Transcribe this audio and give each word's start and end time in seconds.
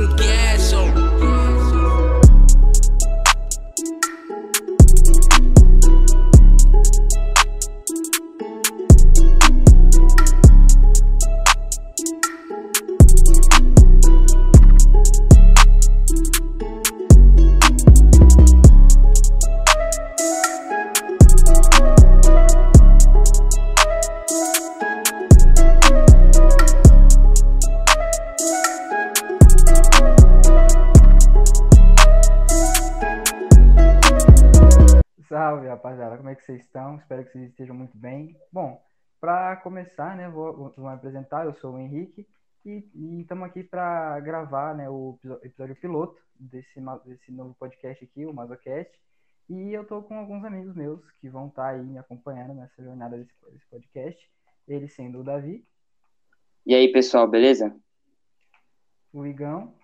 no 0.00 0.39
Bom, 38.52 38.82
para 39.20 39.56
começar, 39.56 40.16
né, 40.16 40.28
vou, 40.28 40.56
vou 40.56 40.72
vou 40.76 40.86
me 40.88 40.94
apresentar. 40.94 41.44
Eu 41.44 41.54
sou 41.54 41.74
o 41.74 41.78
Henrique 41.78 42.26
e 42.64 43.20
estamos 43.20 43.48
aqui 43.48 43.62
para 43.64 44.18
gravar, 44.20 44.74
né, 44.74 44.88
o 44.88 45.18
episódio 45.42 45.76
piloto 45.76 46.20
desse, 46.38 46.80
desse 47.04 47.32
novo 47.32 47.54
podcast 47.54 48.04
aqui, 48.04 48.24
o 48.26 48.32
Mazocast. 48.32 48.92
E 49.48 49.72
eu 49.72 49.84
tô 49.86 50.02
com 50.02 50.16
alguns 50.18 50.44
amigos 50.44 50.74
meus 50.76 51.00
que 51.20 51.28
vão 51.28 51.48
estar 51.48 51.68
aí 51.70 51.82
me 51.82 51.98
acompanhando 51.98 52.54
nessa 52.54 52.82
jornada 52.82 53.18
desse, 53.18 53.32
desse 53.50 53.66
podcast. 53.68 54.30
Ele 54.68 54.88
sendo 54.88 55.20
o 55.20 55.24
Davi, 55.24 55.66
E 56.64 56.74
aí, 56.74 56.92
pessoal, 56.92 57.26
beleza? 57.26 57.74
o 59.12 59.26
Igão 59.26 59.74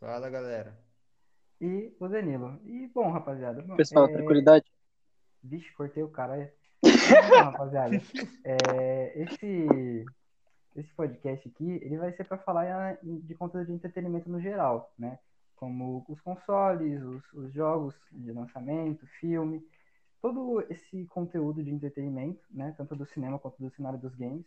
Fala, 0.00 0.30
galera. 0.30 0.78
e 1.60 1.94
o 2.00 2.08
Danilo. 2.08 2.58
E 2.64 2.86
bom, 2.88 3.10
rapaziada. 3.10 3.60
bom, 3.62 3.76
Pessoal, 3.76 4.06
é, 4.06 4.12
tranquilidade. 4.12 4.64
Vixe, 5.42 5.70
cortei 5.74 6.02
o 6.02 6.08
cara. 6.08 6.52
Então, 6.82 7.50
rapaziada, 7.50 7.96
é, 8.44 9.22
esse, 9.22 10.04
esse 10.76 10.94
podcast 10.94 11.48
aqui, 11.48 11.78
ele 11.82 11.98
vai 11.98 12.12
ser 12.12 12.24
para 12.24 12.38
falar 12.38 12.66
eh, 12.66 12.98
de 13.02 13.34
conteúdo 13.34 13.66
de 13.66 13.72
entretenimento 13.72 14.30
no 14.30 14.40
geral, 14.40 14.92
né? 14.98 15.18
Como 15.56 16.04
os 16.08 16.20
consoles, 16.20 17.02
os, 17.02 17.32
os 17.32 17.52
jogos 17.52 17.94
de 18.12 18.30
lançamento, 18.32 19.06
filme, 19.20 19.66
todo 20.22 20.64
esse 20.70 21.04
conteúdo 21.06 21.62
de 21.62 21.70
entretenimento, 21.70 22.42
né? 22.50 22.74
Tanto 22.76 22.94
do 22.94 23.06
cinema 23.06 23.38
quanto 23.38 23.60
do 23.60 23.70
cenário 23.70 23.98
dos 23.98 24.14
games, 24.14 24.46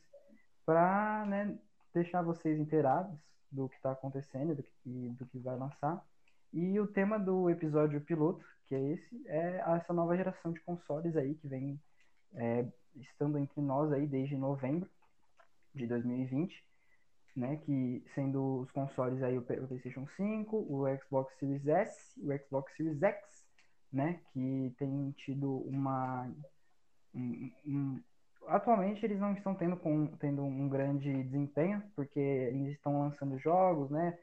para 0.66 1.26
né, 1.26 1.58
deixar 1.94 2.22
vocês 2.22 2.60
inteirados 2.60 3.20
do 3.52 3.68
que 3.68 3.76
está 3.76 3.92
acontecendo 3.92 4.56
do 4.56 4.64
que, 4.64 5.10
do 5.10 5.26
que 5.26 5.40
vai 5.40 5.58
lançar. 5.58 6.02
E 6.54 6.80
o 6.80 6.88
tema 6.88 7.20
do 7.20 7.50
episódio 7.50 8.00
piloto, 8.02 8.46
que 8.68 8.76
é 8.76 8.80
esse, 8.92 9.28
é 9.28 9.64
essa 9.76 9.94
nova 9.94 10.16
geração 10.16 10.52
de 10.52 10.60
consoles 10.62 11.16
aí 11.16 11.36
que 11.36 11.48
vem 11.48 11.80
é, 12.36 12.66
estando 12.96 13.38
entre 13.38 13.62
nós 13.62 13.92
aí 13.92 14.08
desde 14.08 14.36
novembro 14.38 14.90
de 15.74 15.88
2020, 15.88 16.64
né? 17.36 17.58
Que 17.58 18.04
sendo 18.16 18.62
os 18.62 18.72
consoles 18.72 19.22
aí 19.24 19.38
o 19.38 19.44
PlayStation 19.44 20.08
5, 20.18 20.58
o 20.58 20.86
Xbox 21.00 21.34
Series 21.40 21.66
S, 21.68 22.20
o 22.22 22.38
Xbox 22.40 22.76
Series 22.76 23.02
X, 23.02 23.46
né? 23.92 24.22
Que 24.34 24.74
tem 24.78 25.12
tido 25.14 25.58
uma 25.68 26.30
um- 27.14 27.52
um- 27.66 28.04
atualmente 28.48 29.06
eles 29.06 29.20
não 29.20 29.34
estão 29.34 29.54
tendo, 29.56 29.78
com, 29.78 30.08
tendo 30.18 30.44
um 30.44 30.68
grande 30.70 31.24
desempenho, 31.24 31.84
porque 31.96 32.20
eles 32.20 32.74
estão 32.76 33.00
lançando 33.02 33.38
jogos, 33.40 33.90
né? 33.90 34.18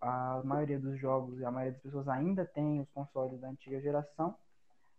A, 0.00 0.38
a 0.38 0.42
maioria 0.44 0.78
dos 0.78 0.98
jogos 1.00 1.38
e 1.40 1.44
a 1.44 1.50
maioria 1.50 1.72
das 1.72 1.82
pessoas 1.82 2.08
ainda 2.08 2.44
tem 2.44 2.80
os 2.80 2.88
consoles 2.90 3.40
da 3.40 3.48
antiga 3.48 3.80
geração. 3.80 4.36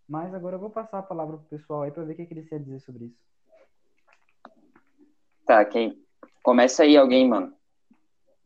Mas 0.07 0.33
agora 0.33 0.55
eu 0.55 0.59
vou 0.59 0.69
passar 0.69 0.99
a 0.99 1.03
palavra 1.03 1.37
pro 1.37 1.47
pessoal 1.47 1.81
aí 1.81 1.91
para 1.91 2.03
ver 2.03 2.13
o 2.13 2.15
que, 2.15 2.25
que 2.25 2.33
eles 2.33 2.47
têm 2.47 2.59
a 2.59 2.61
dizer 2.61 2.79
sobre 2.79 3.05
isso. 3.05 3.19
Tá, 5.45 5.63
quem? 5.65 6.03
Começa 6.43 6.83
aí 6.83 6.95
alguém, 6.95 7.27
mano. 7.27 7.55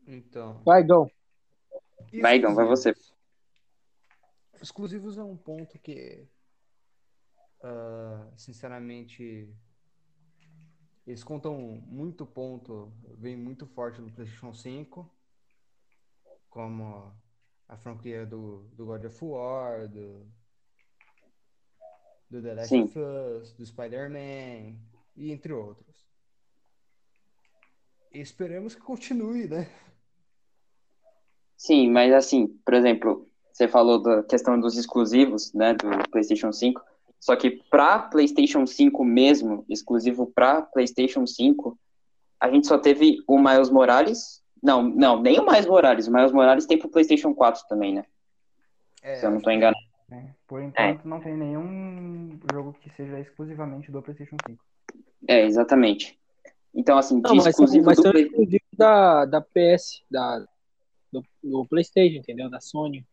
Então. 0.06 0.62
Vai, 0.64 0.82
Gão. 0.82 1.10
Vai, 2.20 2.36
Igão, 2.36 2.54
vai 2.54 2.66
você. 2.66 2.94
Exclusivos 4.60 5.16
é 5.16 5.22
um 5.22 5.36
ponto 5.36 5.78
que, 5.78 6.26
ah, 7.62 8.26
sinceramente, 8.36 9.48
eles 11.06 11.22
contam 11.22 11.56
muito 11.86 12.26
ponto, 12.26 12.92
vem 13.16 13.36
muito 13.36 13.66
forte 13.66 14.00
no 14.00 14.10
PlayStation 14.10 14.52
5, 14.52 15.10
como 16.48 17.14
a 17.68 17.76
franquia 17.76 18.26
do, 18.26 18.68
do 18.74 18.86
God 18.86 19.04
of 19.04 19.24
War, 19.24 19.88
do, 19.88 20.26
do 22.30 22.40
The 22.40 22.54
Last 22.54 22.68
Sim. 22.68 22.82
of 22.84 22.98
Us, 22.98 23.52
do 23.52 23.66
Spider-Man, 23.66 24.76
e 25.16 25.32
entre 25.32 25.52
outros. 25.52 26.06
E 28.12 28.20
esperamos 28.20 28.74
que 28.74 28.80
continue, 28.80 29.48
né? 29.48 29.68
Sim, 31.56 31.90
mas 31.90 32.12
assim, 32.12 32.46
por 32.64 32.74
exemplo, 32.74 33.28
você 33.52 33.68
falou 33.68 34.00
da 34.02 34.22
questão 34.22 34.58
dos 34.58 34.76
exclusivos, 34.76 35.52
né, 35.52 35.74
do 35.74 36.08
PlayStation 36.10 36.52
5. 36.52 36.80
Só 37.18 37.36
que 37.36 37.50
para 37.50 37.98
PlayStation 37.98 38.66
5 38.66 39.04
mesmo, 39.04 39.64
exclusivo 39.68 40.26
para 40.26 40.62
PlayStation 40.62 41.26
5, 41.26 41.78
a 42.40 42.50
gente 42.50 42.66
só 42.66 42.78
teve 42.78 43.22
o 43.26 43.38
Miles 43.38 43.68
Morales. 43.68 44.42
Não, 44.62 44.82
não, 44.82 45.20
nem 45.20 45.38
o 45.38 45.44
Miles 45.44 45.66
Morales. 45.66 46.06
O 46.08 46.12
Miles 46.12 46.32
Morales 46.32 46.64
tem 46.64 46.78
pro 46.78 46.88
PlayStation 46.88 47.34
4 47.34 47.68
também, 47.68 47.94
né? 47.94 48.06
É, 49.02 49.16
Se 49.16 49.26
eu 49.26 49.30
não 49.30 49.40
tô 49.40 49.50
enganado. 49.50 49.89
Por 50.50 50.60
enquanto 50.60 51.04
não 51.06 51.20
tem 51.20 51.36
nenhum 51.36 52.36
jogo 52.52 52.72
que 52.82 52.90
seja 52.90 53.20
exclusivamente 53.20 53.92
do 53.92 54.02
PlayStation 54.02 54.36
5. 54.44 54.60
É, 55.28 55.44
exatamente. 55.44 56.18
Então, 56.74 56.98
assim, 56.98 57.20
de 57.20 57.28
Não, 57.28 57.36
mas, 57.36 57.46
exclusivo 57.46 57.86
mas 57.86 57.96
do 57.98 58.02
são 58.02 58.10
Play- 58.10 58.24
exclusivos 58.24 58.68
da, 58.76 59.26
da 59.26 59.40
PS, 59.40 60.02
da, 60.10 60.44
do, 61.12 61.24
do 61.40 61.64
PlayStation, 61.66 62.18
entendeu? 62.18 62.50
Da 62.50 62.58
Sony. 62.58 63.06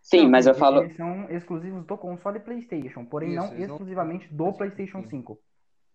Sim, 0.00 0.22
Não, 0.22 0.30
mas 0.30 0.46
eu 0.46 0.52
eles 0.52 0.58
falo. 0.58 0.90
são 0.96 1.30
exclusivos 1.30 1.84
do 1.84 1.98
console 1.98 2.40
PlayStation, 2.40 3.04
porém 3.04 3.34
Isso, 3.34 3.52
não 3.52 3.58
exclusivamente 3.58 4.26
do 4.32 4.50
PlayStation 4.54 5.02
Sim. 5.02 5.10
5. 5.10 5.38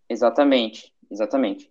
Exatamente, 0.08 0.94
exatamente. 1.10 1.68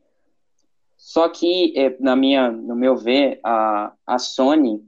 Só 1.06 1.28
que, 1.28 1.78
eh, 1.78 1.98
na 2.00 2.16
minha, 2.16 2.50
no 2.50 2.78
meu 2.78 2.96
ver, 2.96 3.38
a, 3.44 3.92
a 4.08 4.18
Sony, 4.18 4.82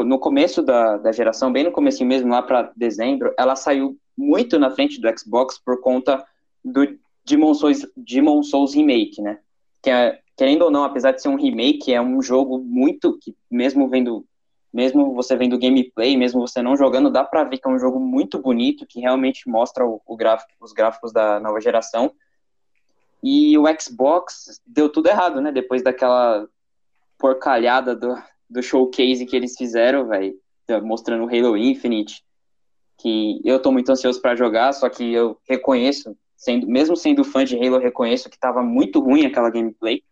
no 0.00 0.18
começo 0.18 0.62
da, 0.62 0.96
da 0.96 1.12
geração, 1.12 1.52
bem 1.52 1.62
no 1.62 1.70
começo 1.70 2.04
mesmo, 2.04 2.28
lá 2.28 2.42
para 2.42 2.72
dezembro, 2.74 3.32
ela 3.38 3.54
saiu 3.54 3.96
muito 4.18 4.58
na 4.58 4.68
frente 4.72 5.00
do 5.00 5.08
Xbox 5.16 5.60
por 5.64 5.80
conta 5.80 6.26
do 6.64 6.98
Demon 7.24 7.54
Souls, 7.54 7.86
Demon 7.96 8.42
Souls 8.42 8.74
Remake, 8.74 9.22
né? 9.22 9.38
Que 9.80 9.90
é, 9.90 10.18
querendo 10.36 10.62
ou 10.62 10.72
não, 10.72 10.82
apesar 10.82 11.12
de 11.12 11.22
ser 11.22 11.28
um 11.28 11.36
remake, 11.36 11.94
é 11.94 12.02
um 12.02 12.20
jogo 12.20 12.58
muito 12.58 13.16
que, 13.18 13.32
mesmo 13.48 13.88
vendo, 13.88 14.26
mesmo 14.72 15.14
você 15.14 15.36
vendo 15.36 15.56
gameplay, 15.56 16.16
mesmo 16.16 16.40
você 16.40 16.60
não 16.60 16.76
jogando, 16.76 17.12
dá 17.12 17.22
pra 17.22 17.44
ver 17.44 17.58
que 17.58 17.68
é 17.68 17.70
um 17.70 17.78
jogo 17.78 18.00
muito 18.00 18.40
bonito, 18.40 18.84
que 18.88 18.98
realmente 18.98 19.48
mostra 19.48 19.86
o, 19.86 20.02
o 20.04 20.16
gráfico, 20.16 20.50
os 20.60 20.72
gráficos 20.72 21.12
da 21.12 21.38
nova 21.38 21.60
geração. 21.60 22.12
E 23.22 23.56
o 23.58 23.64
Xbox 23.78 24.60
deu 24.66 24.88
tudo 24.88 25.08
errado, 25.08 25.40
né? 25.40 25.52
Depois 25.52 25.82
daquela 25.82 26.48
porcalhada 27.18 27.94
do, 27.94 28.14
do 28.48 28.62
showcase 28.62 29.26
que 29.26 29.36
eles 29.36 29.56
fizeram, 29.56 30.08
velho, 30.08 30.34
mostrando 30.82 31.24
o 31.24 31.28
Halo 31.28 31.56
Infinite, 31.56 32.24
que 32.98 33.40
eu 33.44 33.60
tô 33.60 33.70
muito 33.70 33.90
ansioso 33.90 34.20
pra 34.20 34.36
jogar, 34.36 34.72
só 34.72 34.88
que 34.88 35.12
eu 35.12 35.38
reconheço, 35.48 36.16
sendo, 36.36 36.66
mesmo 36.66 36.96
sendo 36.96 37.24
fã 37.24 37.44
de 37.44 37.56
Halo, 37.56 37.76
eu 37.76 37.80
reconheço 37.80 38.30
que 38.30 38.38
tava 38.38 38.62
muito 38.62 39.00
ruim 39.00 39.26
aquela 39.26 39.50
gameplay. 39.50 40.02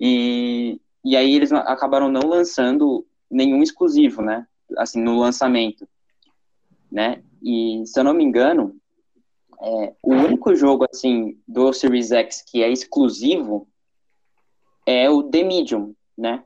E, 0.00 0.80
e 1.04 1.16
aí 1.16 1.34
eles 1.34 1.52
acabaram 1.52 2.08
não 2.08 2.28
lançando 2.28 3.06
nenhum 3.30 3.62
exclusivo, 3.62 4.22
né? 4.22 4.46
Assim, 4.78 5.00
no 5.00 5.18
lançamento, 5.18 5.86
né? 6.90 7.22
E 7.42 7.82
se 7.86 7.98
eu 7.98 8.04
não 8.04 8.14
me 8.14 8.24
engano, 8.24 8.76
é, 9.60 9.94
o 10.02 10.12
único 10.12 10.54
jogo 10.54 10.86
assim 10.90 11.40
do 11.46 11.72
Series 11.72 12.12
X 12.12 12.42
que 12.42 12.62
é 12.62 12.70
exclusivo 12.70 13.68
é 14.86 15.10
o 15.10 15.22
The 15.22 15.42
Medium, 15.42 15.94
né? 16.16 16.44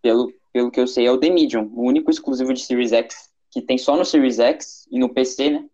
Pelo, 0.00 0.32
pelo 0.52 0.70
que 0.70 0.78
eu 0.78 0.86
sei, 0.86 1.06
é 1.06 1.10
o 1.10 1.18
The 1.18 1.30
Medium, 1.30 1.70
o 1.74 1.82
único 1.82 2.10
exclusivo 2.10 2.52
de 2.52 2.60
Series 2.60 2.92
X 2.92 3.30
que 3.50 3.62
tem 3.62 3.78
só 3.78 3.96
no 3.96 4.04
Series 4.04 4.38
X 4.38 4.86
e 4.90 4.98
no 4.98 5.08
PC, 5.08 5.50
né? 5.50 5.64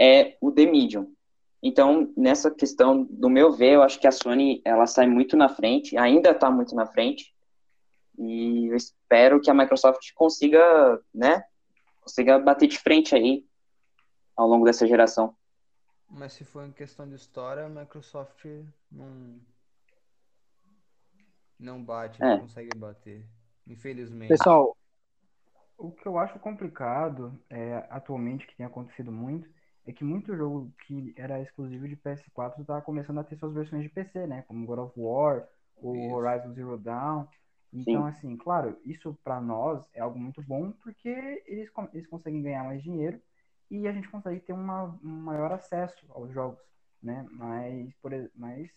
É 0.00 0.36
o 0.40 0.50
The 0.50 0.66
Medium. 0.66 1.12
Então, 1.62 2.12
nessa 2.16 2.50
questão, 2.50 3.04
do 3.10 3.28
meu 3.28 3.52
ver, 3.52 3.74
eu 3.74 3.82
acho 3.82 3.98
que 3.98 4.06
a 4.06 4.12
Sony 4.12 4.62
ela 4.64 4.86
sai 4.86 5.06
muito 5.06 5.36
na 5.36 5.48
frente, 5.48 5.96
ainda 5.96 6.30
está 6.30 6.50
muito 6.50 6.74
na 6.74 6.86
frente, 6.86 7.34
e 8.16 8.66
eu 8.68 8.76
espero 8.76 9.40
que 9.40 9.50
a 9.50 9.54
Microsoft 9.54 10.12
consiga, 10.14 11.00
né? 11.12 11.44
Consiga 12.00 12.38
bater 12.38 12.68
de 12.68 12.78
frente 12.78 13.14
aí 13.14 13.44
ao 14.36 14.48
longo 14.48 14.64
dessa 14.64 14.86
geração. 14.86 15.34
Mas 16.10 16.34
se 16.34 16.44
for 16.44 16.66
em 16.66 16.72
questão 16.72 17.08
de 17.08 17.14
história, 17.14 17.64
a 17.64 17.68
Microsoft 17.68 18.44
não. 18.90 19.40
Não 21.58 21.82
bate, 21.84 22.20
É. 22.20 22.24
não 22.24 22.40
consegue 22.40 22.72
bater. 22.74 23.24
Infelizmente. 23.66 24.32
Pessoal, 24.32 24.76
O 25.76 25.92
que 25.92 26.06
eu 26.06 26.18
acho 26.18 26.38
complicado 26.40 27.38
é, 27.48 27.86
atualmente, 27.90 28.46
que 28.46 28.56
tem 28.56 28.66
acontecido 28.66 29.12
muito, 29.12 29.48
é 29.86 29.92
que 29.92 30.04
muito 30.04 30.36
jogo 30.36 30.72
que 30.86 31.14
era 31.16 31.40
exclusivo 31.40 31.88
de 31.88 31.96
PS4 31.96 32.64
tá 32.64 32.80
começando 32.82 33.18
a 33.18 33.24
ter 33.24 33.36
suas 33.38 33.54
versões 33.54 33.82
de 33.84 33.88
PC, 33.88 34.26
né? 34.26 34.42
Como 34.42 34.66
God 34.66 34.78
of 34.80 34.92
War, 35.00 35.48
o 35.76 35.94
Isso. 35.96 36.14
Horizon 36.16 36.52
Zero 36.52 36.76
Dawn. 36.78 37.26
Então, 37.72 38.04
assim, 38.06 38.36
claro, 38.36 38.76
isso 38.84 39.16
pra 39.22 39.40
nós 39.40 39.84
é 39.94 40.00
algo 40.00 40.18
muito 40.18 40.42
bom 40.42 40.72
porque 40.72 41.08
eles, 41.46 41.70
eles 41.92 42.06
conseguem 42.08 42.42
ganhar 42.42 42.64
mais 42.64 42.82
dinheiro 42.82 43.20
e 43.70 43.86
a 43.86 43.92
gente 43.92 44.08
consegue 44.08 44.40
ter 44.40 44.52
uma, 44.52 44.84
um 45.02 45.08
maior 45.08 45.52
acesso 45.52 46.06
aos 46.10 46.32
jogos, 46.32 46.58
né? 47.02 47.26
Mas, 47.30 47.94
por, 48.02 48.12
mas 48.34 48.70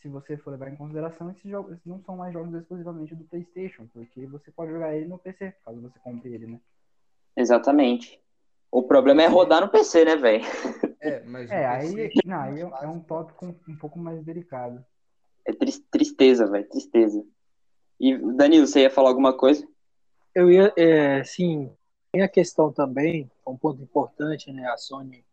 se 0.00 0.08
você 0.08 0.36
for 0.36 0.50
levar 0.50 0.68
em 0.68 0.76
consideração, 0.76 1.30
esses 1.30 1.50
jogos 1.50 1.72
esses 1.72 1.86
não 1.86 2.02
são 2.02 2.16
mais 2.16 2.32
jogos 2.32 2.54
exclusivamente 2.54 3.14
do 3.14 3.24
PlayStation, 3.24 3.86
porque 3.92 4.26
você 4.26 4.50
pode 4.50 4.72
jogar 4.72 4.94
ele 4.94 5.06
no 5.06 5.18
PC, 5.18 5.54
caso 5.64 5.80
você 5.80 5.98
compre 5.98 6.32
ele, 6.32 6.46
né? 6.46 6.60
Exatamente. 7.36 8.20
O 8.70 8.82
problema 8.82 9.22
é 9.22 9.26
rodar 9.26 9.60
no 9.60 9.68
PC, 9.68 10.04
né, 10.04 10.16
velho? 10.16 10.44
É, 11.00 11.22
mas 11.22 11.48
É, 11.50 11.64
aí, 11.64 12.12
não, 12.24 12.40
aí 12.40 12.60
é, 12.60 12.62
é 12.82 12.88
um 12.88 12.98
tópico 12.98 13.46
um, 13.46 13.54
um 13.68 13.76
pouco 13.76 14.00
mais 14.00 14.20
delicado. 14.24 14.84
É 15.46 15.52
tris- 15.52 15.80
tristeza, 15.92 16.44
velho, 16.50 16.68
tristeza. 16.68 17.24
E, 18.00 18.18
Danilo, 18.34 18.66
você 18.66 18.80
ia 18.80 18.90
falar 18.90 19.10
alguma 19.10 19.32
coisa? 19.32 19.64
eu 20.34 20.50
ia, 20.50 20.72
é, 20.76 21.24
sim, 21.24 21.70
tem 22.12 22.22
a 22.22 22.28
questão 22.28 22.72
também, 22.72 23.30
um 23.50 23.56
ponto 23.56 23.82
importante, 23.82 24.52
né? 24.52 24.66
A 24.68 24.76
Sony, 24.76 25.24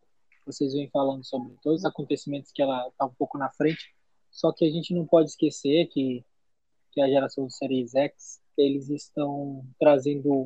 vocês 0.44 0.72
vêm 0.72 0.88
falando 0.88 1.24
sobre 1.24 1.54
todos 1.62 1.80
os 1.80 1.84
acontecimentos 1.84 2.52
que 2.52 2.62
ela 2.62 2.88
está 2.88 3.04
um 3.04 3.14
pouco 3.14 3.38
na 3.38 3.50
frente, 3.50 3.94
só 4.30 4.52
que 4.52 4.64
a 4.64 4.70
gente 4.70 4.94
não 4.94 5.06
pode 5.06 5.30
esquecer 5.30 5.86
que, 5.86 6.24
que 6.92 7.00
a 7.00 7.08
geração 7.08 7.44
do 7.44 7.50
Series 7.50 7.94
X, 7.94 8.40
eles 8.56 8.88
estão 8.90 9.64
trazendo, 9.78 10.44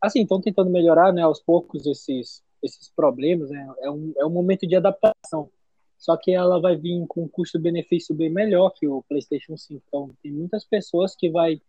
assim, 0.00 0.22
estão 0.22 0.40
tentando 0.40 0.70
melhorar, 0.70 1.12
né, 1.12 1.22
aos 1.22 1.40
poucos 1.40 1.86
esses, 1.86 2.42
esses 2.62 2.88
problemas, 2.88 3.50
né? 3.50 3.74
É 3.80 3.90
um, 3.90 4.12
é 4.18 4.24
um 4.24 4.30
momento 4.30 4.66
de 4.66 4.76
adaptação. 4.76 5.50
Só 5.98 6.16
que 6.16 6.30
ela 6.30 6.60
vai 6.60 6.76
vir 6.76 7.06
com 7.08 7.24
um 7.24 7.28
custo-benefício 7.28 8.14
bem 8.14 8.30
melhor 8.30 8.70
que 8.70 8.86
o 8.86 9.02
PlayStation 9.08 9.56
5. 9.56 9.82
Então, 9.88 10.10
tem 10.22 10.30
muitas 10.30 10.64
pessoas 10.64 11.16
que 11.16 11.30
vai 11.30 11.60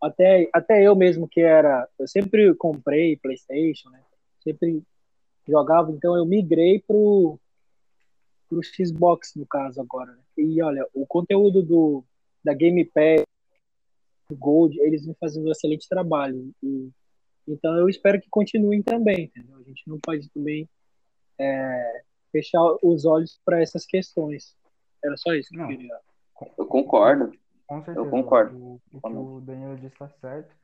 até, 0.00 0.48
até 0.52 0.82
eu 0.82 0.96
mesmo 0.96 1.28
que 1.28 1.40
era, 1.40 1.86
eu 1.98 2.08
sempre 2.08 2.54
comprei 2.54 3.16
PlayStation, 3.16 3.90
né? 3.90 4.02
Sempre 4.42 4.82
jogava, 5.46 5.90
então 5.90 6.16
eu 6.16 6.24
migrei 6.24 6.80
pro 6.80 7.38
pro 8.48 8.60
Xbox 8.62 9.34
no 9.36 9.46
caso 9.46 9.80
agora. 9.80 10.10
Né? 10.12 10.22
E 10.38 10.60
olha, 10.60 10.84
o 10.92 11.06
conteúdo 11.06 11.62
do 11.62 12.04
da 12.42 12.52
Game 12.52 12.84
Pass, 12.84 13.24
do 14.28 14.36
Gold, 14.36 14.78
eles 14.80 15.04
vêm 15.04 15.14
fazendo 15.20 15.46
um 15.46 15.52
excelente 15.52 15.88
trabalho. 15.88 16.52
E, 16.62 16.90
então 17.46 17.76
eu 17.76 17.88
espero 17.88 18.20
que 18.20 18.28
continuem 18.28 18.82
também, 18.82 19.24
entendeu? 19.24 19.58
A 19.58 19.62
gente 19.62 19.86
não 19.86 19.98
pode 19.98 20.28
também 20.30 20.68
é, 21.38 22.02
fechar 22.32 22.60
os 22.82 23.04
olhos 23.04 23.40
para 23.44 23.60
essas 23.60 23.84
questões. 23.84 24.56
Era 25.02 25.16
só 25.16 25.32
isso 25.34 25.50
que 25.50 25.56
eu 25.56 25.60
Não. 25.60 25.68
queria. 25.68 25.98
Eu 26.58 26.66
concordo. 26.66 27.32
Com 27.66 27.84
certeza. 27.84 28.10
concordo. 28.10 28.56
O, 28.56 28.80
o 28.92 29.00
que 29.00 29.16
o 29.16 29.40
Danilo 29.40 29.76
disse 29.76 29.86
está 29.88 30.08
certo. 30.08 30.54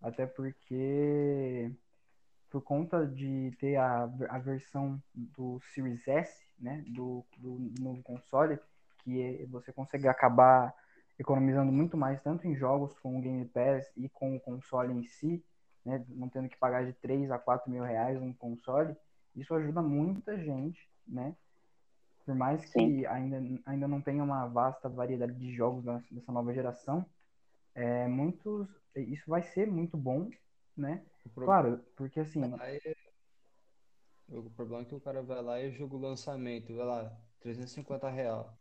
Até 0.00 0.26
porque, 0.26 1.70
por 2.54 2.62
conta 2.62 3.04
de 3.04 3.50
ter 3.58 3.74
a, 3.74 4.04
a 4.28 4.38
versão 4.38 5.02
do 5.12 5.60
Series 5.74 6.06
S, 6.06 6.40
né, 6.56 6.84
do, 6.86 7.24
do 7.36 7.58
novo 7.80 8.00
console, 8.04 8.60
que 8.98 9.20
é- 9.20 9.46
você 9.46 9.72
consegue 9.72 10.06
acabar 10.06 10.72
economizando 11.18 11.72
muito 11.72 11.96
mais, 11.96 12.22
tanto 12.22 12.46
em 12.46 12.54
jogos 12.54 12.96
com 13.00 13.18
o 13.18 13.20
Game 13.20 13.44
Pass 13.46 13.90
e 13.96 14.08
com 14.08 14.36
o 14.36 14.40
console 14.40 14.92
em 14.92 15.02
si, 15.02 15.44
né, 15.84 16.04
não 16.10 16.28
tendo 16.28 16.48
que 16.48 16.56
pagar 16.56 16.86
de 16.86 16.92
3 16.92 17.28
a 17.32 17.40
4 17.40 17.68
mil 17.68 17.82
reais 17.82 18.22
um 18.22 18.32
console, 18.32 18.94
isso 19.34 19.52
ajuda 19.52 19.82
muita 19.82 20.38
gente, 20.38 20.88
né? 21.08 21.34
Por 22.24 22.36
mais 22.36 22.64
que 22.72 23.04
ainda, 23.06 23.42
ainda 23.66 23.88
não 23.88 24.00
tenha 24.00 24.22
uma 24.22 24.46
vasta 24.46 24.88
variedade 24.88 25.34
de 25.34 25.52
jogos 25.52 25.84
dessa 26.08 26.30
nova 26.30 26.54
geração, 26.54 27.04
é, 27.74 28.06
muitos, 28.06 28.68
isso 28.94 29.28
vai 29.28 29.42
ser 29.42 29.66
muito 29.66 29.96
bom, 29.96 30.30
né? 30.76 31.06
Claro, 31.42 31.84
porque 31.96 32.20
assim, 32.20 32.60
Aí 32.60 32.78
é- 32.84 33.14
O 34.28 34.50
problema 34.50 34.82
é 34.82 34.84
que 34.84 34.94
o 34.94 35.00
cara 35.00 35.22
vai 35.22 35.40
lá 35.42 35.58
e 35.60 35.70
joga 35.72 35.94
o 35.96 35.98
lançamento, 35.98 36.74
vai 36.76 36.84
lá, 36.84 37.18
350 37.40 38.10
real. 38.10 38.60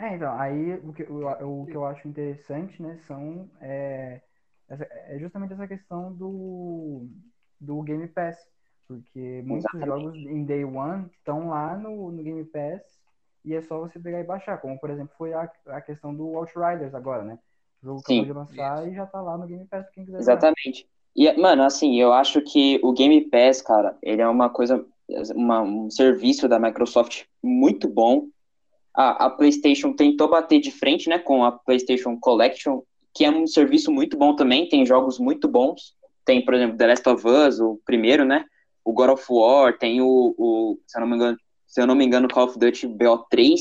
É, 0.00 0.14
então, 0.14 0.32
aí 0.38 0.74
o 0.76 0.92
que, 0.92 1.02
o, 1.04 1.62
o 1.64 1.66
que 1.66 1.76
eu 1.76 1.84
acho 1.84 2.06
interessante, 2.06 2.80
né, 2.80 2.98
são 3.06 3.50
é, 3.60 4.22
essa- 4.68 4.84
é 4.84 5.18
justamente 5.18 5.52
essa 5.54 5.66
questão 5.66 6.14
do, 6.14 7.08
do 7.60 7.82
Game 7.82 8.06
Pass, 8.08 8.36
porque 8.86 9.42
muitos 9.42 9.82
Exatamente. 9.82 9.82
jogos 9.82 10.14
em 10.14 10.44
Day 10.44 10.64
One 10.64 11.10
estão 11.10 11.48
lá 11.48 11.76
no, 11.76 12.12
no 12.12 12.22
Game 12.22 12.44
Pass 12.44 12.82
e 13.44 13.54
é 13.54 13.62
só 13.62 13.80
você 13.80 13.98
pegar 13.98 14.20
e 14.20 14.24
baixar, 14.24 14.58
como 14.58 14.78
por 14.78 14.90
exemplo 14.90 15.14
foi 15.16 15.32
a, 15.34 15.50
a 15.66 15.80
questão 15.82 16.14
do 16.14 16.36
Outriders 16.36 16.94
agora, 16.94 17.24
né? 17.24 17.38
O 17.82 17.86
jogo 17.86 18.02
Sim. 18.06 18.20
acabou 18.20 18.24
de 18.24 18.38
lançar 18.52 18.88
e 18.88 18.94
já 18.94 19.06
tá 19.06 19.20
lá 19.20 19.38
no 19.38 19.46
Game 19.46 19.64
Pass 19.66 19.88
quem 19.90 20.04
quiser 20.04 20.18
jogar. 20.18 20.32
Exatamente. 20.32 20.86
E, 21.16 21.32
mano, 21.32 21.62
assim, 21.62 22.00
eu 22.00 22.12
acho 22.12 22.40
que 22.42 22.78
o 22.82 22.92
Game 22.92 23.20
Pass, 23.30 23.60
cara, 23.62 23.96
ele 24.02 24.22
é 24.22 24.28
uma 24.28 24.48
coisa, 24.50 24.84
uma- 25.34 25.62
um 25.62 25.90
serviço 25.90 26.48
da 26.48 26.58
Microsoft 26.58 27.24
muito 27.42 27.88
bom. 27.88 28.26
A, 28.94 29.26
a 29.26 29.30
PlayStation 29.30 29.92
tentou 29.92 30.28
bater 30.28 30.60
de 30.60 30.70
frente, 30.70 31.08
né, 31.08 31.18
com 31.18 31.44
a 31.44 31.52
PlayStation 31.52 32.16
Collection, 32.18 32.82
que 33.14 33.24
é 33.24 33.30
um 33.30 33.46
serviço 33.46 33.90
muito 33.90 34.16
bom 34.16 34.34
também, 34.34 34.68
tem 34.68 34.84
jogos 34.86 35.18
muito 35.18 35.48
bons. 35.48 35.96
Tem, 36.24 36.44
por 36.44 36.54
exemplo, 36.54 36.76
The 36.76 36.86
Last 36.86 37.08
of 37.08 37.26
Us, 37.26 37.58
o 37.60 37.80
primeiro, 37.84 38.24
né? 38.24 38.44
O 38.84 38.92
God 38.92 39.10
of 39.10 39.24
War, 39.30 39.76
tem 39.78 40.00
o, 40.00 40.34
o 40.36 40.78
se 40.86 40.96
eu 40.96 41.00
não 41.00 41.08
me 41.08 41.16
engano, 41.16 41.38
se 41.66 41.80
eu 41.80 41.86
não 41.86 41.94
me 41.94 42.04
engano, 42.04 42.28
Call 42.28 42.44
of 42.46 42.58
Duty 42.58 42.86
BO3 42.86 43.60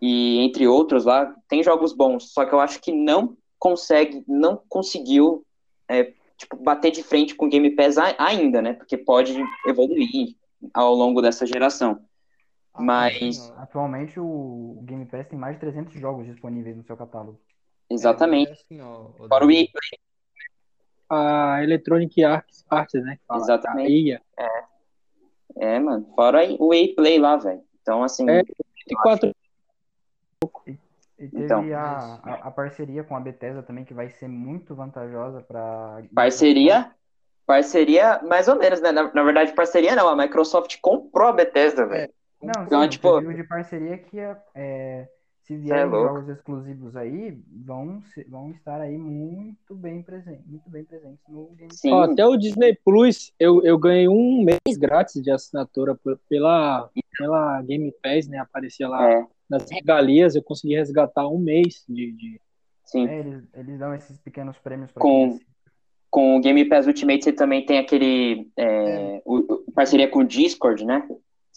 e 0.00 0.38
entre 0.40 0.66
outros 0.66 1.04
lá, 1.04 1.34
tem 1.48 1.62
jogos 1.62 1.92
bons, 1.92 2.32
só 2.32 2.44
que 2.44 2.54
eu 2.54 2.60
acho 2.60 2.80
que 2.80 2.90
não 2.92 3.36
consegue, 3.58 4.24
não 4.26 4.62
conseguiu 4.68 5.44
é, 5.88 6.12
tipo, 6.36 6.56
bater 6.56 6.90
de 6.90 7.02
frente 7.02 7.34
com 7.34 7.46
o 7.46 7.48
Game 7.48 7.68
Pass 7.76 7.98
a- 7.98 8.14
ainda, 8.18 8.62
né? 8.62 8.72
Porque 8.74 8.96
pode 8.96 9.36
evoluir 9.66 10.36
ao 10.72 10.94
longo 10.94 11.20
dessa 11.20 11.44
geração. 11.44 12.00
Ah, 12.72 12.80
Mas-. 12.82 13.50
Atualmente 13.58 14.18
o 14.20 14.78
Game 14.82 15.04
Pass 15.04 15.26
tem 15.28 15.38
mais 15.38 15.56
de 15.56 15.60
300 15.60 15.92
jogos 15.94 16.26
disponíveis 16.26 16.76
no 16.76 16.84
seu 16.84 16.96
catálogo. 16.96 17.38
Exatamente. 17.90 18.48
É, 18.48 18.52
é 18.52 18.54
assim, 18.54 18.80
ó, 18.80 19.26
Fora 19.28 19.44
o 19.44 19.50
EA 19.50 19.66
Play, 19.70 20.00
A 21.10 21.62
Electronic 21.64 22.22
Arts, 22.22 22.64
Arts 22.70 23.02
né? 23.02 23.18
fala, 23.26 23.40
Exatamente. 23.42 24.12
A 24.12 24.42
EA. 24.44 24.50
é, 25.56 25.78
mano. 25.80 26.06
Fora 26.14 26.40
o 26.58 26.72
EA 26.72 26.94
Play 26.94 27.18
lá, 27.18 27.36
velho. 27.36 27.62
Então, 27.82 28.02
assim, 28.04 28.28
É. 28.30 28.42
24 28.88 29.34
E 31.18 31.28
teve 31.28 31.44
Então. 31.44 31.70
a, 31.74 32.18
a, 32.22 32.34
a 32.48 32.50
parceria 32.50 33.04
com 33.04 33.14
a 33.14 33.20
Bethesda 33.20 33.62
também, 33.62 33.84
que 33.84 33.92
vai 33.92 34.08
ser 34.08 34.26
muito 34.26 34.74
vantajosa 34.74 35.42
para 35.42 36.02
parceria, 36.14 36.90
parceria 37.46 38.22
mais 38.22 38.48
ou 38.48 38.56
menos, 38.56 38.80
né? 38.80 38.90
Na, 38.90 39.12
na 39.12 39.22
verdade, 39.22 39.52
parceria 39.52 39.94
não, 39.94 40.08
a 40.08 40.16
Microsoft 40.16 40.78
comprou 40.80 41.28
a 41.28 41.32
Bethesda, 41.32 41.84
velho. 41.86 42.10
Não, 42.42 42.64
Então, 42.64 42.82
sim, 42.82 42.88
tipo- 42.88 43.08
eu 43.08 43.20
digo 43.20 43.34
de 43.34 43.44
parceria 43.44 43.98
que 43.98 44.18
é, 44.18 44.42
é, 44.54 45.08
se 45.42 45.58
vierem 45.58 45.90
louco. 45.90 46.06
jogos 46.08 46.28
exclusivos 46.30 46.96
aí, 46.96 47.38
vão, 47.66 48.02
vão 48.26 48.50
estar 48.52 48.80
aí 48.80 48.96
muito 48.96 49.74
bem 49.74 50.02
presentes, 50.02 50.46
muito 50.46 50.70
bem 50.70 50.84
presentes 50.84 51.20
no 51.28 51.48
Game 51.54 51.70
Sim, 51.74 51.92
Ó, 51.92 52.04
até 52.04 52.24
o 52.24 52.38
Disney 52.38 52.78
Plus, 52.82 53.30
eu, 53.38 53.62
eu 53.62 53.76
ganhei 53.76 54.08
um 54.08 54.42
mês 54.42 54.78
grátis 54.78 55.22
de 55.22 55.30
assinatura 55.30 55.98
pela, 56.30 56.88
pela 57.18 57.60
Game 57.60 57.92
Pass, 58.02 58.26
né? 58.26 58.38
Aparecia 58.38 58.88
lá 58.88 59.06
é, 59.06 59.26
nas 59.50 59.68
regalias, 59.70 60.34
eu 60.36 60.42
consegui 60.42 60.74
resgatar 60.76 61.26
um 61.28 61.38
mês 61.38 61.84
de. 61.88 62.12
de- 62.12 62.40
sim. 62.84 63.06
É, 63.08 63.18
eles, 63.18 63.44
eles 63.54 63.78
dão 63.78 63.94
esses 63.94 64.16
pequenos 64.18 64.56
prêmios 64.58 64.90
para 64.92 65.00
Com- 65.00 65.26
assiste. 65.28 65.46
Com 66.08 66.36
o 66.36 66.40
Game 66.40 66.64
Pass 66.68 66.86
Ultimate 66.88 67.22
você 67.22 67.32
também 67.32 67.64
tem 67.64 67.78
aquele 67.78 68.50
é, 68.56 69.22
o- 69.24 69.38
o- 69.54 69.72
parceria 69.72 70.08
com 70.08 70.20
o 70.20 70.24
Discord, 70.24 70.84
né? 70.84 71.06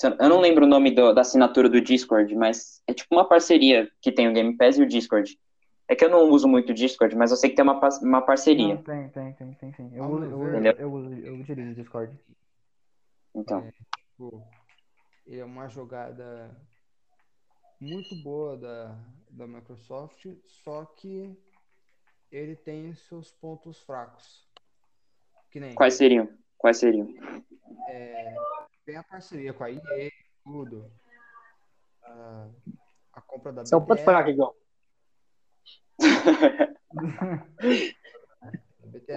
Eu 0.04 0.12
eu 0.20 0.30
não 0.30 0.40
lembro 0.40 0.66
o 0.66 0.68
nome 0.68 0.92
do- 0.92 1.12
da 1.14 1.22
assinatura 1.22 1.68
do 1.70 1.82
Discord, 1.82 2.36
mas 2.36 2.82
é 2.88 2.94
tipo 2.94 3.16
uma 3.16 3.28
parceria 3.28 3.90
que 4.02 4.12
tem 4.12 4.28
o 4.28 4.34
Game 4.34 4.56
Pass 4.58 4.78
e 4.78 4.84
o 4.84 4.88
Discord. 4.88 5.38
É 5.88 5.96
que 5.96 6.06
eu 6.06 6.10
não 6.10 6.30
uso 6.30 6.48
muito 6.48 6.70
o 6.70 6.74
Discord, 6.74 7.16
mas 7.16 7.32
eu 7.32 7.38
sei 7.38 7.50
que 7.50 7.56
tem 7.56 7.64
uma, 7.64 7.80
uma 8.04 8.22
parceria. 8.22 8.76
Não, 8.76 8.84
tem, 8.84 9.10
tem, 9.10 9.34
tem, 9.34 9.54
tem, 9.54 9.74
sim. 9.74 9.90
Eu, 9.94 10.06
uso- 10.06 10.26
eu, 10.26 10.64
eu, 10.78 10.94
uso- 10.94 11.14
eu 11.14 11.36
utilizo 11.36 11.72
o 11.72 11.76
Discord. 11.76 12.14
Então, 13.36 13.60
É, 13.60 13.72
tipo, 13.72 14.44
ele 15.26 15.40
é 15.40 15.46
uma 15.46 15.68
jogada 15.68 16.56
muito 17.84 18.16
boa 18.16 18.58
da, 18.58 18.96
da 19.30 19.46
Microsoft, 19.46 20.26
só 20.48 20.86
que 20.86 21.38
ele 22.32 22.56
tem 22.56 22.96
seus 22.96 23.32
pontos 23.32 23.80
fracos. 23.82 24.48
Que 25.52 25.60
nem 25.60 25.76
quais 25.76 25.94
seriam? 25.96 26.28
Quais 26.58 26.78
seriam? 26.78 27.08
é, 27.90 28.34
tem 28.86 28.96
a 28.96 29.04
parceria 29.04 29.54
com 29.54 29.64
a 29.64 29.72
EA, 29.72 30.10
tudo. 30.44 30.92
A, 32.04 32.50
a 33.14 33.22
compra 33.22 33.52
da 33.54 33.66
São 33.66 33.80
ponto 33.80 33.90
BTS, 34.00 34.06
fraco, 34.06 34.30
igual. 34.30 34.56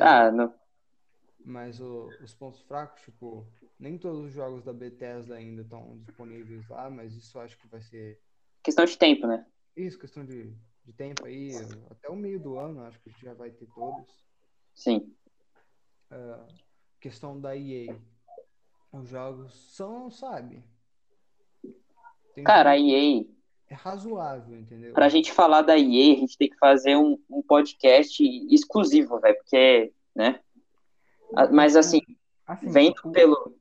Ah, 0.01 0.31
não. 0.31 0.55
Mas 1.45 1.81
o- 1.81 2.09
os 2.23 2.35
pontos 2.35 2.61
fracos, 2.63 3.03
tipo, 3.03 3.47
nem 3.79 3.99
todos 3.99 4.25
os 4.27 4.33
jogos 4.33 4.65
da 4.65 4.73
Bethesda 4.73 5.35
ainda 5.37 5.63
estão 5.63 5.99
disponíveis 5.99 6.67
lá, 6.69 6.91
mas 6.91 7.15
isso 7.15 7.37
eu 7.37 7.43
acho 7.43 7.59
que 7.59 7.69
vai 7.69 7.81
ser 7.81 8.21
Questão 8.67 8.85
de 8.85 8.99
tempo, 8.99 9.29
né? 9.29 9.47
isso, 9.77 9.97
questão 9.97 10.25
de, 10.25 10.53
de 10.85 10.93
tempo 10.93 11.25
aí, 11.25 11.51
até 11.89 12.09
o 12.09 12.17
meio 12.17 12.41
do 12.41 12.59
ano, 12.59 12.83
acho 12.83 12.99
que 13.01 13.09
a 13.09 13.13
gente 13.13 13.23
já 13.25 13.33
vai 13.33 13.49
ter 13.51 13.67
todos. 13.73 14.27
Sim. 14.75 15.15
Ah, 16.11 16.45
questão 17.01 17.41
da 17.41 17.57
EA. 17.57 17.97
Os 18.93 19.09
jogos 19.09 19.55
são, 19.77 20.11
sabe? 20.11 20.65
Tem 22.35 22.43
Cara, 22.43 22.71
a 22.71 22.79
EA, 22.79 23.25
é 23.69 23.75
razoável, 23.75 24.59
entendeu? 24.59 24.93
pra 24.95 25.09
gente 25.09 25.31
falar 25.33 25.63
da 25.63 25.77
EA, 25.79 26.15
a 26.15 26.17
gente 26.17 26.37
tem 26.37 26.49
que 26.51 26.59
fazer 26.59 26.97
um, 26.97 27.17
um 27.31 27.43
podcast 27.43 28.21
exclusivo, 28.53 29.21
velho, 29.21 29.37
porque, 29.37 29.93
né? 30.15 30.41
Ah, 31.37 31.47
Mas 31.53 31.77
assim, 31.77 32.01
Assim, 32.47 32.69
vendo 32.69 33.01
pelo. 33.13 33.57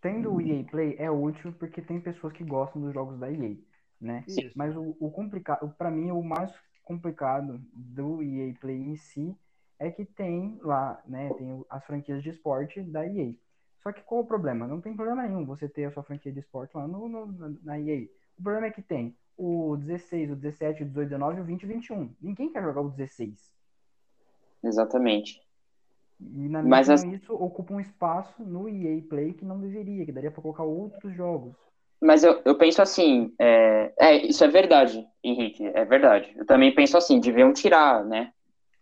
tendo 0.00 0.34
o 0.34 0.40
EA 0.40 0.62
Play 0.64 0.96
é 0.98 1.10
útil 1.10 1.52
porque 1.58 1.80
tem 1.80 2.00
pessoas 2.00 2.32
que 2.34 2.44
gostam 2.44 2.82
dos 2.82 2.92
jogos 2.92 3.18
da 3.18 3.30
EA, 3.30 3.56
né? 4.02 4.24
Isso. 4.26 4.56
Mas 4.56 4.76
o, 4.76 4.96
o 5.00 5.10
complicado, 5.10 5.72
para 5.78 5.90
mim, 5.90 6.10
o 6.10 6.22
mais 6.22 6.52
complicado 6.84 7.58
do 7.72 8.22
EA 8.22 8.52
Play 8.60 8.76
em 8.76 8.96
si 8.96 9.36
é 9.78 9.90
que 9.90 10.04
tem 10.04 10.58
lá, 10.62 11.00
né? 11.06 11.30
Tem 11.38 11.52
o- 11.52 11.66
as 11.70 11.84
franquias 11.84 12.22
de 12.22 12.30
esporte 12.30 12.82
da 12.82 13.06
EA. 13.06 13.34
Só 13.82 13.92
que 13.92 14.02
qual 14.02 14.20
o 14.20 14.26
problema? 14.26 14.66
Não 14.66 14.80
tem 14.80 14.94
problema 14.94 15.22
nenhum 15.26 15.44
você 15.44 15.68
ter 15.68 15.84
a 15.86 15.90
sua 15.90 16.02
franquia 16.04 16.32
de 16.32 16.38
esporte 16.40 16.76
lá 16.76 16.86
no, 16.86 17.08
no- 17.08 17.58
na- 17.62 17.80
EA. 17.80 18.08
O 18.38 18.42
problema 18.42 18.66
é 18.66 18.70
que 18.70 18.82
tem 18.82 19.16
o 19.36 19.76
16, 19.76 20.30
o 20.30 20.36
17, 20.36 20.82
o 20.82 20.86
18, 20.86 21.06
o 21.06 21.08
19 21.10 21.38
e 21.38 21.42
o 21.42 21.44
20 21.44 21.62
e 21.62 21.66
21. 21.66 22.14
Ninguém 22.20 22.52
quer 22.52 22.62
jogar 22.62 22.80
o 22.80 22.90
16. 22.90 23.52
Exatamente. 24.62 25.40
E 26.20 26.48
na 26.48 26.62
Mas 26.62 26.88
opinião, 26.88 27.14
isso 27.16 27.34
ocupa 27.34 27.74
um 27.74 27.80
espaço 27.80 28.44
no 28.44 28.68
EA 28.68 29.02
Play 29.08 29.34
que 29.34 29.44
não 29.44 29.60
deveria, 29.60 30.04
que 30.06 30.12
daria 30.12 30.30
para 30.30 30.42
colocar 30.42 30.62
outros 30.62 31.14
jogos. 31.16 31.56
Mas 32.02 32.24
eu, 32.24 32.42
eu 32.44 32.56
penso 32.56 32.82
assim, 32.82 33.32
é, 33.38 33.92
é, 33.98 34.16
isso 34.26 34.42
é 34.42 34.48
verdade, 34.48 35.06
Henrique, 35.22 35.64
é 35.64 35.84
verdade. 35.84 36.32
Eu 36.36 36.44
também 36.44 36.74
penso 36.74 36.96
assim, 36.96 37.20
deviam 37.20 37.52
tirar, 37.52 38.04
né? 38.04 38.32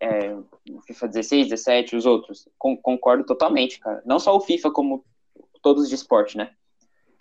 É, 0.01 0.35
o 0.35 0.81
FIFA 0.87 1.09
16, 1.09 1.49
17, 1.51 1.97
os 1.97 2.07
outros. 2.07 2.49
Con- 2.57 2.79
concordo 2.79 3.25
totalmente, 3.25 3.79
cara. 3.79 4.03
Não 4.07 4.19
só 4.19 4.35
o 4.35 4.41
FIFA, 4.41 4.71
como 4.71 5.05
todos 5.63 5.87
de 5.89 5.95
esporte, 5.95 6.39
né? 6.39 6.51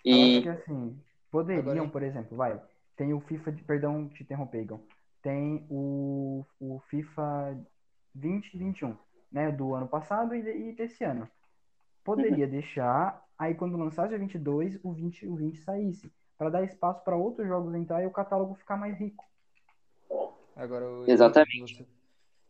Eu 0.08 0.22
acho 0.22 0.38
E 0.38 0.42
que 0.42 0.48
assim, 0.48 0.98
poderiam, 1.30 1.86
por 1.90 2.02
exemplo, 2.02 2.34
vai, 2.34 2.58
tem 2.96 3.12
o 3.12 3.20
FIFA, 3.20 3.52
de, 3.52 3.62
perdão, 3.62 4.08
te 4.08 4.22
interromper, 4.22 4.62
Igor. 4.62 4.80
Tem 5.22 5.66
o, 5.68 6.46
o 6.58 6.80
FIFA 6.88 7.58
2021, 8.14 8.96
né, 9.30 9.52
do 9.52 9.74
ano 9.74 9.86
passado 9.86 10.34
e, 10.34 10.70
e 10.70 10.72
desse 10.72 11.04
ano. 11.04 11.28
Poderia 12.02 12.46
deixar, 12.46 13.22
aí 13.40 13.54
quando 13.54 13.78
lançasse 13.78 14.14
o 14.14 14.18
22, 14.18 14.78
o 14.82 14.92
20, 14.92 15.26
o 15.26 15.34
20 15.34 15.60
saísse, 15.60 16.12
para 16.36 16.50
dar 16.50 16.62
espaço 16.62 17.02
para 17.02 17.16
outros 17.16 17.48
jogos 17.48 17.74
entrar 17.74 18.02
e 18.02 18.06
o 18.06 18.10
catálogo 18.10 18.54
ficar 18.54 18.76
mais 18.76 18.98
rico. 18.98 19.24
Agora, 20.54 20.86
o 20.86 21.10
Exatamente. 21.10 21.74
Que 21.74 21.82
você, 21.82 21.86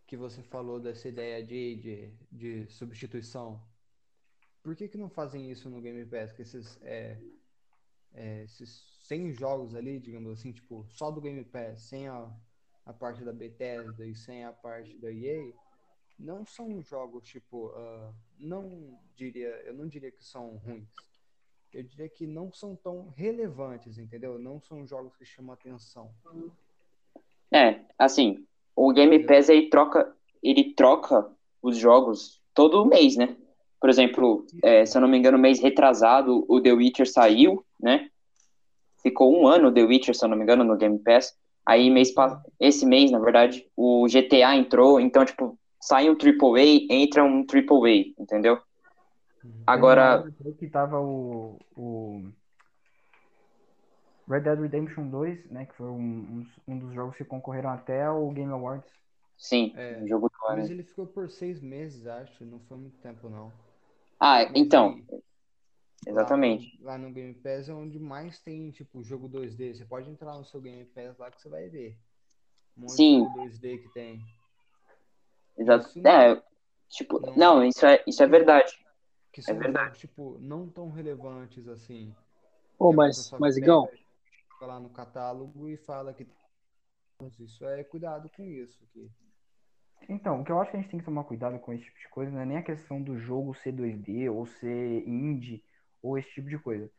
que 0.09 0.17
você 0.17 0.43
falou 0.43 0.81
dessa 0.81 1.09
ideia 1.09 1.47
de, 1.47 1.77
de, 1.77 2.13
de 2.33 2.67
substituição. 2.73 3.63
Por 4.65 4.75
que 4.75 4.89
que 4.89 4.99
não 4.99 5.09
fazem 5.09 5.49
isso 5.49 5.71
no 5.71 5.81
Game 5.81 6.05
Pass? 6.07 6.33
Que 6.33 6.43
esses, 6.43 6.77
é, 6.83 7.17
é, 8.13 8.43
esses 8.43 8.83
100 9.05 9.33
jogos 9.35 9.77
ali, 9.77 10.01
digamos 10.01 10.33
assim, 10.33 10.51
tipo, 10.51 10.85
só 10.89 11.13
do 11.13 11.21
Game 11.21 11.45
Pass, 11.45 11.83
sem 11.83 12.09
a, 12.09 12.29
a 12.85 12.93
parte 12.93 13.25
da 13.25 13.33
Bethesda 13.33 14.05
e 14.05 14.15
sem 14.17 14.45
a 14.45 14.53
parte 14.53 14.99
da 14.99 15.13
EA, 15.13 15.53
não 16.21 16.45
são 16.45 16.81
jogos, 16.83 17.25
tipo, 17.25 17.73
ah, 17.75 18.13
não 18.39 18.99
diria, 19.17 19.49
eu 19.65 19.75
não 19.75 19.87
diria 19.89 20.11
que 20.11 20.25
são 20.25 20.57
ruins. 20.65 20.89
Eu 21.73 21.83
diria 21.83 22.09
que 22.09 22.27
não 22.27 22.53
são 22.53 22.75
tão 22.77 23.09
relevantes, 23.17 23.97
entendeu? 23.97 24.39
Não 24.39 24.61
são 24.61 24.87
jogos 24.87 25.17
que 25.17 25.25
chamam 25.25 25.53
atenção. 25.55 26.11
É, 27.53 27.81
assim, 27.99 28.45
o 28.75 28.93
Game 28.93 29.25
Pass 29.25 29.49
ele 29.49 29.69
troca, 29.69 30.15
ele 30.43 30.75
troca 30.75 31.31
os 31.63 31.77
jogos 31.77 32.41
todo 32.55 32.85
mês, 32.87 33.17
né? 33.17 33.37
Por 33.81 33.89
exemplo, 33.89 34.47
é, 34.63 34.85
se 34.85 34.97
eu 34.97 35.01
não 35.01 35.09
me 35.09 35.17
engano, 35.17 35.39
mês 35.39 35.61
retrasado, 35.61 36.45
o 36.49 36.61
The 36.61 36.73
Witcher 36.73 37.09
saiu, 37.09 37.65
né? 37.81 38.11
Ficou 39.03 39.35
um 39.35 39.47
ano 39.47 39.69
o 39.69 39.73
The 39.73 39.85
Witcher, 39.85 40.15
se 40.15 40.25
eu 40.25 40.29
não 40.29 40.37
me 40.37 40.43
engano, 40.43 40.65
no 40.65 40.77
Game 40.77 40.99
Pass. 40.99 41.35
Aí 41.65 41.89
mês 41.89 42.13
pa- 42.13 42.43
esse 42.59 42.85
mês, 42.85 43.11
na 43.11 43.19
verdade, 43.19 43.67
o 43.77 44.07
GTA 44.09 44.57
entrou, 44.57 45.01
então, 45.01 45.25
tipo, 45.25 45.59
sai 45.81 46.11
um 46.11 46.15
AAA, 46.15 46.87
entra 46.91 47.25
um 47.25 47.45
AAA, 47.45 48.15
entendeu? 48.19 48.61
Agora, 49.67 50.25
que 50.59 50.69
tava 50.69 51.01
o, 51.01 51.59
o 51.77 52.23
Red 54.29 54.41
Dead 54.43 54.61
Redemption 54.61 55.09
2, 55.09 55.45
né, 55.51 55.67
que 55.67 55.75
foi 55.75 55.89
um, 55.89 56.47
um, 56.69 56.79
dos 56.79 56.95
jogos 56.95 57.17
que 57.17 57.25
concorreram 57.25 57.71
até 57.71 58.05
ao 58.05 58.31
Game 58.31 58.53
Awards. 58.53 58.91
sim, 59.37 59.73
É, 59.77 60.01
o 60.03 60.09
jogo 60.09 60.29
do 60.29 60.49
ano. 60.49 60.61
Mas 60.61 60.71
ele 60.71 60.83
ficou 60.85 61.07
por 61.07 61.29
seis 61.31 61.61
meses, 61.61 62.07
acho. 62.07 62.45
Não 62.45 62.61
foi 62.61 62.77
muito 62.77 62.97
tempo, 62.99 63.29
não. 63.29 63.53
Ah, 64.21 64.43
Mas 64.43 64.53
então, 64.55 64.99
e- 64.99 65.23
exatamente. 66.07 66.79
Lá 66.83 66.97
no, 66.97 67.03
lá 67.03 67.09
no 67.09 67.15
Game 67.15 67.35
Pass 67.35 67.69
é 67.69 67.73
onde 67.75 67.99
mais 67.99 68.41
tem, 68.41 68.71
tipo, 68.71 69.03
jogo 69.03 69.29
2D. 69.29 69.75
Você 69.75 69.85
pode 69.85 70.11
entrar 70.11 70.37
no 70.37 70.45
seu 70.45 70.61
Game 70.61 70.85
Pass 70.85 71.19
lá 71.19 71.31
que 71.31 71.41
você 71.41 71.49
vai 71.49 71.69
ver. 71.69 71.97
Um 72.77 72.83
monte 72.83 72.97
Sim. 72.97 73.19
de 73.21 73.25
jogo 73.25 73.41
2D 73.41 73.79
que 73.79 73.89
tem. 73.95 74.21
Exato. 75.61 75.91
Não- 75.97 76.11
É, 76.11 76.43
tipo, 76.89 77.21
não- 77.21 77.37
não, 77.37 77.65
isso 77.65 77.85
é, 77.85 78.03
isso 78.07 78.23
é 78.23 78.27
verdade. 78.27 78.73
Que 79.31 79.43
são 79.43 79.57
verdade. 79.59 79.85
jogos, 79.85 79.99
tipo, 79.99 80.39
não 80.41 80.69
tão 80.69 80.91
relevantes 80.91 81.69
assim. 81.69 82.15
Pô, 82.79 82.91
a 82.93 82.97
mas, 82.97 83.31
mas 83.39 83.57
Igão, 83.59 83.89
lá 84.61 84.81
no 84.81 84.89
catálogo 84.89 85.69
e 85.69 85.77
fala 85.77 86.15
que 86.15 86.27
isso 87.39 87.65
é 87.67 87.85
cuidado 87.85 88.31
com 88.35 88.43
isso. 88.43 88.83
Que... 88.93 89.11
Então, 90.09 90.41
o 90.41 90.45
que 90.45 90.51
eu 90.51 90.59
acho 90.61 90.71
que 90.71 90.79
a 90.79 90.81
gente 90.81 90.91
tem 90.91 90.99
que 90.99 91.05
tomar 91.05 91.25
cuidado 91.25 91.59
com 91.59 91.73
esse 91.75 91.85
tipo 91.85 91.99
de 91.99 92.09
coisa 92.09 92.33
não 92.33 92.41
é 92.41 92.47
nem 92.47 92.57
a 92.57 92.63
questão 92.63 93.03
do 93.03 93.19
jogo 93.19 93.55
ser 93.55 93.73
2D 93.73 94.31
ou 94.31 94.47
ser 94.47 95.07
indie 95.07 95.63
ou 96.03 96.19
esse 96.19 96.31
tipo 96.31 96.49
de 96.49 96.59
coisa. 96.59 96.91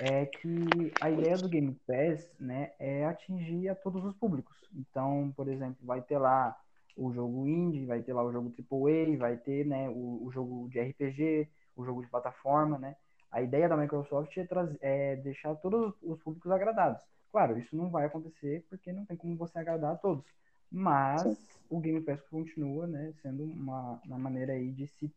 É 0.00 0.26
que 0.26 0.92
a 1.00 1.10
ideia 1.10 1.38
do 1.38 1.48
Game 1.48 1.76
Pass, 1.86 2.28
né, 2.38 2.72
é 2.78 3.06
atingir 3.06 3.68
a 3.68 3.74
todos 3.76 4.04
os 4.04 4.14
públicos. 4.16 4.56
Então, 4.74 5.32
por 5.36 5.48
exemplo, 5.48 5.78
vai 5.82 6.02
ter 6.02 6.18
lá 6.18 6.56
o 6.98 7.12
jogo 7.12 7.46
indie, 7.46 7.86
vai 7.86 8.02
ter 8.02 8.12
lá 8.12 8.24
o 8.24 8.32
jogo 8.32 8.52
AAA, 8.58 9.16
vai 9.16 9.36
ter, 9.36 9.64
né, 9.64 9.88
o, 9.88 10.26
o 10.26 10.30
jogo 10.32 10.68
de 10.68 10.80
RPG, 10.80 11.48
o 11.76 11.84
jogo 11.84 12.02
de 12.02 12.10
plataforma, 12.10 12.76
né? 12.76 12.96
A 13.30 13.40
ideia 13.40 13.68
da 13.68 13.76
Microsoft 13.76 14.36
é, 14.36 14.44
trazer, 14.44 14.78
é 14.80 15.16
deixar 15.16 15.54
todos 15.56 15.94
os 16.02 16.20
públicos 16.20 16.50
agradados. 16.50 17.00
Claro, 17.30 17.58
isso 17.58 17.76
não 17.76 17.88
vai 17.90 18.06
acontecer 18.06 18.64
porque 18.68 18.92
não 18.92 19.04
tem 19.04 19.16
como 19.16 19.36
você 19.36 19.58
agradar 19.58 19.92
a 19.92 19.96
todos. 19.96 20.24
Mas 20.70 21.22
Sim. 21.22 21.36
o 21.70 21.78
Game 21.78 22.00
Pass 22.00 22.20
continua, 22.30 22.86
né, 22.86 23.14
sendo 23.22 23.44
uma, 23.44 24.00
uma 24.04 24.18
maneira 24.18 24.54
aí 24.54 24.72
de 24.72 24.88
se 24.98 25.10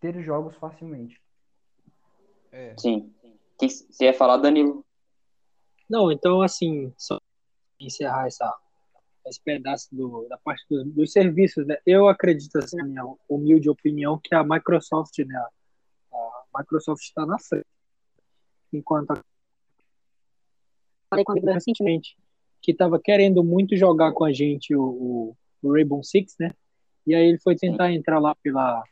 ter 0.00 0.20
jogos 0.22 0.56
facilmente. 0.56 1.20
É. 2.50 2.74
Sim. 2.78 3.12
Você 3.60 4.04
ia 4.04 4.14
falar, 4.14 4.38
Danilo? 4.38 4.84
não, 5.90 6.12
então 6.12 6.42
assim, 6.42 6.92
só 6.96 7.18
encerrar 7.80 8.26
essa, 8.26 8.54
esse 9.28 9.40
pedaço 9.42 9.88
do, 9.92 10.26
da 10.28 10.38
parte 10.38 10.64
dos, 10.68 10.84
dos 10.92 11.12
serviços, 11.12 11.66
né? 11.66 11.76
Eu 11.86 12.08
acredito, 12.08 12.56
assim, 12.58 12.76
na 12.76 12.84
minha 12.84 13.04
humilde 13.28 13.68
opinião, 13.68 14.18
que 14.22 14.34
a 14.34 14.42
Microsoft, 14.44 15.18
né? 15.18 15.36
A 16.12 16.58
Microsoft 16.58 17.02
está 17.02 17.24
na 17.26 17.38
frente. 17.38 17.66
Enquanto 18.72 19.12
a... 19.12 19.24
falei 21.10 21.24
com 21.24 21.32
a 21.32 21.34
Bíblia 21.34 21.54
recentemente 21.54 22.16
que 22.60 22.72
estava 22.72 23.00
querendo 23.00 23.42
muito 23.44 23.76
jogar 23.76 24.12
com 24.12 24.24
a 24.24 24.32
gente 24.32 24.74
o, 24.74 24.82
o, 24.82 25.36
o 25.62 25.72
Rainbow 25.72 26.02
Six, 26.02 26.34
né? 26.38 26.50
E 27.06 27.14
aí 27.14 27.28
ele 27.28 27.38
foi 27.38 27.56
tentar 27.56 27.92
entrar 27.92 28.18
lá 28.18 28.34
pela, 28.42 28.82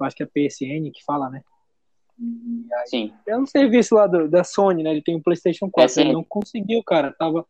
acho 0.00 0.16
que 0.16 0.22
é 0.22 0.26
a 0.26 0.28
PSN 0.28 0.90
que 0.92 1.04
fala, 1.04 1.30
né? 1.30 1.42
Sim. 2.86 3.12
É 3.26 3.36
um 3.36 3.46
serviço 3.46 3.94
lá 3.94 4.06
do- 4.06 4.28
da 4.28 4.44
Sony, 4.44 4.82
né? 4.82 4.90
Ele 4.90 5.02
tem 5.02 5.16
um 5.16 5.22
PlayStation 5.22 5.68
4. 5.70 5.92
PSN. 5.94 6.00
Ele 6.02 6.12
não 6.12 6.24
conseguiu, 6.24 6.82
cara. 6.82 7.12
Tava 7.12 7.46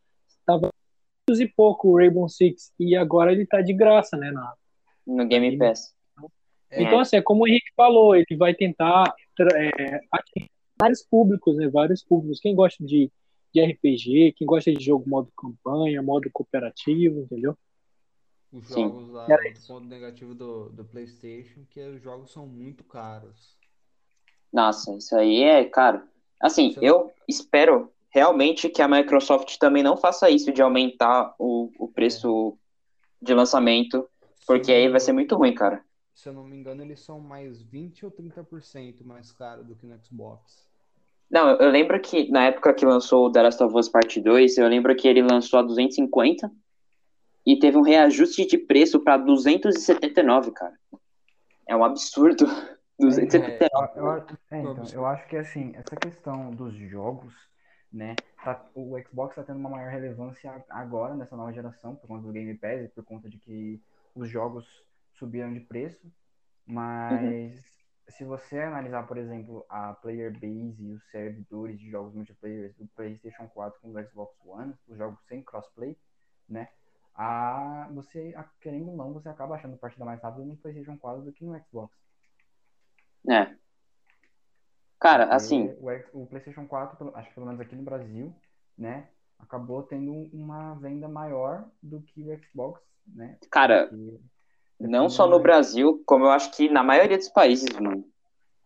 e 1.28 1.48
pouco 1.48 1.88
o 1.88 1.96
Rainbow 1.96 2.28
Six. 2.28 2.72
E 2.78 2.94
agora 2.94 3.32
ele 3.32 3.46
tá 3.46 3.60
de 3.60 3.72
graça, 3.72 4.16
né? 4.16 4.30
Na... 4.30 4.54
No 5.06 5.26
Game 5.26 5.56
Pass. 5.58 5.94
É. 6.70 6.82
Então, 6.82 6.98
assim, 6.98 7.16
é 7.16 7.22
como 7.22 7.44
o 7.44 7.48
Henrique 7.48 7.70
falou, 7.76 8.16
ele 8.16 8.36
vai 8.36 8.54
tentar 8.54 9.14
é, 9.54 10.00
atingir 10.10 10.50
vários 10.78 11.02
públicos, 11.02 11.56
né? 11.56 11.68
Vários 11.68 12.02
públicos. 12.02 12.40
Quem 12.40 12.54
gosta 12.54 12.84
de, 12.84 13.10
de 13.52 13.64
RPG, 13.64 14.34
quem 14.36 14.46
gosta 14.46 14.72
de 14.72 14.84
jogo 14.84 15.08
modo 15.08 15.30
campanha, 15.36 16.02
modo 16.02 16.28
cooperativo, 16.32 17.20
entendeu? 17.20 17.56
Os 18.52 18.66
Sim. 18.66 18.82
jogos 18.84 19.08
lá, 19.10 19.26
Era 19.28 19.42
o 19.42 19.66
ponto 19.66 19.86
negativo 19.86 20.34
do, 20.34 20.68
do 20.70 20.84
PlayStation, 20.84 21.64
que 21.70 21.80
os 21.80 22.02
jogos 22.02 22.32
são 22.32 22.46
muito 22.46 22.84
caros. 22.84 23.56
Nossa, 24.52 24.94
isso 24.96 25.16
aí 25.16 25.42
é, 25.42 25.64
cara. 25.64 26.06
Assim, 26.40 26.74
é- 26.76 26.88
eu 26.88 27.12
espero 27.28 27.90
realmente 28.14 28.68
que 28.68 28.80
a 28.80 28.86
Microsoft 28.86 29.58
também 29.58 29.82
não 29.82 29.96
faça 29.96 30.30
isso 30.30 30.52
de 30.52 30.62
aumentar 30.62 31.34
o, 31.36 31.70
o 31.78 31.88
preço 31.88 32.56
de 33.20 33.34
lançamento. 33.34 34.08
Porque 34.46 34.70
aí 34.70 34.88
vai 34.88 35.00
ser 35.00 35.12
muito 35.12 35.34
ruim, 35.34 35.52
cara. 35.52 35.82
Se 36.14 36.28
eu 36.28 36.32
não 36.32 36.44
me 36.44 36.56
engano, 36.56 36.82
eles 36.82 37.00
são 37.00 37.18
mais 37.18 37.60
20 37.60 38.04
ou 38.04 38.12
30% 38.12 39.04
mais 39.04 39.32
caro 39.32 39.64
do 39.64 39.74
que 39.74 39.84
no 39.84 39.98
Xbox. 40.04 40.64
Não, 41.28 41.50
eu 41.56 41.70
lembro 41.70 42.00
que 42.00 42.30
na 42.30 42.44
época 42.44 42.72
que 42.72 42.86
lançou 42.86 43.26
o 43.26 43.32
The 43.32 43.42
Last 43.42 43.62
of 43.64 43.76
Us 43.76 43.88
Part 43.88 44.20
2, 44.20 44.58
eu 44.58 44.68
lembro 44.68 44.94
que 44.94 45.08
ele 45.08 45.22
lançou 45.22 45.58
a 45.58 45.62
250 45.62 46.48
e 47.44 47.58
teve 47.58 47.76
um 47.76 47.82
reajuste 47.82 48.46
de 48.46 48.58
preço 48.58 49.00
para 49.00 49.16
279, 49.16 50.52
cara. 50.52 50.78
É 51.66 51.74
um 51.74 51.82
absurdo. 51.82 52.46
279. 53.00 53.98
Eu, 53.98 54.04
eu, 54.04 54.26
é, 54.52 54.60
então, 54.60 54.84
eu 54.92 55.04
acho 55.04 55.26
que 55.26 55.36
assim, 55.36 55.72
essa 55.74 55.96
questão 55.96 56.52
dos 56.52 56.74
jogos, 56.74 57.34
né? 57.94 58.16
Tá, 58.42 58.68
o 58.74 59.00
Xbox 59.00 59.30
está 59.30 59.44
tendo 59.44 59.60
uma 59.60 59.70
maior 59.70 59.88
relevância 59.88 60.64
agora 60.68 61.14
nessa 61.14 61.36
nova 61.36 61.52
geração, 61.52 61.94
por 61.94 62.08
conta 62.08 62.26
do 62.26 62.32
Game 62.32 62.52
Pass 62.58 62.82
e 62.82 62.88
por 62.88 63.04
conta 63.04 63.28
de 63.28 63.38
que 63.38 63.80
os 64.14 64.28
jogos 64.28 64.66
subiram 65.12 65.54
de 65.54 65.60
preço. 65.60 66.12
Mas 66.66 67.22
uhum. 67.22 67.62
se 68.08 68.24
você 68.24 68.58
analisar, 68.58 69.06
por 69.06 69.16
exemplo, 69.16 69.64
a 69.68 69.92
player 69.92 70.32
base 70.32 70.82
e 70.82 70.92
os 70.92 71.08
servidores 71.10 71.78
de 71.78 71.88
jogos 71.88 72.12
multiplayer 72.12 72.74
do 72.76 72.86
PlayStation 72.88 73.46
4 73.46 73.80
com 73.80 73.90
o 73.90 74.04
Xbox 74.08 74.34
One, 74.44 74.74
os 74.88 74.98
jogos 74.98 75.24
sem 75.28 75.42
crossplay, 75.42 75.96
né? 76.48 76.68
A, 77.14 77.88
você, 77.92 78.34
a, 78.36 78.42
querendo 78.60 78.90
ou 78.90 78.96
não, 78.96 79.12
você 79.12 79.28
acaba 79.28 79.54
achando 79.54 79.76
partida 79.76 80.04
mais 80.04 80.20
rápida 80.20 80.44
no 80.44 80.56
PlayStation 80.56 80.98
4 80.98 81.22
do 81.22 81.32
que 81.32 81.44
no 81.44 81.56
Xbox. 81.60 81.96
É. 83.30 83.54
Cara, 85.04 85.24
Porque 85.24 85.36
assim. 85.36 85.76
O, 86.14 86.22
o, 86.22 86.26
PlayStation 86.26 86.66
4, 86.66 87.12
acho 87.14 87.28
que 87.28 87.34
pelo 87.34 87.44
menos 87.44 87.60
aqui 87.60 87.76
no 87.76 87.82
Brasil, 87.82 88.34
né? 88.76 89.06
Acabou 89.38 89.82
tendo 89.82 90.30
uma 90.32 90.72
venda 90.76 91.06
maior 91.06 91.66
do 91.82 92.00
que 92.00 92.22
o 92.22 92.34
Xbox, 92.42 92.80
né? 93.06 93.36
Cara, 93.50 93.88
Porque 93.88 94.18
não 94.80 95.10
só 95.10 95.28
no 95.28 95.38
Brasil, 95.38 96.02
como 96.06 96.24
eu 96.24 96.30
acho 96.30 96.50
que 96.52 96.70
na 96.70 96.82
maioria 96.82 97.18
dos 97.18 97.28
países, 97.28 97.68
mano, 97.78 98.02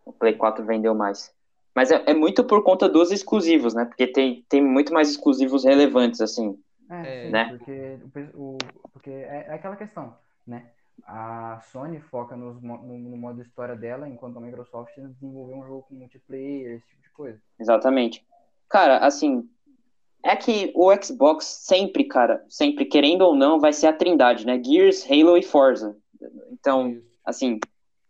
o 0.04 0.12
Play 0.12 0.37
4 0.37 0.64
vendeu 0.64 0.95
mais. 0.95 1.35
Mas 1.75 1.90
é, 1.90 2.04
é, 2.07 2.14
muito 2.14 2.45
por 2.45 2.62
conta 2.62 2.88
dos 2.88 3.11
exclusivos, 3.11 3.75
né? 3.75 3.85
Porque 3.85 4.07
tem, 4.07 4.47
tem 4.49 4.62
muito 4.62 4.92
mais 4.92 5.11
exclusivos 5.11 5.64
relevantes, 5.64 6.21
assim. 6.21 6.57
É, 6.88 7.25
sim, 7.25 7.30
né? 7.33 7.49
porque, 7.49 7.99
o, 8.35 8.59
porque 8.92 9.11
é, 9.11 9.47
é 9.49 9.54
aquela 9.54 9.75
questão, 9.75 10.16
né? 10.47 10.71
A 11.05 11.61
Sony 11.71 12.00
foca 12.00 12.37
nos, 12.37 12.61
no, 12.62 12.78
no, 12.78 13.17
modo 13.17 13.40
história 13.40 13.75
dela, 13.75 14.09
enquanto 14.09 14.38
a 14.38 14.40
Microsoft 14.40 14.95
desenvolveu 14.97 15.57
um 15.57 15.67
jogo 15.67 15.83
com 15.88 15.95
multiplayer, 15.95 16.76
esse 16.76 16.87
tipo 16.88 17.02
de 17.02 17.11
coisa. 17.11 17.40
Exatamente. 17.59 18.26
Cara, 18.69 18.99
assim, 18.99 19.49
é 20.23 20.37
que 20.37 20.73
o 20.75 20.95
Xbox 21.02 21.47
sempre, 21.47 22.05
cara, 22.05 22.45
sempre, 22.49 22.85
querendo 22.85 23.23
ou 23.23 23.35
não, 23.35 23.59
vai 23.59 23.73
ser 23.73 23.87
a 23.87 23.93
trindade, 23.93 24.47
né? 24.47 24.62
Gears, 24.62 25.05
Halo 25.11 25.37
e 25.37 25.43
Forza. 25.43 25.97
Então, 26.52 27.00
assim, 27.25 27.59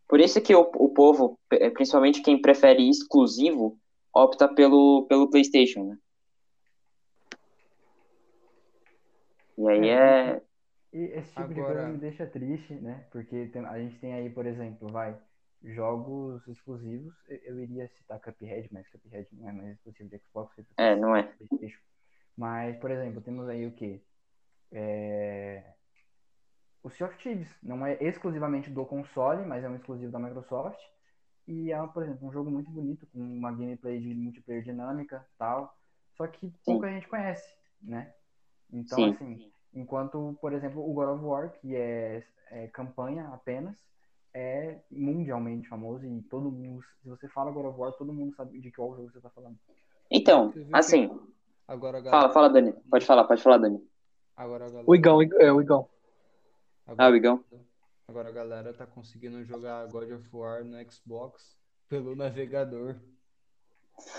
por 0.09 0.19
isso 0.19 0.41
que 0.41 0.55
o, 0.55 0.63
o 0.77 0.89
povo, 0.89 1.39
principalmente 1.75 2.23
quem 2.23 2.41
prefere 2.41 2.89
exclusivo, 2.89 3.79
opta 4.13 4.49
pelo, 4.49 5.07
pelo 5.09 5.29
PlayStation, 5.29 5.85
né? 5.85 5.99
E 9.59 9.69
aí 9.69 9.89
é. 9.89 10.41
É... 10.93 10.97
E 10.97 11.05
esse 11.19 11.29
tipo 11.29 11.41
Agora... 11.41 11.55
de 11.55 11.63
coisa 11.63 11.89
me 11.89 11.99
deixa 11.99 12.27
triste, 12.27 12.75
né? 12.75 13.07
Porque 13.11 13.47
tem, 13.47 13.65
a 13.65 13.79
gente 13.79 13.99
tem 13.99 14.15
aí, 14.15 14.31
por 14.31 14.47
exemplo, 14.47 14.89
vai, 14.89 15.17
jogos 15.63 16.47
exclusivos. 16.49 17.15
Eu, 17.29 17.37
eu, 17.39 17.61
iria 17.61 17.89
citar 17.89 18.21
Cuphead, 18.21 18.69
mas 18.73 18.89
Cuphead 18.89 19.29
não 19.33 19.49
é 19.49 19.53
mais 19.53 19.71
exclusivo 19.73 20.09
de 20.09 20.19
Xbox. 20.19 20.55
É, 20.77 20.97
não 20.97 21.15
é. 21.15 21.33
Mas, 22.37 22.77
por 22.79 22.91
exemplo, 22.91 23.21
temos 23.21 23.49
aí 23.49 23.67
o 23.67 23.73
que? 23.73 24.03
É... 24.71 25.75
O 26.83 26.91
Sea 26.91 27.07
of 27.07 27.19
Thieves 27.19 27.49
não 27.63 27.85
é 27.85 27.99
exclusivamente 28.01 28.71
do 28.71 28.87
console, 28.87 29.45
mas 29.45 29.65
é 29.65 29.69
um 29.69 29.75
exclusivo 29.75 30.13
da 30.13 30.19
Microsoft. 30.19 30.81
E 31.47 31.73
é, 31.73 31.87
por 31.89 32.03
exemplo, 32.03 32.29
um 32.29 32.33
jogo 32.33 32.51
muito 32.51 32.71
bonito, 32.71 33.07
com 33.07 33.19
uma 33.19 33.51
gameplay 33.51 33.99
de 33.99 34.15
multiplayer 34.15 34.63
dinâmica 34.63 35.27
tal. 35.37 35.77
Só 36.17 36.27
que 36.27 36.53
pouca 36.65 36.89
Sim. 36.89 36.95
gente 36.95 37.09
conhece, 37.09 37.57
né? 37.83 38.13
Então, 38.71 38.99
Sim. 38.99 39.11
assim, 39.11 39.53
enquanto, 39.75 40.37
por 40.41 40.53
exemplo, 40.53 40.89
o 40.89 40.93
God 40.93 41.09
of 41.09 41.25
War, 41.25 41.51
que 41.53 41.77
é, 41.77 42.25
é, 42.51 42.67
campanha 42.69 43.29
apenas, 43.29 43.77
é 44.35 44.79
mundialmente 44.91 45.69
famoso 45.69 46.05
e 46.05 46.23
todo 46.23 46.51
mundo, 46.51 46.83
se 47.03 47.09
você 47.09 47.29
fala 47.29 47.51
God 47.51 47.67
of 47.67 47.81
War, 47.81 47.93
todo 47.93 48.13
mundo 48.13 48.35
sabe 48.35 48.61
de 48.61 48.71
qual 48.71 48.95
jogo 48.95 49.11
você 49.11 49.19
está 49.19 49.31
falando. 49.31 49.59
Então, 50.11 50.53
assim, 50.73 51.11
Agora, 51.69 52.01
galera... 52.01 52.23
Fala, 52.23 52.33
fala, 52.33 52.49
Dani. 52.49 52.73
Pode 52.91 53.05
falar, 53.05 53.25
pode 53.25 53.43
falar, 53.43 53.59
Dani. 53.59 53.87
Agora, 54.35 54.65
galera... 54.67 54.85
O 54.87 54.95
Igão, 54.95 55.21
é 55.21 55.53
o 55.53 55.61
Igão. 55.61 55.87
Agora, 56.87 57.09
ah, 57.09 57.11
o 57.11 57.17
Igão. 57.17 57.45
Agora 58.09 58.31
a 58.31 58.33
galera 58.33 58.73
tá 58.73 58.87
conseguindo 58.87 59.45
jogar 59.45 59.87
God 59.89 60.11
of 60.11 60.27
War 60.33 60.65
no 60.65 60.79
Xbox 60.91 61.55
pelo 61.87 62.17
navegador. 62.17 62.97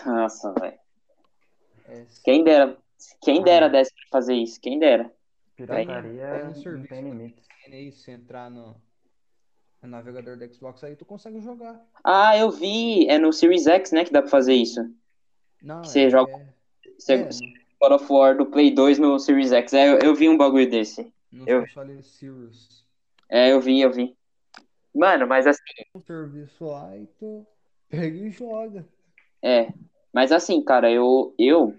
Nossa, 0.05 0.53
velho. 0.59 0.77
É, 1.87 2.05
quem 2.23 2.43
dera, 2.43 2.77
quem 3.19 3.41
dera 3.41 3.65
ah, 3.65 3.69
desse 3.69 3.91
pra 3.95 4.19
fazer 4.19 4.35
isso, 4.35 4.61
quem 4.61 4.77
dera. 4.77 5.11
Pirataria 5.65 6.23
é 6.23 6.45
um 6.45 6.55
serviço 6.55 6.89
tem 6.89 7.03
limites. 7.03 7.47
Se 7.93 8.11
entrar 8.11 8.49
no, 8.49 8.75
no 9.81 9.89
navegador 9.89 10.37
do 10.37 10.53
Xbox 10.53 10.83
aí, 10.83 10.95
tu 10.95 11.05
consegue 11.05 11.39
jogar. 11.41 11.85
Ah, 12.03 12.37
eu 12.37 12.49
vi. 12.49 13.07
É 13.07 13.17
no 13.17 13.31
Series 13.31 13.67
X, 13.67 13.91
né, 13.91 14.05
que 14.05 14.11
dá 14.11 14.21
pra 14.21 14.31
fazer 14.31 14.53
isso. 14.53 14.81
Não, 15.61 15.83
Você 15.83 16.05
é, 16.05 16.09
joga... 16.09 16.31
É... 16.31 16.53
Você, 16.97 17.13
é, 17.13 17.29
God 17.81 17.93
of 17.93 18.11
War 18.11 18.37
do 18.37 18.45
Play 18.45 18.71
2 18.71 18.99
no 18.99 19.19
Series 19.19 19.51
X. 19.51 19.73
É, 19.73 19.89
eu, 19.89 19.99
eu 19.99 20.15
vi 20.15 20.27
um 20.27 20.37
bagulho 20.37 20.69
desse. 20.69 21.13
No 21.31 21.47
eu... 21.47 21.63
Series. 22.03 22.85
É, 23.29 23.51
eu 23.51 23.61
vi, 23.61 23.79
eu 23.79 23.91
vi. 23.91 24.17
Mano, 24.93 25.27
mas 25.27 25.45
assim. 25.45 25.61
Um 25.93 26.01
serviço 26.01 26.65
lá 26.65 26.97
e 26.97 27.05
tu 27.19 27.45
pega 27.87 28.17
e 28.17 28.31
joga. 28.31 28.85
É, 29.41 29.71
mas 30.11 30.31
assim, 30.31 30.61
cara, 30.63 30.91
eu. 30.91 31.33
Eu, 31.37 31.75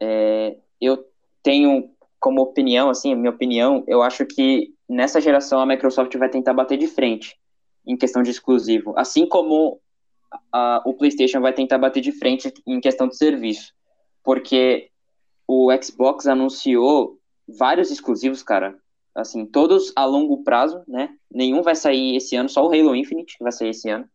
é, 0.00 0.56
eu 0.80 1.08
tenho 1.42 1.90
como 2.20 2.42
opinião, 2.42 2.90
assim, 2.90 3.14
minha 3.14 3.30
opinião, 3.30 3.82
eu 3.88 4.02
acho 4.02 4.24
que 4.26 4.72
nessa 4.88 5.20
geração 5.20 5.60
a 5.60 5.66
Microsoft 5.66 6.14
vai 6.16 6.28
tentar 6.28 6.52
bater 6.52 6.78
de 6.78 6.86
frente 6.86 7.36
em 7.86 7.96
questão 7.96 8.22
de 8.22 8.30
exclusivo. 8.30 8.92
Assim 8.96 9.26
como 9.26 9.80
a, 10.52 10.82
o 10.84 10.94
PlayStation 10.94 11.40
vai 11.40 11.52
tentar 11.52 11.78
bater 11.78 12.00
de 12.00 12.12
frente 12.12 12.52
em 12.66 12.80
questão 12.80 13.08
de 13.08 13.16
serviço 13.16 13.72
porque 14.22 14.90
o 15.46 15.70
Xbox 15.82 16.26
anunciou 16.26 17.18
vários 17.48 17.90
exclusivos, 17.90 18.42
cara. 18.42 18.78
Assim, 19.14 19.44
todos 19.44 19.92
a 19.96 20.04
longo 20.04 20.44
prazo, 20.44 20.82
né? 20.86 21.10
Nenhum 21.30 21.62
vai 21.62 21.74
sair 21.74 22.16
esse 22.16 22.36
ano, 22.36 22.48
só 22.48 22.64
o 22.64 22.68
Halo 22.68 22.94
Infinite 22.94 23.36
que 23.36 23.42
vai 23.42 23.52
sair 23.52 23.70
esse 23.70 23.88
ano. 23.88 24.08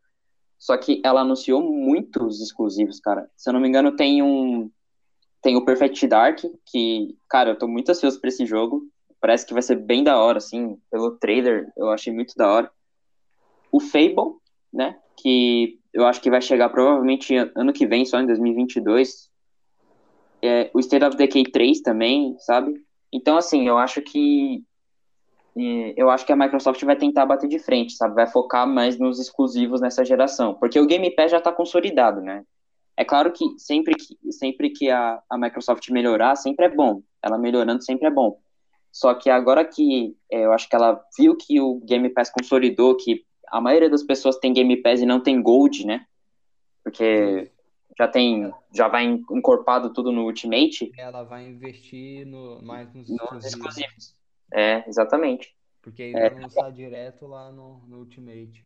Só 0.57 0.77
que 0.77 1.01
ela 1.03 1.21
anunciou 1.21 1.61
muitos 1.61 2.41
exclusivos, 2.41 2.99
cara. 2.99 3.29
Se 3.35 3.49
eu 3.49 3.53
não 3.53 3.59
me 3.59 3.67
engano, 3.67 3.95
tem 3.95 4.23
um. 4.23 4.71
Tem 5.45 5.55
o 5.55 5.63
Perfect 5.63 6.07
Dark, 6.07 6.39
que, 6.65 7.15
cara, 7.29 7.51
eu 7.51 7.55
tô 7.55 7.67
muito 7.67 7.87
ansioso 7.91 8.19
pra 8.19 8.29
esse 8.29 8.47
jogo. 8.47 8.81
Parece 9.21 9.45
que 9.45 9.53
vai 9.53 9.61
ser 9.61 9.75
bem 9.75 10.03
da 10.03 10.17
hora, 10.17 10.39
assim, 10.39 10.75
pelo 10.89 11.11
trailer, 11.17 11.71
eu 11.77 11.91
achei 11.91 12.11
muito 12.11 12.33
da 12.35 12.51
hora. 12.51 12.71
O 13.71 13.79
Fable, 13.79 14.39
né? 14.73 14.97
Que 15.15 15.79
eu 15.93 16.03
acho 16.07 16.19
que 16.19 16.31
vai 16.31 16.41
chegar 16.41 16.69
provavelmente 16.69 17.35
ano 17.55 17.71
que 17.71 17.85
vem, 17.85 18.05
só 18.05 18.19
em 18.19 18.25
2022 18.25 19.29
é, 20.41 20.71
o 20.73 20.79
State 20.79 21.05
of 21.05 21.15
Decay 21.15 21.43
3 21.43 21.81
também, 21.81 22.35
sabe? 22.39 22.83
Então, 23.13 23.37
assim, 23.37 23.67
eu 23.67 23.77
acho 23.77 24.01
que 24.01 24.63
é, 25.55 25.93
eu 25.95 26.09
acho 26.09 26.25
que 26.25 26.33
a 26.33 26.35
Microsoft 26.35 26.83
vai 26.83 26.95
tentar 26.95 27.27
bater 27.27 27.47
de 27.47 27.59
frente, 27.59 27.93
sabe? 27.93 28.15
Vai 28.15 28.25
focar 28.25 28.67
mais 28.67 28.97
nos 28.97 29.19
exclusivos 29.19 29.79
nessa 29.79 30.03
geração, 30.03 30.55
porque 30.55 30.79
o 30.79 30.87
Game 30.87 31.07
Pass 31.15 31.29
já 31.29 31.37
está 31.37 31.51
consolidado, 31.51 32.19
né? 32.19 32.43
É 32.97 33.03
claro 33.03 33.31
que 33.31 33.57
sempre 33.57 33.93
que, 33.95 34.31
sempre 34.31 34.69
que 34.69 34.89
a, 34.89 35.21
a 35.29 35.37
Microsoft 35.37 35.89
melhorar, 35.89 36.35
sempre 36.35 36.65
é 36.65 36.69
bom. 36.69 37.01
Ela 37.21 37.37
melhorando 37.37 37.83
sempre 37.83 38.07
é 38.07 38.11
bom. 38.11 38.39
Só 38.91 39.13
que 39.13 39.29
agora 39.29 39.65
que 39.65 40.15
é, 40.31 40.45
eu 40.45 40.53
acho 40.53 40.69
que 40.69 40.75
ela 40.75 41.03
viu 41.17 41.35
que 41.35 41.59
o 41.59 41.81
Game 41.81 42.07
Pass 42.09 42.31
consolidou, 42.31 42.95
que 42.95 43.25
a 43.49 43.59
maioria 43.59 43.89
das 43.89 44.03
pessoas 44.03 44.37
tem 44.37 44.53
Game 44.53 44.77
Pass 44.81 45.01
e 45.01 45.05
não 45.05 45.19
tem 45.19 45.41
Gold, 45.41 45.85
né? 45.85 46.05
Porque 46.81 47.51
já 47.97 48.07
tem, 48.07 48.53
já 48.73 48.87
vai 48.87 49.05
encorpado 49.05 49.91
tudo 49.91 50.11
no 50.11 50.23
Ultimate. 50.23 50.91
Ela 50.97 51.23
vai 51.23 51.45
investir 51.45 52.25
no, 52.25 52.61
mais 52.61 52.93
nos, 52.93 53.09
nos 53.09 53.45
exclusivos. 53.45 54.15
É, 54.53 54.87
exatamente. 54.87 55.53
Porque 55.81 56.03
aí 56.03 56.13
é, 56.13 56.29
vai 56.29 56.41
lançar 56.41 56.71
direto 56.71 57.27
lá 57.27 57.51
no, 57.51 57.79
no 57.87 57.99
Ultimate. 57.99 58.65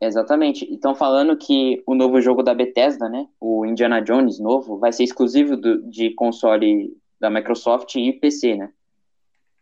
Exatamente. 0.00 0.64
Estão 0.72 0.94
falando 0.94 1.36
que 1.36 1.82
o 1.86 1.94
novo 1.94 2.20
jogo 2.20 2.42
da 2.42 2.54
Bethesda, 2.54 3.08
né? 3.08 3.28
O 3.40 3.66
Indiana 3.66 4.00
Jones 4.00 4.38
novo, 4.38 4.78
vai 4.78 4.92
ser 4.92 5.02
exclusivo 5.04 5.56
do, 5.56 5.82
de 5.90 6.10
console 6.14 6.96
da 7.20 7.28
Microsoft 7.28 7.96
e 7.96 8.12
PC, 8.12 8.56
né? 8.56 8.72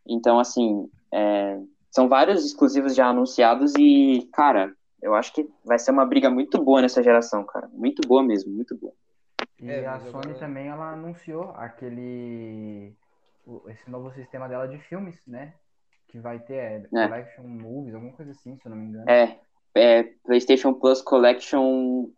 Então, 0.07 0.39
assim, 0.39 0.91
é, 1.13 1.59
são 1.91 2.09
vários 2.09 2.45
exclusivos 2.45 2.95
já 2.95 3.07
anunciados 3.07 3.73
e, 3.79 4.29
cara, 4.33 4.75
eu 5.03 5.15
acho 5.15 5.33
que 5.33 5.49
vai 5.65 5.79
ser 5.79 5.91
uma 5.91 6.05
briga 6.05 6.29
muito 6.29 6.63
boa 6.63 6.83
nessa 6.83 7.03
geração, 7.03 7.45
cara. 7.45 7.69
Muito 7.73 8.07
boa 8.07 8.23
mesmo, 8.23 8.53
muito 8.53 8.77
boa. 8.77 8.93
E 9.59 9.71
é, 9.71 9.87
a 9.87 9.99
Sony 10.01 10.27
agora... 10.27 10.39
também, 10.39 10.69
ela 10.69 10.93
anunciou 10.93 11.51
aquele... 11.57 12.93
esse 13.69 13.91
novo 13.91 14.13
sistema 14.13 14.49
dela 14.49 14.69
de 14.69 14.79
filmes, 14.79 15.19
né? 15.27 15.55
que 16.09 16.21
vai 16.21 16.39
ter 16.39 16.55
é, 16.55 16.81
Collection 16.89 17.45
Movies, 17.45 17.95
alguma 17.95 18.13
coisa 18.13 18.31
assim, 18.31 18.57
se 18.57 18.67
eu 18.67 18.71
não 18.71 18.79
me 18.79 18.87
engano. 18.87 19.11
É, 19.11 19.39
é 19.77 20.03
PlayStation 20.25 20.75
Plus 20.75 21.03
Collection. 21.03 22.09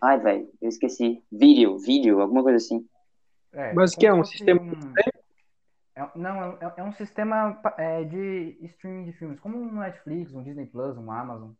Ai, 0.00 0.18
velho, 0.18 0.48
eu 0.60 0.68
esqueci. 0.68 1.22
Video, 1.30 1.78
vídeo, 1.78 2.20
alguma 2.20 2.42
coisa 2.42 2.56
assim. 2.56 2.86
É, 3.52 3.72
Mas 3.72 3.94
que 3.94 4.06
é 4.06 4.14
um 4.14 4.24
sistema. 4.24 4.60
Um... 4.60 4.92
É, 5.96 6.08
não, 6.14 6.42
é, 6.44 6.74
é, 6.76 6.82
um 6.82 6.92
sistema 6.92 7.60
é, 7.76 8.04
de 8.04 8.56
streaming 8.62 9.04
de 9.04 9.12
filmes, 9.12 9.40
como 9.40 9.58
um 9.58 9.80
Netflix, 9.80 10.32
um 10.32 10.42
Disney 10.42 10.66
Plus, 10.66 10.96
um 10.96 11.10
Amazon. 11.10 11.50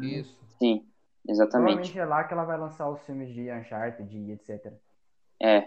Isso. 0.00 0.38
Sim, 0.58 0.86
exatamente. 1.28 1.74
Provavelmente 1.74 1.98
é 1.98 2.04
lá 2.04 2.24
que 2.24 2.32
ela 2.32 2.44
vai 2.44 2.58
lançar 2.58 2.88
os 2.88 3.04
filmes 3.04 3.28
de 3.34 3.52
Uncharted 3.52 4.16
e 4.16 4.32
etc. 4.32 4.72
É. 5.38 5.56
é 5.56 5.66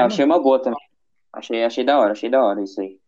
eu 0.00 0.06
achei 0.06 0.24
uma 0.24 0.40
boa 0.40 0.62
também. 0.62 0.78
Achei, 1.32 1.64
achei 1.64 1.82
da 1.84 1.98
hora, 1.98 2.12
achei 2.12 2.30
da 2.30 2.44
hora 2.44 2.62
isso 2.62 2.80
aí. 2.80 3.01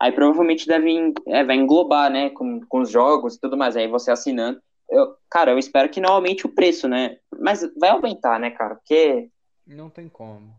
Aí 0.00 0.12
provavelmente 0.12 0.66
deve 0.66 1.12
é, 1.26 1.44
vai 1.44 1.56
englobar, 1.56 2.10
né, 2.10 2.30
com, 2.30 2.60
com 2.66 2.80
os 2.80 2.90
jogos 2.90 3.34
e 3.34 3.40
tudo 3.40 3.56
mais. 3.56 3.76
Aí 3.76 3.86
você 3.86 4.10
assinando. 4.10 4.58
Eu, 4.88 5.14
cara, 5.28 5.50
eu 5.50 5.58
espero 5.58 5.90
que 5.90 6.00
não 6.00 6.14
aumente 6.14 6.46
o 6.46 6.54
preço, 6.54 6.88
né? 6.88 7.18
Mas 7.38 7.60
vai 7.78 7.90
aumentar, 7.90 8.40
né, 8.40 8.50
cara? 8.50 8.76
Porque. 8.76 9.30
Não 9.66 9.90
tem 9.90 10.08
como. 10.08 10.52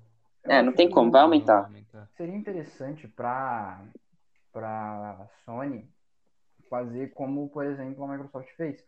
É, 0.43 0.61
não 0.61 0.71
tem 0.71 0.89
como, 0.89 1.11
vai 1.11 1.21
aumentar. 1.21 1.69
Seria 2.15 2.35
interessante 2.35 3.07
para 3.07 3.81
para 4.51 5.27
Sony 5.45 5.89
fazer 6.69 7.13
como, 7.13 7.49
por 7.49 7.65
exemplo, 7.65 8.03
a 8.03 8.07
Microsoft 8.07 8.49
fez, 8.55 8.83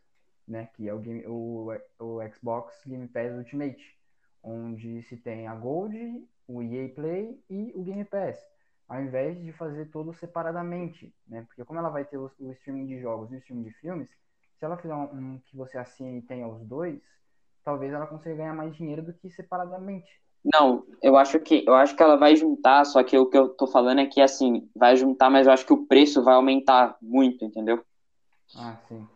né? 0.48 0.70
Que 0.74 0.88
é 0.88 0.94
o, 0.94 1.00
game, 1.00 1.26
o, 1.26 1.70
o 2.00 2.20
Xbox 2.32 2.76
Game 2.86 3.08
Pass 3.08 3.34
Ultimate, 3.34 3.98
onde 4.42 5.02
se 5.04 5.18
tem 5.18 5.48
a 5.48 5.56
Gold, 5.56 6.28
o 6.48 6.62
EA 6.62 6.90
Play 6.90 7.40
e 7.50 7.72
o 7.76 7.84
Game 7.84 8.06
Pass, 8.06 8.38
ao 8.94 9.02
invés 9.02 9.42
de 9.42 9.52
fazer 9.54 9.86
todos 9.86 10.20
separadamente, 10.20 11.12
né? 11.28 11.44
Porque 11.48 11.66
como 11.66 11.80
ela 11.80 11.90
vai 11.90 12.06
ter 12.06 12.18
o, 12.18 12.30
o 12.40 12.52
streaming 12.52 12.86
de 12.86 13.00
jogos 13.02 13.32
e 13.32 13.36
o 13.36 13.38
streaming 13.40 13.64
de 13.64 13.74
filmes, 13.74 14.08
se 14.60 14.64
ela 14.64 14.78
fizer 14.78 14.94
um, 14.94 15.04
um 15.06 15.42
que 15.48 15.58
você 15.58 15.80
assine 15.80 16.20
e 16.20 16.22
tenha 16.22 16.48
os 16.48 16.62
dois, 16.62 17.02
talvez 17.64 17.92
ela 17.92 18.06
consiga 18.06 18.36
ganhar 18.36 18.54
mais 18.54 18.76
dinheiro 18.76 19.02
do 19.02 19.12
que 19.12 19.32
separadamente. 19.32 20.22
Não, 20.54 20.86
eu 21.02 21.18
acho 21.18 21.40
que 21.40 21.64
eu 21.66 21.74
acho 21.74 21.96
que 21.96 22.04
ela 22.04 22.18
vai 22.18 22.36
juntar, 22.36 22.86
só 22.86 23.02
que 23.02 23.18
o 23.18 23.26
que 23.26 23.38
eu 23.38 23.50
tô 23.50 23.66
falando 23.66 24.00
é 24.00 24.06
que 24.06 24.22
assim, 24.22 24.70
vai 24.76 24.96
juntar, 24.96 25.32
mas 25.32 25.48
eu 25.48 25.54
acho 25.54 25.66
que 25.66 25.74
o 25.74 25.88
preço 25.88 26.24
vai 26.24 26.36
aumentar 26.36 26.96
muito, 27.02 27.44
entendeu? 27.44 27.84
Ah, 28.56 28.78
sim. 28.88 29.08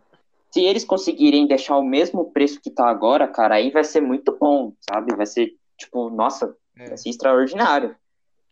Se 0.50 0.62
eles 0.62 0.86
conseguirem 0.86 1.46
deixar 1.46 1.78
o 1.78 1.84
mesmo 1.84 2.32
preço 2.32 2.60
que 2.60 2.72
tá 2.72 2.90
agora, 2.90 3.28
cara, 3.28 3.56
aí 3.56 3.70
vai 3.70 3.84
ser 3.84 4.02
muito 4.02 4.36
bom, 4.40 4.74
sabe? 4.90 5.16
Vai 5.16 5.28
ser, 5.28 5.56
tipo, 5.78 6.10
nossa, 6.10 6.58
é. 6.76 6.88
vai 6.88 6.98
ser 6.98 7.10
extraordinário. 7.10 7.96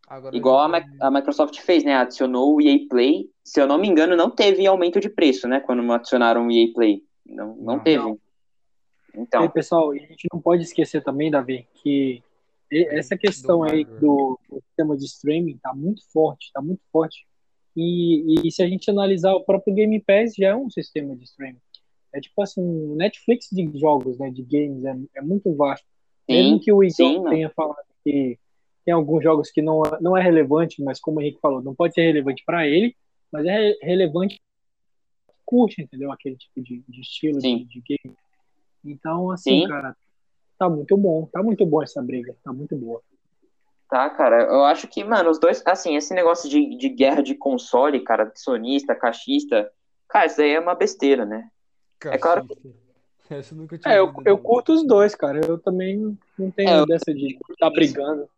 Agora 0.07 0.35
Igual 0.35 0.59
a, 0.59 0.83
a, 1.01 1.11
Microsoft 1.11 1.59
fez, 1.59 1.83
né? 1.83 1.95
Adicionou 1.95 2.55
o 2.55 2.61
EA 2.61 2.77
Play. 2.89 3.29
Se 3.43 3.59
eu 3.59 3.67
não 3.67 3.77
me 3.77 3.87
engano, 3.87 4.15
não 4.15 4.29
teve 4.29 4.65
aumento 4.65 4.99
de 4.99 5.09
preço, 5.09 5.47
né? 5.47 5.59
Quando 5.59 5.91
adicionaram 5.91 6.47
o 6.47 6.51
EA 6.51 6.71
Play. 6.73 7.03
Não, 7.25 7.55
não, 7.55 7.63
não 7.63 7.79
teve. 7.79 8.03
Não. 8.03 8.19
Então. 9.15 9.45
E, 9.45 9.49
pessoal, 9.49 9.91
a 9.91 9.95
gente 9.95 10.27
não 10.31 10.39
pode 10.39 10.63
esquecer 10.63 11.03
também, 11.03 11.31
Davi, 11.31 11.67
que 11.75 12.21
essa 12.71 13.17
questão 13.17 13.63
aí 13.63 13.85
do, 13.85 14.39
do 14.49 14.61
sistema 14.61 14.97
de 14.97 15.05
streaming 15.05 15.57
tá 15.57 15.73
muito 15.73 16.01
forte, 16.11 16.51
tá 16.53 16.61
muito 16.61 16.81
forte. 16.91 17.25
E, 17.75 18.47
e, 18.47 18.51
se 18.51 18.63
a 18.63 18.67
gente 18.67 18.89
analisar 18.89 19.33
o 19.33 19.43
próprio 19.43 19.73
Game 19.73 19.99
Pass 20.01 20.33
já 20.35 20.49
é 20.49 20.55
um 20.55 20.69
sistema 20.69 21.15
de 21.15 21.25
streaming. 21.25 21.59
É 22.13 22.19
tipo 22.21 22.41
assim, 22.41 22.61
um 22.61 22.95
Netflix 22.95 23.49
de 23.51 23.69
jogos, 23.77 24.17
né, 24.17 24.29
de 24.29 24.41
games, 24.43 24.85
é, 24.85 25.19
é 25.19 25.21
muito 25.21 25.53
vasto. 25.53 25.85
Sim, 26.29 26.35
Mesmo 26.35 26.59
que 26.61 26.71
o 26.71 26.83
Igor 26.83 27.29
tenha 27.29 27.49
falado 27.49 27.85
que 28.03 28.39
tem 28.85 28.93
alguns 28.93 29.23
jogos 29.23 29.51
que 29.51 29.61
não, 29.61 29.81
não 29.99 30.15
é 30.15 30.21
relevante, 30.21 30.81
mas 30.81 30.99
como 30.99 31.17
o 31.17 31.21
Henrique 31.21 31.41
falou, 31.41 31.61
não 31.61 31.73
pode 31.73 31.93
ser 31.93 32.03
relevante 32.03 32.43
para 32.45 32.67
ele, 32.67 32.95
mas 33.31 33.45
é 33.45 33.73
relevante 33.81 34.39
curte, 35.43 35.81
entendeu? 35.81 36.11
Aquele 36.11 36.37
tipo 36.37 36.61
de, 36.61 36.83
de 36.87 37.01
estilo 37.01 37.39
de, 37.39 37.65
de, 37.65 37.81
game. 37.81 38.15
Então, 38.83 39.31
assim, 39.31 39.61
Sim. 39.61 39.67
cara, 39.67 39.95
Tá 40.57 40.69
muito 40.69 40.95
bom, 40.95 41.25
tá 41.25 41.43
muito 41.43 41.65
boa 41.65 41.83
essa 41.83 42.01
briga, 42.01 42.35
tá 42.43 42.53
muito 42.53 42.75
boa. 42.75 43.01
Tá, 43.89 44.09
cara, 44.09 44.43
eu 44.43 44.63
acho 44.63 44.87
que, 44.87 45.03
mano, 45.03 45.29
os 45.29 45.37
dois, 45.37 45.61
assim, 45.65 45.95
esse 45.95 46.13
negócio 46.13 46.49
de, 46.49 46.77
de 46.77 46.89
guerra 46.89 47.21
de 47.21 47.35
console, 47.35 47.99
cara, 47.99 48.31
sonista, 48.35 48.95
caixista, 48.95 49.69
cara, 50.07 50.25
isso 50.25 50.41
aí 50.41 50.51
é 50.51 50.59
uma 50.59 50.73
besteira, 50.73 51.25
né? 51.25 51.49
Caixista. 51.99 52.15
É 52.15 52.21
claro 52.21 52.47
que... 52.47 52.55
Essa 53.27 53.55
eu 53.55 53.57
nunca 53.57 53.75
tinha 53.75 53.91
é, 53.91 53.97
eu, 53.97 54.13
eu 54.23 54.37
curto 54.37 54.71
os 54.71 54.85
dois, 54.85 55.15
cara, 55.15 55.43
eu 55.43 55.57
também 55.57 56.15
não 56.37 56.51
tenho 56.51 56.69
é, 56.69 56.85
dessa 56.85 57.11
de 57.11 57.33
estar 57.33 57.55
tá 57.57 57.69
brigando. 57.71 58.29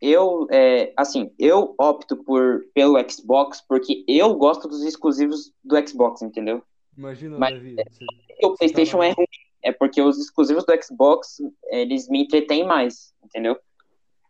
Eu, 0.00 0.46
é, 0.50 0.92
assim, 0.96 1.32
eu 1.38 1.74
opto 1.78 2.16
por, 2.16 2.64
pelo 2.72 2.98
Xbox 3.10 3.60
porque 3.60 4.04
eu 4.06 4.34
gosto 4.34 4.68
dos 4.68 4.82
exclusivos 4.82 5.52
do 5.64 5.88
Xbox, 5.88 6.22
entendeu? 6.22 6.62
Imagina, 6.96 7.38
Mas, 7.38 7.54
Davi. 7.54 7.76
É, 7.78 8.46
o 8.46 8.54
PlayStation 8.54 9.02
é 9.02 9.10
ruim 9.10 9.26
é 9.62 9.72
porque 9.72 10.00
os 10.00 10.18
exclusivos 10.18 10.64
do 10.64 10.82
Xbox, 10.82 11.38
eles 11.66 12.08
me 12.08 12.22
entretêm 12.22 12.64
mais, 12.64 13.12
entendeu? 13.24 13.58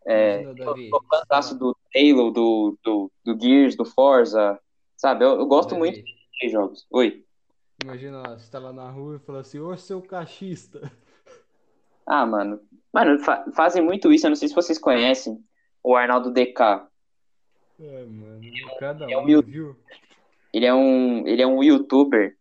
É, 0.06 0.42
o 0.48 1.02
fantástico 1.06 1.58
do 1.58 1.76
Halo, 1.94 2.30
do, 2.30 2.78
do, 2.82 3.12
do 3.24 3.38
Gears, 3.38 3.76
do 3.76 3.84
Forza, 3.84 4.58
sabe? 4.96 5.24
Eu, 5.24 5.38
eu 5.38 5.46
gosto 5.46 5.70
Davi. 5.70 5.80
muito 5.80 6.02
de 6.02 6.48
jogos. 6.48 6.86
Oi. 6.90 7.24
Imagina, 7.84 8.22
você 8.36 8.50
tá 8.50 8.58
lá 8.58 8.72
na 8.72 8.90
rua 8.90 9.16
e 9.16 9.18
fala 9.18 9.40
assim, 9.40 9.60
ô 9.60 9.76
seu 9.76 10.00
cachista. 10.00 10.90
Ah, 12.06 12.24
mano. 12.24 12.58
Mano, 12.90 13.18
fa 13.18 13.44
fazem 13.54 13.82
muito 13.82 14.10
isso, 14.10 14.26
eu 14.26 14.30
não 14.30 14.36
sei 14.36 14.48
se 14.48 14.54
vocês 14.54 14.78
conhecem 14.78 15.44
o 15.82 15.96
Arnaldo 15.96 16.30
DK. 16.30 16.86
É, 17.80 18.04
mano, 18.04 18.40
cada 18.78 19.06
um, 19.06 19.10
é 19.10 19.18
um, 19.18 19.42
viu? 19.42 19.76
Ele 20.52 20.66
é 20.66 20.74
um, 20.74 21.26
ele 21.26 21.42
é 21.42 21.46
um 21.46 21.62
youtuber 21.62 22.36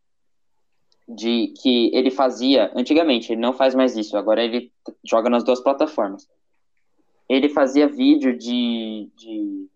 de 1.08 1.54
que 1.62 1.90
ele 1.94 2.12
fazia 2.12 2.72
antigamente, 2.76 3.32
ele 3.32 3.42
não 3.42 3.54
faz 3.54 3.74
mais 3.74 3.96
isso, 3.96 4.18
agora 4.18 4.44
ele 4.44 4.72
joga 5.06 5.30
nas 5.30 5.44
duas 5.44 5.62
plataformas. 5.62 6.28
Ele 7.30 7.50
fazia 7.50 7.88
vídeo 7.88 8.38
de, 8.38 9.10
de 9.16 9.70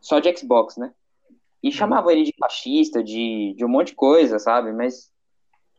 só 0.00 0.18
de 0.18 0.34
Xbox, 0.36 0.76
né? 0.76 0.92
E 1.62 1.72
chamava 1.72 2.12
ele 2.12 2.22
de 2.22 2.34
fascista, 2.38 3.02
de, 3.02 3.54
de 3.56 3.64
um 3.64 3.68
monte 3.68 3.88
de 3.88 3.94
coisa, 3.94 4.38
sabe? 4.38 4.72
Mas 4.72 5.10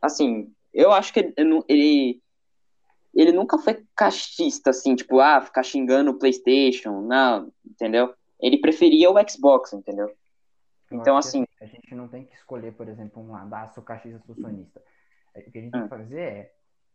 assim, 0.00 0.52
eu 0.72 0.92
acho 0.92 1.12
que 1.12 1.20
ele 1.36 1.64
ele 1.68 2.22
nunca 3.14 3.58
foi 3.58 3.84
cachista 3.96 4.70
assim, 4.70 4.94
tipo, 4.94 5.20
ah, 5.20 5.40
ficar 5.40 5.62
xingando 5.62 6.10
o 6.10 6.18
PlayStation, 6.18 7.00
não, 7.00 7.52
entendeu? 7.64 8.14
Ele 8.40 8.58
preferia 8.58 9.10
o 9.10 9.28
Xbox, 9.28 9.72
entendeu? 9.72 10.14
então, 10.90 11.16
assim. 11.16 11.44
A 11.60 11.66
gente 11.66 11.94
não 11.94 12.08
tem 12.08 12.24
que 12.24 12.34
escolher, 12.34 12.72
por 12.72 12.88
exemplo, 12.88 13.22
um 13.22 13.32
lado, 13.32 13.54
ah, 13.54 13.68
sou 13.68 13.82
cachista, 13.82 14.20
sou 14.26 14.34
sonista. 14.34 14.82
É, 15.34 15.40
o 15.40 15.50
que 15.50 15.58
a 15.58 15.60
gente 15.60 15.72
tem 15.72 15.80
que 15.80 15.86
hum. 15.86 15.88
fazer 15.88 16.20
é, 16.20 16.52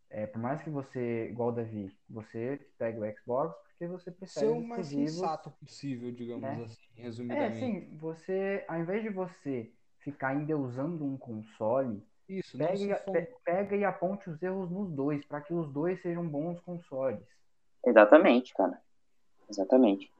é, 0.10 0.28
por 0.28 0.40
mais 0.40 0.62
que 0.62 0.70
você, 0.70 1.30
igual 1.30 1.50
o 1.50 1.52
Davi, 1.52 1.92
você 2.10 2.60
pegue 2.78 3.00
o 3.00 3.16
Xbox 3.18 3.56
porque 3.68 3.88
você 3.88 4.12
prefere. 4.12 4.48
Ser 4.48 4.52
o 4.52 4.62
mais 4.62 4.88
sensato 4.88 5.52
possível, 5.52 6.12
digamos 6.12 6.42
né? 6.42 6.64
assim, 6.64 6.82
resumidamente. 6.96 7.58
É, 7.58 7.60
sim, 7.60 7.98
você, 7.98 8.64
ao 8.68 8.80
invés 8.80 9.04
de 9.04 9.10
você 9.10 9.72
ficar 10.00 10.36
endeusando 10.36 11.04
um 11.04 11.18
console, 11.18 12.02
isso, 12.28 12.58
pega, 12.58 13.04
pega 13.44 13.76
e 13.76 13.84
aponte 13.84 14.30
os 14.30 14.42
erros 14.42 14.70
nos 14.70 14.92
dois, 14.92 15.26
para 15.26 15.42
que 15.42 15.54
os 15.54 15.72
dois 15.72 16.02
sejam 16.02 16.28
bons 16.28 16.60
consoles. 16.62 17.24
Exatamente, 17.86 18.54
cara. 18.54 18.82
Exatamente. 19.50 20.12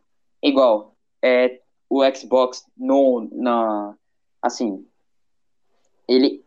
Igual, 0.42 0.96
é, 1.22 1.62
o 1.90 2.04
Xbox 2.14 2.66
no, 2.78 3.28
na, 3.32 3.96
assim, 4.42 4.88
ele, 6.08 6.44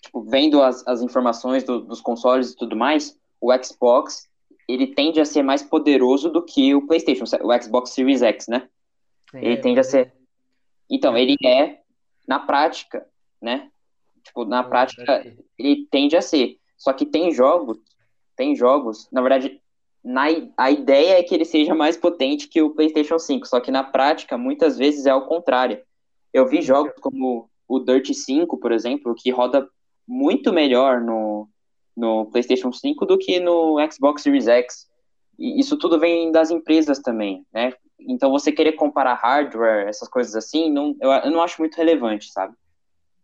tipo, 0.00 0.22
vendo 0.22 0.60
as, 0.62 0.86
as 0.86 1.02
informações 1.02 1.62
do, 1.62 1.80
dos 1.80 2.00
consoles 2.00 2.50
e 2.50 2.56
tudo 2.56 2.74
mais, 2.74 3.18
o 3.40 3.52
Xbox, 3.62 4.28
ele 4.68 4.88
tende 4.88 5.20
a 5.20 5.24
ser 5.24 5.42
mais 5.42 5.62
poderoso 5.62 6.30
do 6.30 6.42
que 6.42 6.74
o 6.74 6.86
PlayStation, 6.86 7.24
o 7.42 7.62
Xbox 7.62 7.90
Series 7.90 8.22
X, 8.22 8.48
né? 8.48 8.68
Sim, 9.30 9.38
ele 9.38 9.54
é, 9.54 9.60
tende 9.60 9.78
a 9.78 9.84
ser... 9.84 10.12
Então, 10.90 11.16
ele 11.16 11.36
é, 11.44 11.80
na 12.26 12.40
prática, 12.40 13.06
né? 13.40 13.70
Tipo, 14.26 14.44
na 14.44 14.62
prática, 14.62 15.24
ele 15.56 15.86
tende 15.90 16.16
a 16.16 16.20
ser. 16.20 16.58
Só 16.76 16.92
que 16.92 17.06
tem 17.06 17.32
jogos, 17.32 17.78
tem 18.36 18.54
jogos, 18.56 19.08
na 19.10 19.22
verdade, 19.22 19.60
na, 20.04 20.24
a 20.56 20.70
ideia 20.70 21.18
é 21.18 21.22
que 21.22 21.34
ele 21.34 21.44
seja 21.44 21.74
mais 21.74 21.96
potente 21.96 22.48
que 22.48 22.60
o 22.60 22.70
PlayStation 22.70 23.18
5, 23.18 23.46
só 23.46 23.60
que 23.60 23.70
na 23.70 23.82
prática, 23.82 24.36
muitas 24.36 24.76
vezes 24.76 25.06
é 25.06 25.14
o 25.14 25.26
contrário. 25.26 25.80
Eu 26.32 26.46
vi 26.46 26.60
jogos 26.60 26.92
como 27.00 27.48
o 27.68 27.78
Dirt 27.78 28.12
5, 28.12 28.58
por 28.58 28.72
exemplo, 28.72 29.14
que 29.14 29.30
roda 29.30 29.68
muito 30.06 30.52
melhor 30.52 31.00
no, 31.00 31.48
no 31.96 32.26
PlayStation 32.26 32.72
5 32.72 33.06
do 33.06 33.16
que 33.16 33.40
no 33.40 33.76
Xbox 33.90 34.22
Series 34.22 34.46
X. 34.48 34.88
E 35.38 35.58
isso 35.60 35.76
tudo 35.76 35.98
vem 35.98 36.30
das 36.30 36.50
empresas 36.50 36.98
também, 36.98 37.44
né? 37.52 37.72
Então 37.98 38.30
você 38.30 38.52
querer 38.52 38.72
comparar 38.72 39.14
hardware, 39.14 39.88
essas 39.88 40.08
coisas 40.08 40.34
assim, 40.34 40.70
não, 40.70 40.94
eu, 41.00 41.10
eu 41.10 41.30
não 41.30 41.42
acho 41.42 41.60
muito 41.60 41.76
relevante, 41.76 42.30
sabe? 42.30 42.54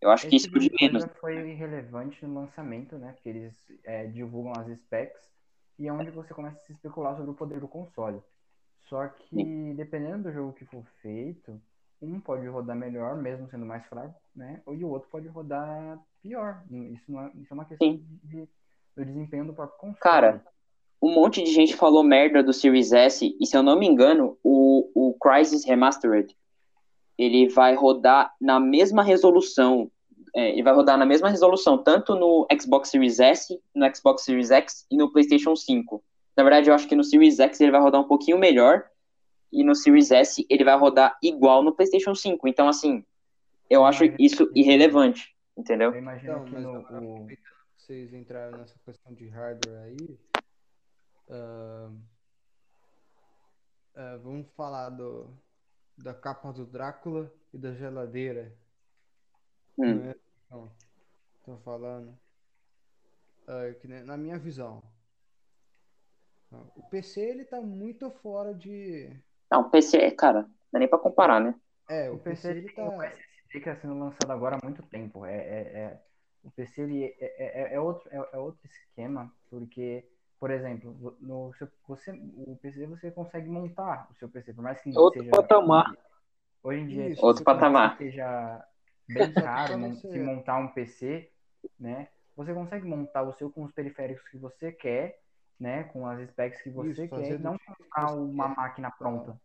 Eu 0.03 0.11
acho 0.11 0.27
Esse 0.27 0.31
que 0.31 0.37
isso 0.37 0.47
tipo 0.47 0.59
de 0.59 0.71
menos. 0.81 1.05
foi 1.21 1.51
irrelevante 1.51 2.27
no 2.27 2.41
lançamento, 2.41 2.99
né? 2.99 3.13
Porque 3.13 3.29
eles 3.29 3.55
é, 3.85 4.05
divulgam 4.07 4.53
as 4.59 4.67
specs 4.81 5.31
e 5.79 5.87
é 5.87 5.93
onde 5.93 6.11
você 6.11 6.35
começa 6.35 6.57
a 6.57 6.61
se 6.61 6.73
especular 6.73 7.17
sobre 7.17 7.31
o 7.31 7.35
poder 7.35 7.61
do 7.61 7.69
console. 7.69 8.21
Só 8.89 9.07
que, 9.07 9.73
dependendo 9.75 10.25
do 10.25 10.33
jogo 10.33 10.53
que 10.53 10.65
for 10.65 10.85
feito, 11.01 11.59
um 12.03 12.19
pode 12.19 12.47
rodar 12.49 12.77
melhor, 12.77 13.17
mesmo 13.17 13.49
sendo 13.49 13.65
mais 13.65 13.87
fraco, 13.87 14.21
né? 14.35 14.61
E 14.67 14.85
o 14.85 14.89
outro 14.89 15.09
pode 15.09 15.29
rodar 15.29 15.99
pior. 16.21 16.65
Isso, 16.69 17.05
não 17.11 17.21
é, 17.23 17.31
isso 17.37 17.53
é 17.53 17.55
uma 17.55 17.65
questão 17.65 18.01
de, 18.25 18.49
do 18.97 19.05
desempenho 19.05 19.47
do 19.47 19.55
próprio 19.55 19.79
console. 19.79 20.01
Cara, 20.01 20.45
um 21.01 21.15
monte 21.15 21.45
de 21.45 21.53
gente 21.53 21.77
falou 21.77 22.03
merda 22.03 22.43
do 22.43 22.53
Series 22.53 22.93
S, 22.93 23.37
e 23.41 23.47
se 23.47 23.57
eu 23.57 23.63
não 23.63 23.79
me 23.79 23.87
engano, 23.87 24.37
o, 24.43 24.91
o 24.95 25.15
Crysis 25.15 25.65
Remastered, 25.65 26.37
ele 27.23 27.49
vai 27.49 27.75
rodar 27.75 28.35
na 28.41 28.59
mesma 28.59 29.03
resolução, 29.03 29.91
é, 30.35 30.51
ele 30.51 30.63
vai 30.63 30.75
rodar 30.75 30.97
na 30.99 31.07
mesma 31.07 31.29
resolução, 31.29 31.77
tanto 31.83 32.15
no 32.15 32.47
Xbox 32.61 32.89
Series 32.91 33.21
S, 33.21 33.61
no 33.75 33.95
Xbox 33.95 34.25
Series 34.25 34.51
X 34.51 34.87
e 34.91 34.97
no 34.97 35.11
PlayStation 35.13 35.55
5. 35.55 36.03
Na 36.37 36.43
verdade, 36.43 36.71
eu 36.71 36.75
acho 36.75 36.89
que 36.89 36.97
no 36.97 37.05
Series 37.05 37.39
X 37.39 37.61
ele 37.61 37.71
vai 37.71 37.81
rodar 37.81 38.01
um 38.01 38.09
pouquinho 38.09 38.39
melhor, 38.39 38.85
e 39.53 39.63
no 39.63 39.75
Series 39.75 40.11
S 40.11 40.45
ele 40.49 40.65
vai 40.65 40.77
rodar 40.79 41.17
igual 41.23 41.63
no 41.63 41.73
PlayStation 41.75 42.15
5. 42.15 42.49
Então, 42.49 42.67
assim, 42.69 43.05
eu 43.69 43.85
acho 43.85 44.05
isso 44.19 44.51
irrelevante, 44.55 45.35
entendeu? 45.57 45.93
Eu 45.93 45.99
imagino 45.99 46.33
Então, 46.33 46.45
que 46.47 46.53
mas 46.55 46.63
no, 46.63 46.77
agora, 46.79 47.03
o- 47.05 47.15
aproveitando 47.15 47.37
que 47.77 47.83
vocês 47.85 48.15
entraram 48.15 48.57
nessa 48.59 48.79
questão 48.85 49.13
de 49.13 49.29
hardware 49.29 49.83
aí, 49.85 50.19
ahn, 51.31 51.99
ah, 53.95 54.17
vamos 54.23 54.47
falar 54.57 54.89
do, 54.91 55.29
da 55.97 56.15
capa 56.15 56.53
do 56.53 56.67
Drácula 56.67 57.33
e 57.53 57.59
da 57.59 57.73
geladeira. 57.75 58.53
Hum. 59.79 59.95
Né? 59.97 60.15
Então, 60.47 60.71
tô 61.45 61.57
falando. 61.59 62.19
Ah, 63.47 63.75
que 63.81 63.89
nem- 63.89 64.05
na 64.05 64.17
minha 64.17 64.39
visão, 64.39 64.83
o 66.77 66.83
PC 66.91 67.21
ele 67.21 67.45
tá 67.45 67.61
muito 67.61 68.11
fora 68.11 68.55
de. 68.55 69.11
Não, 69.51 69.71
PC, 69.71 70.11
cara, 70.13 70.43
não 70.43 70.51
dá 70.73 70.79
nem 70.79 70.89
pra 70.89 70.99
comparar, 70.99 71.41
né? 71.41 71.55
É, 71.89 72.11
o, 72.11 72.15
o 72.15 72.19
PC, 72.19 72.49
PC 72.49 72.59
ele 72.59 72.69
tem 72.71 72.85
o 72.85 72.99
tá. 72.99 73.07
SSD 73.07 73.25
que 73.51 73.59
está 73.59 73.77
sendo 73.77 73.99
lançado 73.99 74.31
agora 74.31 74.57
há 74.57 74.65
muito 74.65 74.83
tempo. 74.85 75.25
É, 75.25 75.37
é, 75.37 75.61
é- 75.61 76.03
o 76.45 76.51
PC 76.51 76.83
ele 76.83 77.05
é, 77.05 77.71
é, 77.71 77.75
é 77.75 77.81
outro, 77.81 78.09
é, 78.11 78.17
é 78.33 78.39
outro 78.39 78.61
esquema, 78.67 79.33
porque, 79.49 80.05
por 80.43 80.51
exemplo, 80.51 81.17
no 81.21 81.55
seu, 81.55 81.69
você, 81.87 82.11
o 82.11 82.59
PC 82.61 82.85
você 82.89 83.13
consegue 83.13 83.49
montar 83.49 84.09
o 84.11 84.15
seu 84.17 84.29
PC, 84.29 84.53
por 84.53 84.65
mais 84.65 84.81
que 84.81 84.91
Outro 84.99 85.21
seja. 85.23 85.31
patamar. 85.31 85.97
Hoje 86.65 86.81
em 86.81 86.87
dia, 86.89 87.09
Isso, 87.11 87.25
Outro 87.25 87.45
por 87.45 87.55
mais 87.55 87.61
que 87.61 87.63
patamar. 87.63 87.99
seja 87.99 88.67
bem 89.07 89.33
você- 89.95 90.11
se 90.11 90.19
montar 90.19 90.59
um 90.59 90.67
PC, 90.67 91.31
né? 91.79 92.09
Você 92.35 92.53
consegue 92.53 92.85
montar 92.85 93.23
o 93.23 93.33
seu 93.35 93.53
com 93.53 93.63
os 93.63 93.71
periféricos 93.71 94.29
que 94.31 94.37
você 94.37 94.73
quer, 94.73 95.21
né? 95.61 95.85
Com 95.85 96.09
as 96.09 96.29
specs 96.31 96.61
que 96.61 96.71
você 96.71 96.91
Isso, 97.05 97.15
quer, 97.15 97.35
e 97.35 97.39
não 97.39 97.57
você 97.57 98.17
uma 98.17 98.49
quer. 98.49 98.57
máquina 98.57 98.91
pronta. 98.91 99.41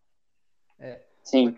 Sim. 1.21 1.55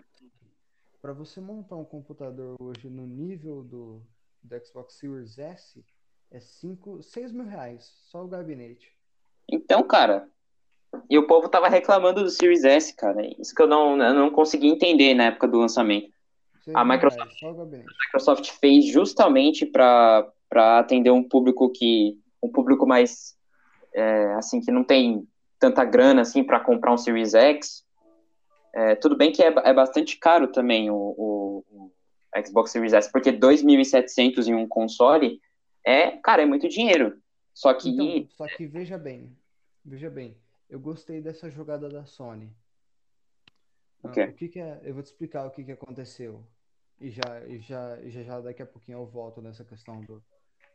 Para 1.00 1.14
você 1.14 1.40
montar 1.40 1.76
um 1.76 1.84
computador 1.86 2.56
hoje 2.60 2.90
no 2.90 3.06
nível 3.06 3.64
do, 3.64 4.02
do 4.42 4.66
Xbox 4.66 4.98
Series 4.98 5.38
S, 5.38 5.82
é 6.30 6.40
5, 6.40 7.02
6 7.02 7.32
mil 7.32 7.46
reais, 7.46 7.86
só 8.10 8.22
o 8.22 8.28
gabinete. 8.28 8.99
Então, 9.50 9.82
cara, 9.82 10.28
e 11.08 11.18
o 11.18 11.26
povo 11.26 11.48
tava 11.48 11.68
reclamando 11.68 12.22
do 12.22 12.30
Series 12.30 12.64
S, 12.64 12.94
cara. 12.94 13.20
Isso 13.38 13.54
que 13.54 13.62
eu 13.62 13.66
não, 13.66 14.00
eu 14.02 14.14
não 14.14 14.30
consegui 14.30 14.68
entender 14.68 15.14
na 15.14 15.24
época 15.24 15.48
do 15.48 15.58
lançamento. 15.58 16.10
6 16.64 16.76
A 16.76 16.84
mil 16.84 16.94
Microsoft-. 16.94 17.42
A 17.42 18.04
Microsoft 18.06 18.50
fez 18.60 18.86
justamente 18.86 19.66
para 19.66 20.32
atender 20.78 21.10
um 21.10 21.22
público 21.22 21.70
que 21.70 22.18
um 22.42 22.48
público 22.48 22.86
mais 22.86 23.36
é, 23.94 24.32
assim 24.34 24.60
que 24.60 24.70
não 24.70 24.84
tem 24.84 25.26
tanta 25.58 25.84
grana 25.84 26.22
assim 26.22 26.42
para 26.42 26.60
comprar 26.60 26.92
um 26.92 26.98
Series 26.98 27.34
X. 27.34 27.84
É, 28.72 28.94
tudo 28.94 29.16
bem 29.16 29.32
que 29.32 29.42
é, 29.42 29.52
é 29.64 29.74
bastante 29.74 30.16
caro 30.16 30.48
também 30.48 30.90
o, 30.90 30.94
o, 30.94 31.64
o 31.70 31.92
Xbox 32.46 32.70
Series 32.70 32.92
S, 32.92 33.10
porque 33.10 33.32
2.700 33.32 34.46
em 34.46 34.54
um 34.54 34.66
console 34.66 35.40
é, 35.84 36.12
cara, 36.18 36.42
é 36.42 36.46
muito 36.46 36.68
dinheiro. 36.68 37.18
Só 37.52 37.74
que 37.74 37.90
Então, 37.90 38.28
só 38.36 38.46
que 38.56 38.66
veja 38.66 38.96
bem, 38.96 39.36
veja 39.84 40.08
bem, 40.10 40.42
eu 40.70 40.80
gostei 40.80 41.20
dessa 41.20 41.50
jogada 41.50 41.90
da 41.90 42.06
Sony. 42.06 42.56
O 44.02 44.08
Ah, 44.08 44.26
o 44.28 44.32
que 44.34 44.48
que 44.48 44.58
é? 44.60 44.80
Eu 44.84 44.94
vou 44.94 45.02
te 45.02 45.06
explicar 45.06 45.46
o 45.46 45.50
que 45.50 45.64
que 45.64 45.72
aconteceu. 45.72 46.46
E 47.00 47.10
já, 47.10 47.46
e 47.46 47.58
já, 47.60 48.00
já, 48.08 48.22
já 48.22 48.40
daqui 48.40 48.62
a 48.62 48.66
pouquinho 48.66 48.98
eu 48.98 49.06
volto 49.06 49.40
nessa 49.40 49.64
questão 49.64 50.04
do, 50.04 50.22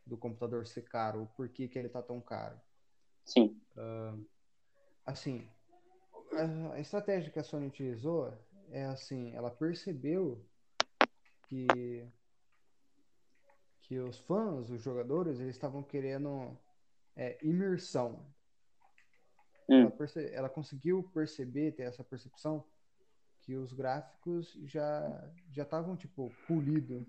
do 0.06 0.18
computador 0.18 0.66
ser 0.66 0.82
caro, 0.82 1.22
o 1.22 1.28
porquê 1.28 1.68
que 1.68 1.78
ele 1.78 1.88
tá 1.88 2.02
tão 2.02 2.20
caro. 2.20 2.60
sim, 3.24 3.60
Assim, 5.04 5.48
a- 6.34 6.74
a 6.74 6.80
estratégia 6.80 7.32
que 7.32 7.38
a 7.38 7.44
Sony 7.44 7.66
utilizou 7.68 8.32
é 8.70 8.84
assim, 8.86 9.34
ela 9.34 9.50
percebeu 9.50 10.46
que 11.48 12.12
que 13.82 13.98
os 14.00 14.18
fãs, 14.18 14.70
os 14.70 14.82
jogadores, 14.82 15.38
eles 15.40 15.54
estavam 15.54 15.82
querendo 15.82 16.58
é, 17.16 17.38
imersão. 17.46 18.34
Hum. 19.68 19.80
Ela, 19.82 19.90
perce- 19.90 20.30
ela 20.32 20.48
conseguiu 20.48 21.02
perceber, 21.14 21.72
ter 21.72 21.82
essa 21.84 22.04
percepção 22.04 22.64
que 23.42 23.54
os 23.56 23.72
gráficos 23.72 24.52
já 24.64 25.30
já 25.52 25.62
estavam 25.62 25.96
tipo 25.96 26.30
polido, 26.46 27.06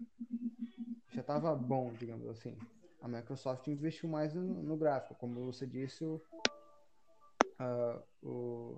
já 1.12 1.22
estava 1.22 1.56
bom, 1.56 1.93
digamos 1.96 2.28
assim. 2.28 2.56
A 3.02 3.08
Microsoft 3.08 3.67
investiu 3.67 4.10
mais 4.10 4.34
no, 4.34 4.41
no 4.63 4.78
gráfico, 4.78 5.15
como 5.15 5.46
você 5.46 5.65
disse, 5.65 6.04
o, 6.04 6.22
ah, 7.60 8.02
o, 8.24 8.78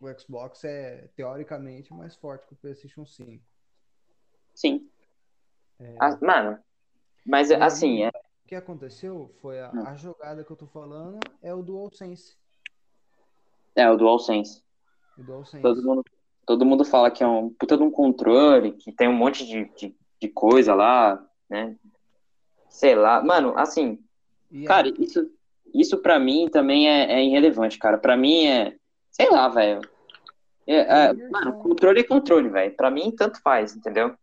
o 0.00 0.18
Xbox 0.18 0.64
é 0.64 1.08
teoricamente 1.16 1.92
mais 1.92 2.16
forte 2.16 2.46
que 2.46 2.54
o 2.54 2.56
PlayStation 2.56 3.04
5. 3.04 3.44
sim. 4.54 4.90
É, 5.80 5.96
Ah, 6.00 6.16
mano, 6.20 6.58
mas 7.26 7.50
assim, 7.50 8.02
é, 8.04 8.08
O 8.08 8.48
que 8.48 8.54
aconteceu 8.54 9.28
foi 9.42 9.60
a, 9.60 9.68
Hum. 9.74 9.84
a 9.88 9.94
jogada 9.94 10.42
que 10.42 10.50
eu 10.50 10.56
tô 10.56 10.66
falando 10.66 11.18
é 11.42 11.54
o 11.54 11.62
DualSense. 11.62 12.37
É 13.80 13.90
o 13.90 13.96
DualSense. 13.96 14.62
O 15.16 15.22
DualSense. 15.22 15.62
Todo 15.62 15.82
mundo, 15.82 16.04
todo 16.46 16.64
mundo 16.66 16.84
fala 16.84 17.10
que 17.10 17.22
é 17.22 17.26
um 17.26 17.50
puta 17.50 17.76
de 17.76 17.82
um 17.82 17.90
controle, 17.90 18.72
que 18.72 18.92
tem 18.92 19.08
um 19.08 19.16
monte 19.16 19.46
de, 19.46 19.64
de, 19.76 19.96
de 20.20 20.28
coisa 20.28 20.74
lá, 20.74 21.24
né? 21.48 21.76
Sei 22.68 22.94
lá. 22.94 23.22
Mano, 23.22 23.54
assim, 23.56 23.98
E 24.50 24.64
cara, 24.64 24.86
aí, 24.88 24.94
isso, 24.98 25.30
isso 25.74 25.98
pra 25.98 26.18
mim 26.18 26.48
também 26.50 26.88
é, 26.88 27.12
é 27.14 27.24
irrelevante, 27.24 27.78
cara. 27.78 27.98
Pra 27.98 28.16
mim 28.16 28.46
é. 28.46 28.76
Sei 29.10 29.30
lá, 29.30 29.48
velho. 29.48 29.80
É, 30.66 30.76
é, 30.76 31.10
imersão. 31.12 31.30
mano, 31.30 31.58
controle 31.62 32.00
é 32.00 32.04
controle, 32.04 32.48
velho. 32.50 32.76
Pra 32.76 32.90
mim, 32.90 33.10
tanto 33.10 33.40
faz, 33.40 33.74
entendeu? 33.74 34.14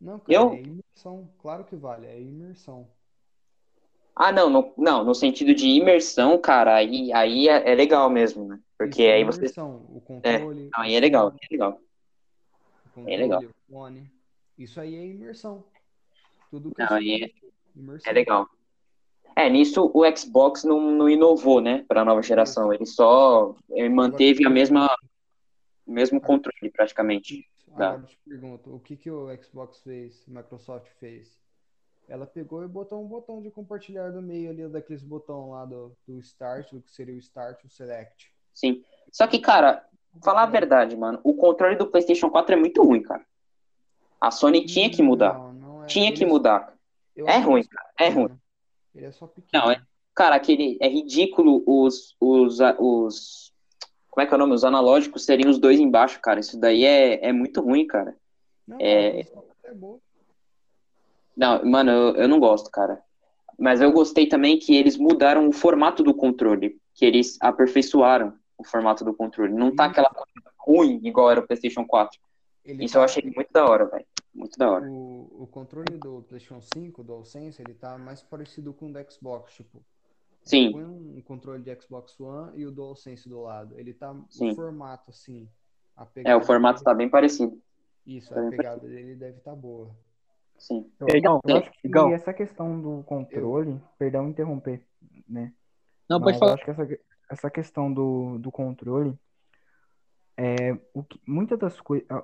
não, 0.00 0.18
cara, 0.18 0.32
eu- 0.34 0.52
é 0.52 0.60
imersão. 0.60 1.28
Claro 1.40 1.64
que 1.64 1.74
vale, 1.74 2.06
é 2.06 2.20
imersão. 2.20 2.86
Ah, 4.14 4.32
não, 4.32 4.48
no, 4.48 4.72
não, 4.78 5.04
no 5.04 5.14
sentido 5.14 5.54
de 5.54 5.66
imersão, 5.68 6.38
cara, 6.38 6.74
aí, 6.74 7.12
aí 7.12 7.48
é, 7.48 7.70
é 7.70 7.74
legal 7.74 8.08
mesmo, 8.08 8.46
né? 8.46 8.58
Porque 8.78 9.02
é 9.02 9.14
aí 9.14 9.24
você. 9.24 9.46
O 9.60 10.00
controle, 10.00 10.70
Não, 10.72 10.82
aí 10.82 10.94
é 10.94 11.00
legal, 11.00 11.30
fone, 11.30 11.40
é 11.42 11.48
legal. 11.52 11.80
o 12.96 13.00
é 13.08 13.16
legal. 13.16 13.40
controle, 13.40 13.54
fone. 13.70 14.12
Isso 14.58 14.80
aí 14.80 14.94
é 14.94 15.06
imersão. 15.06 15.64
Tudo 16.50 16.74
que 16.74 16.82
Não, 16.82 16.96
é- 16.96 17.00
sei, 17.00 17.34
imersão. 17.74 18.10
É 18.10 18.14
legal. 18.14 18.48
É, 19.34 19.50
nisso 19.50 19.90
o 19.92 20.16
Xbox 20.16 20.64
não, 20.64 20.80
não 20.92 21.10
inovou, 21.10 21.60
né, 21.60 21.84
para 21.86 22.00
a 22.00 22.04
nova 22.04 22.22
geração. 22.22 22.72
Ele 22.72 22.86
só 22.86 23.54
ele 23.70 23.90
manteve 23.90 24.46
a 24.46 24.50
mesma, 24.50 24.88
o 25.86 25.92
mesmo 25.92 26.20
controle, 26.20 26.70
praticamente. 26.72 27.46
Tá. 27.76 27.88
Agora 27.90 28.02
eu 28.02 28.06
te 28.06 28.18
pergunto, 28.26 28.74
o 28.74 28.80
que 28.80 28.96
que 28.96 29.10
o 29.10 29.28
Xbox 29.42 29.80
fez, 29.80 30.24
Microsoft 30.26 30.90
fez? 30.98 31.38
Ela 32.08 32.26
pegou 32.26 32.64
e 32.64 32.68
botou 32.68 33.04
um 33.04 33.06
botão 33.06 33.42
de 33.42 33.50
compartilhar 33.50 34.10
no 34.10 34.22
meio 34.22 34.48
ali 34.48 34.66
daqueles 34.68 35.02
botão 35.02 35.50
lá 35.50 35.66
do, 35.66 35.94
do 36.06 36.18
Start, 36.20 36.72
o 36.72 36.80
que 36.80 36.90
seria 36.90 37.14
o 37.14 37.18
Start, 37.18 37.62
o 37.64 37.68
Select. 37.68 38.32
Sim. 38.56 38.82
Só 39.12 39.26
que, 39.26 39.38
cara, 39.38 39.84
falar 40.24 40.44
a 40.44 40.46
verdade, 40.46 40.96
mano, 40.96 41.20
o 41.22 41.34
controle 41.34 41.76
do 41.76 41.86
PlayStation 41.86 42.30
4 42.30 42.54
é 42.54 42.58
muito 42.58 42.82
ruim, 42.82 43.02
cara. 43.02 43.24
A 44.18 44.30
Sony 44.30 44.64
tinha 44.64 44.88
que 44.90 45.02
mudar. 45.02 45.34
Não, 45.34 45.52
não 45.52 45.84
é. 45.84 45.86
Tinha 45.86 46.08
Ele 46.08 46.16
que 46.16 46.24
é- 46.24 46.26
mudar. 46.26 46.74
É 47.14 47.38
ruim, 47.38 47.62
só 47.62 47.68
cara. 47.70 47.90
É 48.00 48.08
ruim. 48.08 48.30
Ele 48.94 49.04
é 49.06 49.12
só 49.12 49.26
pequeno. 49.26 49.64
Não, 49.64 49.70
é- 49.70 49.80
Cara, 50.14 50.36
aquele 50.36 50.78
é 50.80 50.88
ridículo 50.88 51.62
os, 51.66 52.16
os, 52.18 52.58
os. 52.78 53.52
Como 54.08 54.22
é 54.24 54.26
que 54.26 54.32
é 54.32 54.36
o 54.36 54.38
nome? 54.38 54.54
Os 54.54 54.64
analógicos 54.64 55.26
seriam 55.26 55.50
os 55.50 55.58
dois 55.58 55.78
embaixo, 55.78 56.18
cara. 56.22 56.40
Isso 56.40 56.58
daí 56.58 56.86
é, 56.86 57.26
é 57.28 57.32
muito 57.32 57.60
ruim, 57.60 57.86
cara. 57.86 58.16
Não, 58.66 58.78
é- 58.80 59.20
é. 59.20 59.26
Não, 61.36 61.62
mano, 61.66 61.90
eu, 61.90 62.16
eu 62.16 62.28
não 62.28 62.40
gosto, 62.40 62.70
cara. 62.70 63.02
Mas 63.58 63.82
eu 63.82 63.92
gostei 63.92 64.26
também 64.26 64.58
que 64.58 64.74
eles 64.74 64.96
mudaram 64.96 65.46
o 65.46 65.52
formato 65.52 66.02
do 66.02 66.14
controle. 66.14 66.80
Que 66.94 67.04
eles 67.04 67.36
aperfeiçoaram 67.42 68.32
o 68.58 68.64
formato 68.64 69.04
do 69.04 69.14
controle. 69.14 69.52
Não 69.52 69.74
tá 69.74 69.84
Isso. 69.84 69.92
aquela 69.92 70.10
coisa 70.10 70.50
ruim 70.58 71.00
igual 71.04 71.30
era 71.30 71.40
o 71.40 71.46
PlayStation 71.46 71.86
4. 71.86 72.18
Ele 72.64 72.84
Isso 72.84 72.94
tá- 72.94 73.00
eu 73.00 73.04
achei 73.04 73.22
muito 73.22 73.52
da 73.52 73.64
hora, 73.64 73.86
velho. 73.86 74.06
Muito 74.34 74.58
da 74.58 74.70
hora. 74.70 74.86
O, 74.90 75.42
o 75.42 75.46
controle 75.46 75.96
do 75.98 76.22
PlayStation 76.22 76.60
5, 76.60 77.02
do 77.02 77.06
DualSense, 77.08 77.62
ele 77.62 77.74
tá 77.74 77.96
mais 77.96 78.22
parecido 78.22 78.72
com 78.74 78.90
o 78.90 78.92
do 78.92 79.12
Xbox, 79.12 79.54
tipo. 79.54 79.82
Sim. 80.42 80.72
Põe 80.72 80.84
um 80.84 81.20
controle 81.22 81.62
de 81.62 81.74
Xbox 81.80 82.18
One 82.20 82.52
e 82.58 82.66
o 82.66 82.70
DualSense 82.70 83.28
do 83.28 83.42
lado. 83.42 83.74
Ele 83.78 83.92
tá 83.94 84.14
Sim. 84.30 84.50
o 84.50 84.54
formato 84.54 85.10
assim. 85.10 85.48
a 85.96 86.06
É, 86.24 86.36
o 86.36 86.42
formato 86.42 86.76
dele- 86.80 86.84
tá 86.84 86.94
bem 86.94 87.08
parecido. 87.08 87.58
Isso, 88.06 88.32
Tá 88.32 88.46
a 88.46 88.50
pegada 88.50 88.86
dele 88.86 89.14
deve 89.16 89.38
estar 89.38 89.54
boa. 89.56 89.90
Sim. 90.58 90.90
Eu, 91.00 91.08
Igão, 91.16 91.40
eu 91.46 91.56
acho 91.56 91.70
que 91.72 91.88
essa 92.14 92.32
questão 92.32 92.80
do 92.80 93.02
controle, 93.04 93.80
perdão 93.98 94.28
interromper, 94.28 94.82
né? 95.28 95.52
Não, 96.08 96.20
Mas 96.20 96.24
pode 96.24 96.36
eu 96.36 96.38
falar. 96.40 96.54
acho 96.54 96.64
que 96.64 96.70
essa, 96.70 96.98
essa 97.30 97.50
questão 97.50 97.92
do, 97.92 98.38
do 98.38 98.50
controle 98.52 99.18
é 100.36 100.76
o 100.92 101.02
que 101.02 101.20
muitas 101.26 101.58
das 101.58 101.80
coisas. 101.80 102.06
Eu 102.10 102.22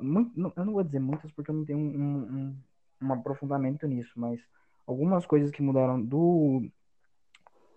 não 0.64 0.72
vou 0.72 0.84
dizer 0.84 1.00
muitas 1.00 1.30
porque 1.32 1.50
eu 1.50 1.54
não 1.54 1.64
tenho 1.64 1.78
um, 1.78 2.56
um, 3.00 3.06
um- 3.06 3.12
aprofundamento 3.12 3.86
nisso, 3.86 4.12
mas 4.16 4.40
algumas 4.86 5.24
coisas 5.26 5.50
que 5.50 5.62
mudaram 5.62 6.00
do, 6.00 6.68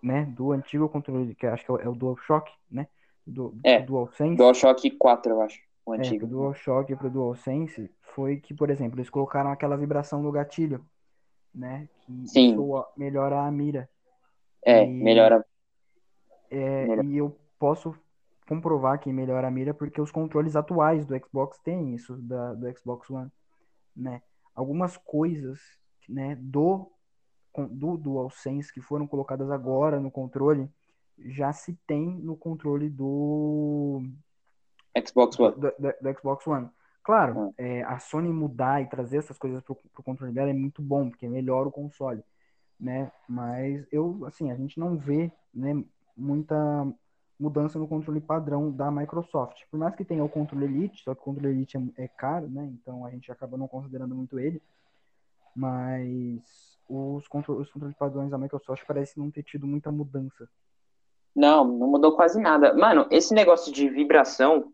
né, 0.02 0.24
do 0.26 0.52
antigo 0.52 0.88
controle, 0.88 1.34
que 1.34 1.46
acho 1.46 1.64
que 1.64 1.70
é 1.70 1.74
o, 1.74 1.78
é 1.78 1.88
o 1.88 1.94
DualShock, 1.94 2.52
né? 2.70 2.86
Do, 3.26 3.48
do 3.50 3.60
É, 3.68 3.80
DualSense. 3.80 4.36
DualShock 4.36 4.90
4, 4.92 5.32
eu 5.32 5.40
acho. 5.42 5.60
O 5.84 5.94
É, 5.94 5.98
antigo. 5.98 6.26
pro 6.26 6.36
DualShock 6.36 6.92
e 6.92 6.96
pro 6.96 7.10
DualSense 7.10 7.90
foi 8.14 8.36
que, 8.36 8.54
por 8.54 8.70
exemplo, 8.70 8.98
eles 8.98 9.10
colocaram 9.10 9.50
aquela 9.50 9.76
vibração 9.76 10.22
no 10.22 10.30
gatilho, 10.30 10.84
né? 11.54 11.88
Que 12.02 12.26
Sim. 12.28 12.56
melhora 12.96 13.40
a 13.40 13.50
mira. 13.50 13.88
É, 14.64 14.84
E- 14.84 14.86
melhora. 14.86 15.44
É, 16.56 17.04
e 17.04 17.16
eu 17.16 17.36
posso 17.58 17.94
comprovar 18.48 18.98
que 19.00 19.12
melhora 19.12 19.48
a 19.48 19.50
mira 19.50 19.74
porque 19.74 20.00
os 20.00 20.10
controles 20.12 20.54
atuais 20.56 21.04
do 21.04 21.18
Xbox 21.18 21.58
têm 21.58 21.94
isso, 21.94 22.16
da, 22.16 22.54
do 22.54 22.78
Xbox 22.78 23.10
One, 23.10 23.30
né? 23.94 24.22
Algumas 24.54 24.96
coisas, 24.96 25.60
né, 26.08 26.36
do, 26.36 26.90
do 27.70 27.96
DualSense 27.96 28.72
que 28.72 28.80
foram 28.80 29.06
colocadas 29.06 29.50
agora 29.50 30.00
no 30.00 30.10
controle, 30.10 30.70
já 31.18 31.52
se 31.52 31.78
tem 31.86 32.08
no 32.08 32.36
controle 32.36 32.88
do, 32.88 34.02
Xbox 35.06 35.38
One. 35.38 35.54
do, 35.56 35.72
do- 35.78 35.94
do 36.00 36.18
Xbox 36.18 36.46
One. 36.46 36.70
Claro, 37.02 37.54
é, 37.56 37.82
a 37.82 37.98
Sony 37.98 38.28
mudar 38.32 38.82
e 38.82 38.88
trazer 38.88 39.18
essas 39.18 39.38
coisas 39.38 39.62
pro, 39.62 39.76
pro 39.76 40.02
controle 40.02 40.32
dela 40.32 40.50
é 40.50 40.54
muito 40.54 40.82
bom, 40.82 41.08
porque 41.08 41.28
melhora 41.28 41.68
o 41.68 41.72
console, 41.72 42.22
né? 42.80 43.12
Mas 43.28 43.86
eu, 43.92 44.24
assim, 44.26 44.50
a 44.50 44.56
gente 44.56 44.78
não 44.80 44.96
vê, 44.96 45.30
né, 45.54 45.84
muita 46.16 46.56
mudança 47.38 47.78
no 47.78 47.86
controle 47.86 48.20
padrão 48.20 48.70
da 48.70 48.90
Microsoft. 48.90 49.62
Por 49.70 49.78
mais 49.78 49.94
que 49.94 50.04
tenha 50.04 50.24
o 50.24 50.28
controle 50.28 50.64
Elite, 50.64 51.02
só 51.02 51.14
que 51.14 51.20
o 51.20 51.24
controle 51.24 51.50
Elite 51.50 51.76
é, 51.76 52.04
é 52.04 52.08
caro, 52.08 52.48
né? 52.48 52.64
Então 52.72 53.04
a 53.04 53.10
gente 53.10 53.30
acaba 53.30 53.56
não 53.56 53.68
considerando 53.68 54.14
muito 54.14 54.38
ele. 54.38 54.62
Mas 55.54 56.78
os, 56.88 57.26
contro 57.28 57.58
os 57.58 57.70
controles 57.70 57.96
padrões 57.96 58.30
da 58.30 58.38
Microsoft 58.38 58.84
parecem 58.86 59.22
não 59.22 59.30
ter 59.30 59.42
tido 59.42 59.66
muita 59.66 59.92
mudança. 59.92 60.48
Não, 61.34 61.64
não 61.66 61.88
mudou 61.88 62.16
quase 62.16 62.40
nada. 62.40 62.72
Mano, 62.74 63.06
esse 63.10 63.34
negócio 63.34 63.70
de 63.72 63.88
vibração 63.88 64.72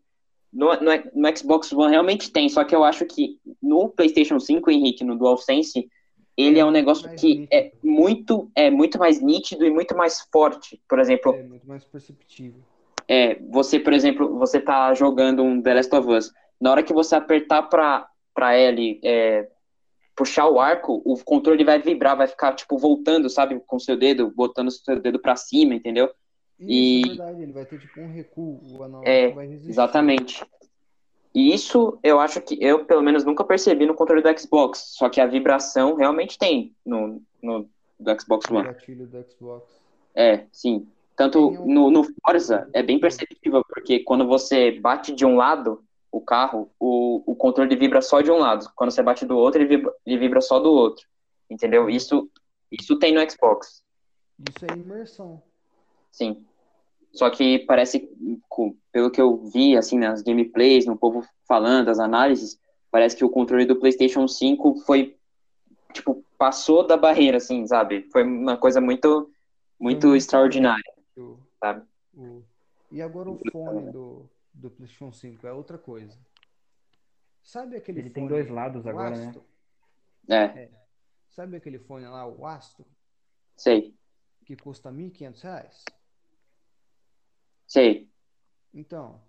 no, 0.53 0.69
no, 0.75 0.91
no 1.15 1.37
Xbox 1.37 1.73
One 1.73 1.91
realmente 1.91 2.31
tem, 2.31 2.49
só 2.49 2.63
que 2.63 2.75
eu 2.75 2.85
acho 2.85 3.05
que 3.07 3.41
no 3.61 3.89
PlayStation 3.89 4.39
5, 4.39 4.71
Henrique, 4.71 5.03
no 5.03 5.17
DualSense, 5.17 5.89
ele 6.37 6.59
é 6.59 6.65
um 6.65 6.71
negócio 6.71 7.09
que 7.17 7.27
nítido. 7.41 7.49
é 7.53 7.73
muito, 7.83 8.51
é 8.55 8.71
muito 8.71 8.99
mais 8.99 9.21
nítido 9.21 9.65
e 9.67 9.71
muito 9.71 9.97
mais 9.97 10.21
forte. 10.33 10.81
Por 10.89 10.99
exemplo, 10.99 11.39
É 11.39 11.43
muito 11.43 11.67
mais 11.67 11.85
perceptível. 11.85 12.61
é, 13.09 13.35
você, 13.51 13.79
por 13.79 13.93
exemplo, 13.93 14.39
você 14.39 14.61
tá 14.61 14.93
jogando 14.95 15.43
um 15.43 15.61
The 15.61 15.75
Last 15.75 15.95
of 15.95 16.09
Us. 16.11 16.33
Na 16.61 16.71
hora 16.71 16.83
que 16.83 16.93
você 16.93 17.15
apertar 17.17 17.63
pra, 17.65 18.07
pra 18.35 18.55
L, 18.55 19.01
é, 19.05 19.49
puxar 20.15 20.49
o 20.49 20.61
arco, 20.61 21.03
o 21.05 21.17
controle 21.25 21.65
vai 21.65 21.81
vibrar, 21.81 22.17
vai 22.17 22.27
ficar, 22.29 22.55
tipo, 22.55 22.79
voltando, 22.79 23.29
sabe, 23.29 23.61
com 23.67 23.77
o 23.77 23.81
seu 23.81 23.97
dedo, 23.97 24.31
botando 24.35 24.69
o 24.69 24.71
seu 24.71 24.99
dedo 25.01 25.19
pra 25.19 25.37
cima, 25.37 25.75
entendeu? 25.75 26.07
Isso 26.61 26.69
E- 26.69 27.03
é 27.05 27.09
verdade, 27.09 27.43
ele 27.43 27.53
vai 27.53 27.65
ter 27.67 27.79
tipo 27.79 28.01
um 28.01 28.07
recuo, 28.13 28.61
o 28.63 28.83
analógico 28.85 29.09
É, 29.11 29.29
vai 29.33 29.47
resistir. 29.49 29.71
Exatamente. 29.71 30.47
E 31.35 31.55
isso 31.55 31.99
eu 32.03 32.21
acho 32.21 32.41
que 32.43 32.59
eu, 32.61 32.85
pelo 32.85 33.03
menos, 33.03 33.25
nunca 33.25 33.43
percebi 33.45 33.87
no 33.87 33.95
controle 33.95 34.23
do 34.23 34.39
Xbox. 34.39 34.93
Só 34.99 35.09
que 35.09 35.21
a 35.21 35.27
vibração 35.27 35.95
realmente 35.95 36.39
tem 36.39 36.75
no, 36.85 37.23
no 37.43 37.69
do 37.99 38.21
Xbox 38.21 38.51
One. 38.51 38.65
gatilho 38.65 39.07
do 39.07 39.25
Xbox. 39.31 39.65
É, 40.15 40.45
sim. 40.53 40.87
Tanto 41.17 41.49
um- 41.51 41.73
no, 41.73 41.91
no 41.91 42.05
Forza 42.25 42.69
é 42.73 42.83
bem 42.83 42.99
perceptível, 42.99 43.65
porque 43.69 44.01
quando 44.01 44.27
você 44.27 44.73
bate 44.73 45.13
de 45.15 45.25
um 45.25 45.37
lado 45.37 45.83
o 46.11 46.21
carro, 46.21 46.71
o, 46.79 47.23
o 47.25 47.35
controle 47.35 47.75
vibra 47.75 48.03
só 48.03 48.21
de 48.21 48.31
um 48.31 48.37
lado. 48.37 48.71
Quando 48.77 48.91
você 48.91 49.03
bate 49.03 49.25
do 49.25 49.37
outro, 49.39 49.63
ele 49.63 49.69
vibra, 49.77 49.95
ele 50.05 50.19
vibra 50.19 50.41
só 50.43 50.59
do 50.59 50.71
outro. 50.71 51.07
Entendeu? 51.49 51.89
Isso, 51.89 52.31
isso 52.71 52.99
tem 52.99 53.15
no 53.15 53.31
Xbox. 53.31 53.83
Isso 54.39 54.67
é 54.71 54.75
imersão. 54.77 55.43
Sim. 56.11 56.45
Só 57.13 57.29
que 57.31 57.61
parece, 57.61 58.09
pelo 58.91 59.11
que 59.11 59.21
eu 59.21 59.45
vi, 59.47 59.77
assim, 59.77 59.99
nas 59.99 60.23
gameplays, 60.23 60.87
no 60.87 60.97
povo 60.97 61.27
falando, 61.47 61.89
as 61.91 61.99
análises, 61.99 62.59
parece 62.91 63.17
que 63.17 63.25
o 63.25 63.31
controle 63.31 63.67
do 63.67 63.77
PlayStation 63.79 64.27
5 64.27 64.77
foi, 64.87 65.19
tipo, 65.93 66.25
passou 66.39 66.87
da 66.87 66.97
barreira, 66.97 67.37
assim, 67.37 67.67
sabe? 67.67 68.09
Foi 68.11 68.23
uma 68.23 68.57
coisa 68.57 68.81
muito, 68.81 69.31
muito 69.79 70.07
muito 70.07 70.17
extraordinária, 70.17 70.93
O- 71.17 71.39
sabe? 71.61 71.87
o- 72.15 72.43
E 72.91 73.01
agora 73.01 73.31
o 73.31 73.39
fone 73.51 73.91
do, 73.91 74.29
do 74.53 74.71
PlayStation 74.71 75.13
5 75.13 75.47
é 75.47 75.53
outra 75.53 75.79
coisa. 75.79 76.19
Sabe 77.43 77.77
aquele 77.77 78.01
Ele 78.01 78.11
tem 78.11 78.27
dois 78.27 78.49
lados 78.49 78.87
agora, 78.87 79.17
né? 79.17 79.27
Astro? 79.27 79.45
É, 80.29 80.69
Sabe 81.31 81.57
aquele 81.57 81.79
fone 81.79 82.07
lá, 82.07 82.27
o 82.27 82.47
Astro, 82.47 82.87
sei, 83.57 83.95
que 84.45 84.55
custa 84.55 84.91
1.500 84.91 85.41
reais? 85.41 85.85
Sei. 87.73 88.11
Então, 88.75 89.21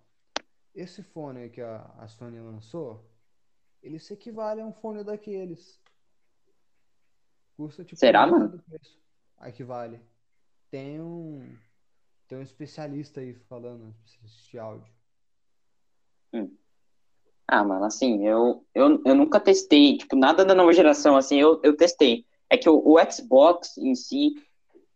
esse 0.74 1.02
fone 1.02 1.48
que 1.48 1.60
a, 1.60 1.82
a 1.98 2.08
Sony 2.08 2.38
lançou, 2.40 3.02
ele 3.82 3.98
se 3.98 4.12
equivale 4.12 4.60
a 4.60 4.66
um 4.66 4.72
fone 4.72 5.02
daqueles. 5.02 5.80
Custa 7.56 7.84
tipo 7.84 7.98
Será, 7.98 8.26
mano? 8.26 8.58
preço. 8.62 8.98
Equivale. 9.42 10.00
Tem 10.70 11.00
um 11.00 11.56
tem 12.26 12.38
um 12.38 12.42
especialista 12.42 13.20
aí 13.20 13.34
falando 13.34 13.94
de 14.50 14.58
áudio. 14.58 14.92
Ah, 17.46 17.62
mano, 17.62 17.84
assim, 17.84 18.26
eu, 18.26 18.66
eu, 18.74 19.00
eu 19.04 19.14
nunca 19.14 19.38
testei, 19.38 19.98
tipo, 19.98 20.16
nada 20.16 20.44
da 20.44 20.54
nova 20.54 20.72
geração, 20.72 21.16
assim, 21.16 21.38
eu, 21.38 21.60
eu 21.62 21.76
testei. 21.76 22.26
É 22.48 22.56
que 22.56 22.68
o, 22.68 22.82
o 22.84 22.96
Xbox 23.10 23.76
em 23.76 23.94
si, 23.94 24.34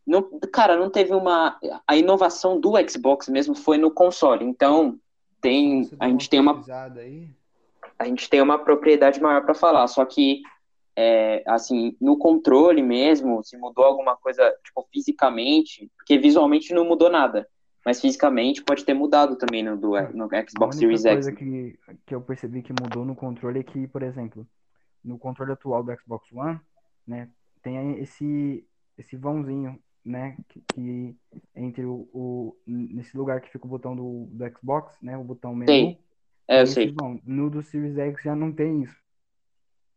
não, 0.09 0.23
cara, 0.51 0.77
não 0.77 0.90
teve 0.90 1.12
uma... 1.12 1.59
A 1.87 1.97
inovação 1.97 2.59
do 2.59 2.73
Xbox 2.88 3.29
mesmo 3.29 3.55
foi 3.55 3.77
no 3.77 3.90
console, 3.90 4.44
então 4.44 4.99
tem, 5.40 5.88
a 6.01 6.09
gente 6.09 6.29
tem 6.29 6.40
uma 6.40 6.64
aí? 6.97 7.31
a 7.99 8.05
gente 8.05 8.31
tem 8.31 8.40
uma 8.40 8.59
propriedade 8.59 9.21
maior 9.21 9.42
para 9.44 9.55
falar, 9.55 9.87
só 9.88 10.05
que, 10.05 10.40
é, 10.97 11.42
assim, 11.47 11.97
no 12.01 12.16
controle 12.16 12.83
mesmo, 12.83 13.42
se 13.44 13.57
mudou 13.57 13.85
alguma 13.85 14.16
coisa, 14.16 14.55
tipo, 14.64 14.87
fisicamente, 14.92 15.90
porque 15.97 16.16
visualmente 16.18 16.73
não 16.73 16.85
mudou 16.85 17.11
nada, 17.11 17.47
mas 17.85 18.01
fisicamente 18.01 18.62
pode 18.62 18.85
ter 18.85 18.94
mudado 18.94 19.37
também 19.37 19.62
no, 19.62 19.77
do, 19.77 19.90
no 20.12 20.25
A 20.25 20.47
Xbox 20.49 20.77
única 20.77 20.97
Series 20.97 21.05
X. 21.05 21.12
coisa 21.14 21.33
que, 21.33 21.79
que 22.07 22.14
eu 22.14 22.21
percebi 22.21 22.62
que 22.62 22.73
mudou 22.73 23.05
no 23.05 23.14
controle 23.14 23.61
é 23.61 23.62
que, 23.62 23.87
por 23.88 24.03
exemplo, 24.03 24.47
no 25.05 25.18
controle 25.18 25.53
atual 25.53 25.83
do 25.83 25.94
Xbox 25.97 26.31
One, 26.33 26.61
né, 27.07 27.29
tem 27.62 27.99
esse, 27.99 28.64
esse 28.97 29.16
vãozinho, 29.16 29.79
né, 30.09 30.37
que, 30.49 30.61
que 30.73 31.16
entre 31.55 31.85
o, 31.85 32.09
o- 32.12 32.57
nesse 32.66 33.16
lugar 33.16 33.40
que 33.40 33.51
fica 33.51 33.66
o 33.66 33.68
botão 33.68 33.94
do, 33.94 34.27
do 34.31 34.59
Xbox, 34.59 34.97
né, 35.03 35.16
o 35.16 35.25
botão 35.25 35.55
menu, 35.55 35.73
Sei. 35.73 35.99
É, 36.49 36.62
eu 36.62 36.66
sei. 36.66 36.90
vão. 36.92 37.21
No 37.25 37.51
do 37.51 37.62
Series 37.62 37.97
X 37.99 38.23
já 38.23 38.35
não 38.35 38.53
tem 38.53 38.83
isso. 38.83 38.97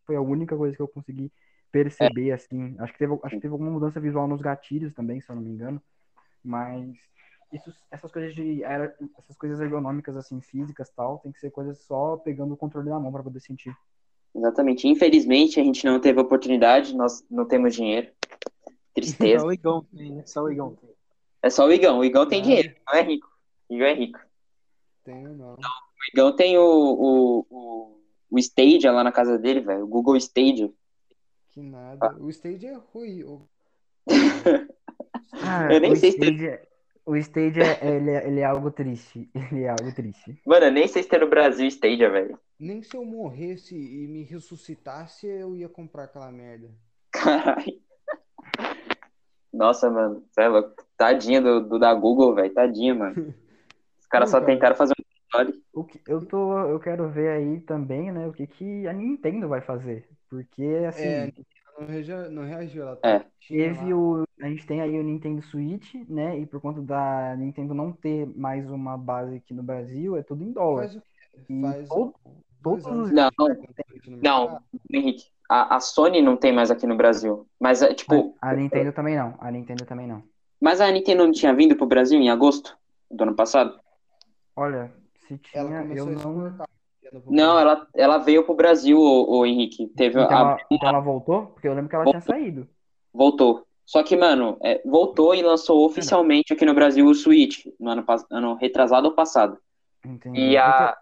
Foi 0.06 0.16
a 0.16 0.22
única 0.22 0.58
coisa 0.58 0.76
que 0.76 0.82
eu 0.82 0.88
consegui 0.88 1.32
perceber, 1.72 2.32
assim. 2.32 2.76
Acho 2.80 2.92
que 2.94 3.00
teve, 3.00 3.14
acho 3.24 3.36
que 3.36 3.42
teve 3.42 3.54
alguma 3.54 3.72
mudança 3.72 4.00
visual 4.00 4.28
nos 4.28 4.42
gatilhos 4.42 4.94
também, 4.94 5.22
se 5.22 5.30
eu 5.30 5.36
não 5.36 5.44
me 5.44 5.52
engano. 5.52 5.82
Mas 6.44 6.98
isso, 7.54 7.74
essas 7.92 8.12
coisas 8.12 8.34
de 8.34 8.64
essas 8.64 9.38
coisas 9.38 9.60
ergonômicas 9.60 10.16
assim, 10.18 10.42
físicas, 10.42 10.90
tal, 10.96 11.20
tem 11.20 11.32
que 11.32 11.40
ser 11.40 11.52
coisas 11.52 11.80
só 11.86 12.18
pegando 12.18 12.54
o 12.54 12.58
controle 12.58 12.90
na 12.90 13.00
mão 13.00 13.12
para 13.12 13.24
poder 13.24 13.40
sentir. 13.40 13.74
Exatamente. 14.34 14.88
Infelizmente, 14.88 15.60
a 15.60 15.64
gente 15.64 15.86
não 15.86 16.00
teve 16.00 16.20
oportunidade, 16.20 16.96
nós 16.96 17.24
não 17.30 17.46
temos 17.46 17.76
dinheiro. 17.76 18.10
Tristeza. 18.94 19.40
Só 19.44 19.48
o 19.48 19.54
Igão 19.54 19.84
tem, 19.96 20.12
né? 20.12 20.24
Só 20.26 20.42
o 20.44 20.52
Igão 20.52 20.76
tem. 20.76 20.90
É 21.44 21.50
só 21.50 21.66
o 21.66 21.72
Igão. 21.72 22.00
O 22.00 22.06
Igão 22.06 22.28
tem 22.28 22.40
Ah. 22.40 22.44
dinheiro, 22.44 22.76
não 22.88 22.94
é 22.94 23.02
rico. 23.02 23.28
O 23.70 23.74
Igão 23.74 23.88
é 23.88 23.94
rico. 23.94 24.20
Tenho 25.04 25.34
não. 25.36 25.54
O 25.56 25.58
Igão 26.14 26.36
tem 26.36 26.58
o, 26.58 26.62
o, 26.64 27.46
o, 27.50 28.02
o 28.30 28.38
Stadia 28.40 28.92
lá 28.92 29.04
na 29.04 29.12
casa 29.12 29.38
dele, 29.40 29.62
velho. 29.62 29.84
O 29.84 29.88
Google 29.88 30.16
Stadia. 30.18 30.72
Que 31.50 31.62
nada. 31.62 32.16
O 32.20 32.30
stage 32.30 32.66
é 32.68 32.76
ruim. 32.94 33.24
O... 33.24 33.48
Ah, 35.42 35.68
Eu 35.74 35.80
nem 35.82 35.92
o 35.94 35.96
sei 35.96 36.12
se 36.12 36.20
tem- 36.20 36.46
é- 36.46 36.68
o 37.04 37.16
Stage 37.18 37.60
é, 37.60 37.80
ele, 37.96 38.12
é, 38.12 38.28
ele 38.28 38.40
é 38.42 38.46
algo 38.46 38.70
triste. 38.72 39.28
Ele 39.52 39.64
é 39.64 39.70
algo 39.70 39.92
triste. 39.94 40.40
Mano, 40.46 40.68
eu 40.68 40.72
nem 40.72 40.88
sei 40.88 41.02
se 41.02 41.10
tem 41.10 41.20
no 41.20 41.28
Brasil 41.28 41.66
Stadia, 41.68 42.10
velho. 42.12 42.40
Nem 42.60 42.84
se 42.84 42.96
eu 42.96 43.04
morresse 43.04 43.76
e 43.76 44.08
me 44.08 44.22
ressuscitasse, 44.24 45.26
eu 45.26 45.56
ia 45.58 45.68
comprar 45.68 46.04
aquela 46.04 46.32
merda. 46.32 46.70
Caralho. 47.12 47.82
Nossa, 49.62 49.90
mano. 49.92 50.24
Cê 50.32 50.42
é 50.42 50.48
louco. 50.48 50.74
Tadinha 50.98 51.40
do, 51.42 51.62
do 51.62 51.78
da 51.80 51.94
Google, 51.94 52.34
velho. 52.34 52.52
Tadinha, 52.54 52.96
mano. 52.96 53.34
Os 54.00 54.08
caras 54.08 54.32
Não, 54.32 54.40
só 54.40 54.44
cara. 54.44 54.52
tentaram 54.54 54.76
fazer 54.76 54.94
um 55.00 55.04
console. 55.32 55.64
O 55.72 55.84
que, 55.84 56.02
eu, 56.08 56.26
tô, 56.26 56.58
eu 56.68 56.80
quero 56.80 57.08
ver 57.10 57.30
aí 57.30 57.62
também, 57.62 58.12
né, 58.12 58.28
o 58.28 58.34
que, 58.34 58.48
que 58.48 58.88
a 58.88 58.94
Nintendo 58.94 59.48
vai 59.48 59.62
fazer. 59.62 60.08
Porque, 60.30 60.64
assim, 60.88 61.04
É, 61.04 61.22
a 61.22 61.26
Nintendo 61.28 61.48
não, 61.80 61.88
reagiu, 61.88 62.32
não 62.32 62.44
reagiu. 62.44 62.84
Ela 62.84 63.00
É. 63.04 63.26
tinha 63.40 63.64
teve 63.74 63.94
lá- 63.94 64.00
o. 64.00 64.24
A 64.42 64.48
gente 64.48 64.66
tem 64.66 64.82
aí 64.82 65.00
o 65.00 65.04
Nintendo 65.04 65.42
Switch, 65.44 65.94
né? 66.10 66.40
E 66.40 66.46
por 66.48 66.60
conta 66.60 66.82
da 66.82 67.36
Nintendo 67.38 67.74
não 67.76 67.92
ter 67.92 68.26
mais 68.36 68.68
uma 68.70 68.98
base 68.98 69.36
aqui 69.36 69.54
no 69.54 69.62
Brasil, 69.62 70.18
é 70.18 70.24
tudo 70.24 70.44
em 70.44 70.52
dólar. 70.52 70.82
Faz 70.90 70.96
o 70.96 71.02
quê? 71.02 71.62
Faz 71.62 71.88
todo- 71.88 72.14
todos 72.64 72.86
os- 72.88 73.12
Não, 73.12 73.30
tá 73.30 73.46
Não, 74.22 74.40
mercado. 74.40 74.64
Henrique, 74.92 75.26
a, 75.52 75.76
a 75.76 75.80
Sony 75.82 76.22
não 76.22 76.38
tem 76.38 76.54
mais 76.54 76.72
aqui 76.72 76.88
no 76.88 76.96
Brasil. 76.96 77.46
Mas, 77.60 77.82
é, 77.82 77.94
tipo, 77.94 78.36
A 78.42 78.54
Nintendo 78.54 78.94
também 78.94 79.18
não. 79.18 79.34
A 79.40 79.52
Nintendo 79.52 79.86
também 79.86 80.08
não. 80.08 80.24
mas 80.62 80.80
a 80.80 80.90
Nintendo 80.90 81.26
não 81.26 81.32
tinha 81.34 81.54
vindo 81.54 81.76
pro 81.76 81.86
Brasil 81.86 82.18
em 82.20 82.30
agosto 82.30 82.78
do 83.10 83.24
ano 83.24 83.36
passado? 83.36 83.78
Olha, 84.56 84.92
se 85.28 85.40
Ela 85.54 85.68
tinha, 85.68 85.96
eu 85.96 86.06
começou 86.06 86.32
a 86.32 86.34
não. 86.34 86.66
Não, 87.30 87.60
ela, 87.60 87.86
ela 87.94 88.18
veio 88.20 88.46
pro 88.46 88.56
Brasil, 88.56 88.98
o, 88.98 89.40
o 89.40 89.46
Henrique. 89.46 89.88
Teve 89.98 90.22
Então 90.22 90.38
a, 90.38 90.40
ela, 90.40 90.58
então 90.72 90.88
ela 90.88 91.00
voltou? 91.02 91.48
Porque 91.48 91.68
eu 91.68 91.74
lembro 91.74 91.90
que 91.90 91.96
ela 91.96 92.06
tinha 92.06 92.22
saído. 92.22 92.70
voltou. 93.14 93.66
Só 93.86 94.02
que, 94.04 94.16
mano, 94.16 94.58
é, 94.64 94.82
voltou 94.86 95.36
e 95.36 95.42
lançou 95.42 95.86
oficialmente 95.86 96.54
aqui 96.54 96.64
no 96.64 96.74
Brasil 96.74 97.06
o 97.06 97.14
Switch, 97.14 97.66
no 97.78 97.90
ano, 97.90 98.06
ano 98.30 98.54
retrasado 98.56 99.08
ou 99.08 99.14
passado. 99.14 99.58
Entendi. 100.06 100.40
E 100.40 100.58
a. 100.58 100.96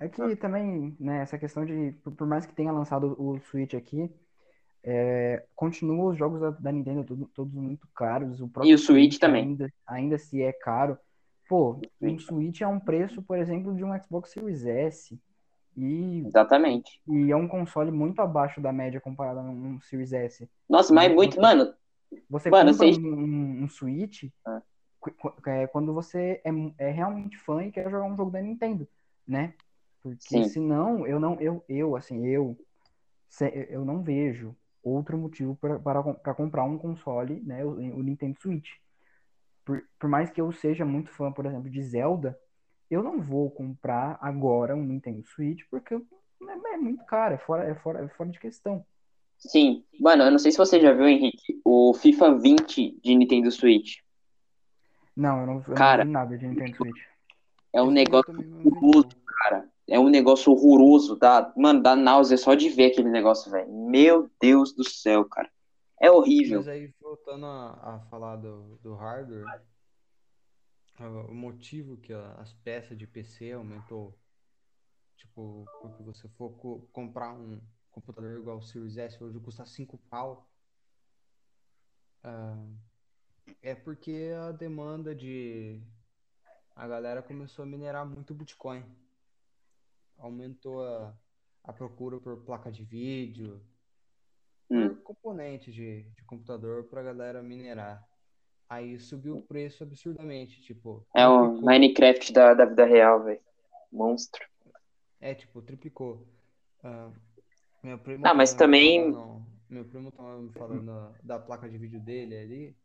É 0.00 0.08
que, 0.08 0.20
é 0.20 0.36
também, 0.36 0.96
né, 1.00 1.22
essa 1.22 1.38
questão 1.38 1.64
de, 1.64 1.92
por, 2.02 2.26
mais 2.26 2.44
que 2.46 2.54
tenha 2.54 2.72
lançado 2.72 3.16
o 3.18 3.38
Switch 3.40 3.74
aqui, 3.74 4.10
é, 4.82 5.44
continuam 5.54 6.08
os 6.08 6.16
jogos 6.16 6.40
da, 6.40 6.50
da 6.50 6.72
Nintendo 6.72 7.02
tudo- 7.04 7.30
todos 7.34 7.54
muito 7.54 7.88
caros. 7.94 8.40
O 8.40 8.48
próprio 8.48 8.70
E 8.70 8.74
o 8.74 8.78
Switch 8.78 9.18
também. 9.18 9.44
Ainda, 9.44 9.72
ainda 9.86 10.18
se 10.18 10.42
é 10.42 10.52
caro. 10.52 10.96
Pô, 11.48 11.80
um 12.00 12.18
Switch 12.18 12.60
é 12.60 12.66
um 12.66 12.78
preço, 12.80 13.22
por 13.22 13.38
exemplo, 13.38 13.74
de 13.74 13.84
um 13.84 13.98
Xbox 14.02 14.30
Series 14.30 14.64
S. 14.66 15.18
E, 15.76 16.22
Exatamente. 16.26 17.02
e 17.06 17.30
é 17.30 17.36
um 17.36 17.46
console 17.46 17.90
muito 17.90 18.20
abaixo 18.22 18.60
da 18.60 18.72
média 18.72 19.00
comparado 19.00 19.40
a 19.40 19.42
um 19.42 19.78
Series 19.82 20.12
S. 20.12 20.48
Nossa, 20.68 20.92
mas 20.94 21.12
muito, 21.14 21.40
mano, 21.40 21.72
Você 22.30 22.48
Mano, 22.50 22.70
compra 22.70 22.86
vocês- 22.86 22.98
um, 22.98 23.64
um, 23.64 23.68
Switch 23.68 24.24
Ah. 24.46 24.62
é, 25.46 25.66
quando 25.66 25.92
você 25.92 26.40
é, 26.44 26.50
é 26.78 26.90
realmente 26.90 27.36
fã 27.36 27.62
e 27.64 27.70
quer 27.72 27.90
jogar 27.90 28.04
um 28.06 28.16
jogo 28.16 28.30
da 28.30 28.40
Nintendo, 28.40 28.88
né? 29.26 29.52
Porque 30.06 30.20
Sim. 30.20 30.44
senão, 30.44 31.04
eu 31.04 31.18
não, 31.18 31.34
eu, 31.40 31.64
eu 31.68 31.96
assim, 31.96 32.24
eu, 32.28 32.56
se- 33.28 33.66
eu 33.68 33.84
não 33.84 34.04
vejo 34.04 34.56
outro 34.80 35.18
motivo 35.18 35.56
pra- 35.56 35.80
para 35.80 36.00
para 36.14 36.32
comprar 36.32 36.62
um 36.62 36.78
console, 36.78 37.40
né? 37.40 37.64
O, 37.64 37.70
o 37.70 38.02
Nintendo 38.04 38.38
Switch. 38.40 38.70
Por, 39.64 39.82
por 39.98 40.08
mais 40.08 40.30
que 40.30 40.40
eu 40.40 40.52
seja 40.52 40.84
muito 40.84 41.10
fã, 41.10 41.32
por 41.32 41.44
exemplo, 41.44 41.68
de 41.68 41.82
Zelda, 41.82 42.38
eu 42.88 43.02
não 43.02 43.20
vou 43.20 43.50
comprar 43.50 44.16
agora 44.20 44.76
um 44.76 44.84
Nintendo 44.84 45.24
Switch 45.26 45.64
porque 45.68 45.94
é, 45.94 46.74
é 46.74 46.76
muito 46.76 47.04
caro, 47.04 47.34
é 47.34 47.38
fora, 47.38 47.68
é 47.68 47.74
fora, 47.74 48.04
é 48.04 48.08
fora 48.10 48.30
de 48.30 48.38
questão. 48.38 48.86
sim. 49.38 49.84
Mano, 49.98 50.22
eu 50.22 50.30
não 50.30 50.38
sei 50.38 50.52
se 50.52 50.58
você 50.58 50.80
já 50.80 50.92
viu, 50.92 51.08
Henrique, 51.08 51.60
o 51.64 51.92
FIFA 51.94 52.38
20 52.38 52.96
de 53.02 53.12
Nintendo 53.16 53.50
Switch. 53.50 53.96
Não, 55.16 55.40
eu 55.40 55.46
não, 55.48 55.64
eu 55.66 55.74
Cara, 55.74 56.04
não 56.04 56.10
vi 56.10 56.12
nada 56.12 56.38
de 56.38 56.46
Nintendo 56.46 56.76
Switch. 56.76 57.02
É 57.72 57.82
um 57.82 57.90
negócio 57.90 58.32
horroroso, 58.64 59.08
cara. 59.26 59.68
É 59.88 59.98
um 59.98 60.08
negócio 60.08 60.52
horroroso. 60.52 61.16
Dá, 61.16 61.52
mano, 61.56 61.82
dá 61.82 61.94
náusea 61.94 62.36
só 62.36 62.54
de 62.54 62.68
ver 62.68 62.92
aquele 62.92 63.08
negócio, 63.10 63.50
velho. 63.50 63.72
Meu 63.72 64.30
Deus 64.40 64.74
do 64.74 64.88
céu, 64.88 65.24
cara. 65.24 65.50
É 66.00 66.10
horrível. 66.10 66.58
Mas 66.58 66.68
aí, 66.68 66.92
voltando 67.00 67.46
a, 67.46 67.94
a 67.94 68.00
falar 68.10 68.36
do, 68.36 68.76
do 68.82 68.94
hardware, 68.94 69.46
o 71.28 71.34
motivo 71.34 71.96
que 71.98 72.12
a- 72.12 72.32
as 72.38 72.52
peças 72.52 72.96
de 72.98 73.06
PC 73.06 73.52
aumentou, 73.52 74.18
tipo, 75.16 75.66
porque 75.80 76.02
você 76.02 76.28
for 76.30 76.50
co- 76.56 76.88
comprar 76.92 77.32
um 77.34 77.60
computador 77.90 78.38
igual 78.38 78.58
o 78.58 78.62
Series 78.62 78.96
S, 78.96 79.22
hoje 79.22 79.38
custa 79.40 79.64
5 79.64 79.98
pau, 80.10 80.48
ah, 82.24 82.66
é 83.62 83.74
porque 83.74 84.32
a 84.38 84.52
demanda 84.52 85.14
de... 85.14 85.80
A 86.74 86.86
galera 86.86 87.22
começou 87.22 87.62
a 87.62 87.66
minerar 87.66 88.04
muito 88.04 88.34
Bitcoin. 88.34 88.84
Aumentou 90.18 90.82
a, 90.82 91.14
a 91.64 91.72
procura 91.72 92.18
por 92.18 92.36
placa 92.44 92.70
de 92.70 92.84
vídeo, 92.84 93.60
Hum. 94.68 94.94
componente 95.04 95.70
de, 95.70 96.02
de 96.10 96.24
computador 96.24 96.84
pra 96.84 97.02
galera 97.02 97.40
minerar. 97.42 98.04
Aí 98.68 98.98
subiu 98.98 99.36
o 99.36 99.42
preço 99.42 99.84
absurdamente, 99.84 100.60
tipo, 100.60 101.06
É 101.14 101.26
o 101.28 101.38
triplicou. 101.40 101.66
Minecraft 101.70 102.32
da, 102.32 102.52
da 102.54 102.64
vida 102.64 102.84
real, 102.84 103.22
velho. 103.22 103.40
Monstro. 103.92 104.44
É, 105.20 105.34
tipo, 105.34 105.62
triplicou. 105.62 106.26
Ah, 106.82 107.12
meu 107.82 107.96
primo 107.98 108.26
Ah, 108.26 108.34
mas 108.34 108.54
também- 108.54 109.12
falando- 109.12 109.46
meu 109.70 109.84
primo 109.84 110.10
tava 110.10 110.42
me 110.42 110.52
falando 110.52 111.14
da 111.22 111.38
placa 111.38 111.68
de 111.68 111.78
vídeo 111.78 112.00
dele 112.00 112.36
ali, 112.36 112.76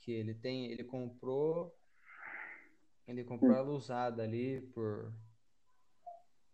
que 0.00 0.12
ele 0.12 0.34
tem, 0.34 0.66
ele 0.70 0.84
comprou, 0.84 1.74
ele 3.08 3.24
comprou 3.24 3.50
Hum. 3.52 3.56
ela 3.56 3.70
usada 3.70 4.22
ali 4.22 4.60
por 4.74 5.10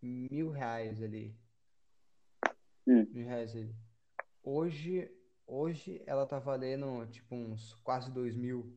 mil 0.01 0.49
reais 0.49 1.01
ali. 1.01 1.35
Hum. 2.87 3.05
Mil 3.11 3.27
reais 3.27 3.55
ali. 3.55 3.75
Hoje, 4.43 5.11
hoje 5.45 6.01
ela 6.05 6.25
tá 6.25 6.39
valendo, 6.39 7.05
tipo, 7.07 7.35
uns 7.35 7.73
quase 7.83 8.11
dois 8.11 8.35
mil. 8.35 8.75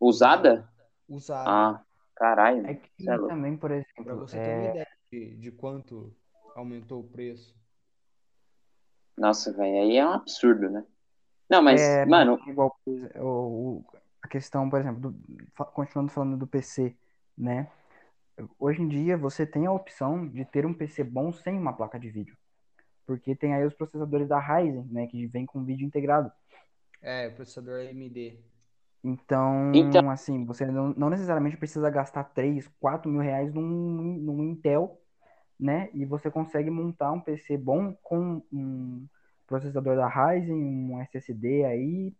Usada? 0.00 0.68
Usada. 1.08 1.50
Ah, 1.50 1.84
caralho. 2.16 2.66
É 2.66 2.74
que 2.74 3.08
é 3.08 3.16
também, 3.18 3.56
por 3.56 3.70
Pra 3.70 3.76
exemplo, 3.78 4.18
você 4.18 4.36
ter 4.36 4.50
é, 4.50 4.54
uma 4.58 4.70
ideia 4.70 4.88
de, 5.12 5.36
de 5.36 5.52
quanto 5.52 6.14
aumentou 6.54 7.00
o 7.00 7.08
preço. 7.08 7.56
Nossa, 9.16 9.52
velho. 9.52 9.82
Aí 9.82 9.96
é 9.96 10.06
um 10.06 10.12
absurdo, 10.12 10.68
né? 10.68 10.84
Não, 11.48 11.62
mas, 11.62 11.80
é, 11.80 12.04
mano, 12.04 12.40
igual 12.48 12.76
o, 12.86 13.20
o- 13.20 13.84
a 14.22 14.28
questão, 14.28 14.68
por 14.68 14.80
exemplo, 14.80 15.12
do- 15.12 15.64
continuando 15.72 16.10
falando 16.10 16.36
do 16.36 16.46
PC, 16.46 16.96
né? 17.36 17.70
Hoje 18.58 18.82
em 18.82 18.88
dia 18.88 19.16
você 19.16 19.46
tem 19.46 19.66
a 19.66 19.72
opção 19.72 20.26
de 20.28 20.44
ter 20.44 20.66
um 20.66 20.74
PC 20.74 21.04
bom 21.04 21.32
sem 21.32 21.56
uma 21.58 21.72
placa 21.72 21.98
de 21.98 22.10
vídeo. 22.10 22.36
Porque 23.06 23.34
tem 23.36 23.54
aí 23.54 23.64
os 23.64 23.74
processadores 23.74 24.26
da 24.28 24.38
Ryzen, 24.40 24.86
né, 24.90 25.06
que 25.06 25.26
vem 25.26 25.44
com 25.46 25.62
vídeo 25.64 25.86
integrado. 25.86 26.32
É, 27.02 27.28
o 27.28 27.32
processador 27.32 27.80
AMD. 27.80 28.38
Então, 29.02 29.70
Então- 29.74 30.10
assim, 30.10 30.44
você 30.46 30.64
não, 30.64 30.94
não 30.96 31.10
necessariamente 31.10 31.58
precisa 31.58 31.90
gastar 31.90 32.24
3, 32.24 32.66
4 32.80 33.10
mil 33.10 33.20
reais 33.20 33.52
num, 33.52 33.62
num 33.62 34.42
Intel, 34.42 34.98
né? 35.60 35.90
E 35.92 36.06
você 36.06 36.30
consegue 36.30 36.70
montar 36.70 37.12
um 37.12 37.20
PC 37.20 37.58
bom 37.58 37.92
com 38.02 38.42
um 38.50 39.06
processador 39.46 39.94
da 39.96 40.08
Ryzen, 40.08 40.54
um 40.56 40.98
SSD 41.02 41.64
aí, 41.66 42.14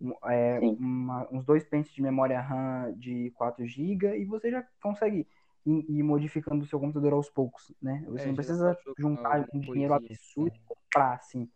um- 0.00 0.12
é, 0.28 0.58
uma- 0.58 1.28
uns 1.32 1.44
dois 1.44 1.64
pentes 1.64 1.92
de 1.94 2.02
memória 2.02 2.40
RAM 2.40 2.92
de 2.98 3.30
4 3.36 3.64
GB 3.64 4.18
e 4.18 4.24
você 4.24 4.50
já 4.50 4.66
consegue 4.82 5.24
ir, 5.66 5.84
ir 5.90 6.02
modificando 6.02 6.64
o 6.64 6.66
seu 6.66 6.78
computador 6.80 7.12
aos 7.12 7.28
poucos, 7.28 7.72
né? 7.82 8.04
Você 8.08 8.24
É, 8.24 8.26
não 8.28 8.34
precisa 8.34 8.78
juntar 8.96 9.48
um 9.52 9.60
dinheiro 9.60 9.92
coisinha. 9.94 10.10
absurdo 10.12 10.54
e 10.56 10.60
comprar, 10.60 11.14
assim. 11.16 11.48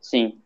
sim. 0.00 0.42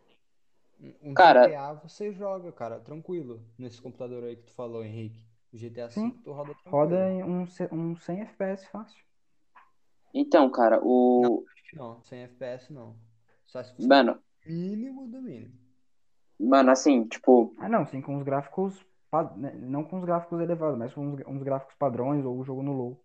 Um- 1.03 1.15
Cara- 1.15 1.47
GTA 1.47 1.73
você 1.75 2.13
joga, 2.13 2.51
cara, 2.53 2.81
tranquilo. 2.81 3.41
Nesse 3.57 3.81
computador 3.81 4.25
aí 4.25 4.37
que 4.37 4.43
tu 4.45 4.53
falou, 4.53 4.85
Henrique. 4.85 5.25
O 5.53 5.57
GTA 5.57 5.87
V 5.87 5.93
Sim. 5.93 6.11
tu 6.25 6.33
roda 6.33 6.53
tranquilo. 6.55 6.73
Roda 6.73 7.11
em 7.11 7.23
um, 7.23 7.45
um 7.71 7.97
100 7.97 8.21
FPS 8.23 8.67
fácil. 8.69 9.05
Então, 10.15 10.51
cara, 10.51 10.81
o. 10.83 11.45
Que 11.69 11.77
não, 11.77 12.03
sem 12.03 12.21
FPS 12.23 12.73
não. 12.73 12.97
Só 13.45 13.63
se 13.63 13.75
fosse 13.75 13.87
Mano, 13.87 14.19
o 14.47 14.51
mínimo 14.51 15.07
do 15.09 15.21
mínimo. 15.23 15.55
mano, 16.41 16.71
assim, 16.71 17.07
tipo, 17.07 17.55
Ah, 17.59 17.69
não, 17.69 17.87
sim, 17.87 18.01
com 18.01 18.17
os 18.17 18.23
gráficos, 18.25 18.75
né, 18.75 18.85
não 19.61 19.85
com 19.85 19.99
os 19.99 20.05
gráficos 20.05 20.41
elevados, 20.41 20.79
mas 20.79 20.95
com 20.95 21.07
uns, 21.07 21.43
gráficos 21.43 21.75
padrões 21.77 22.25
ou 22.25 22.39
o 22.39 22.45
jogo 22.45 22.63
no 22.63 22.73
low. 22.73 23.05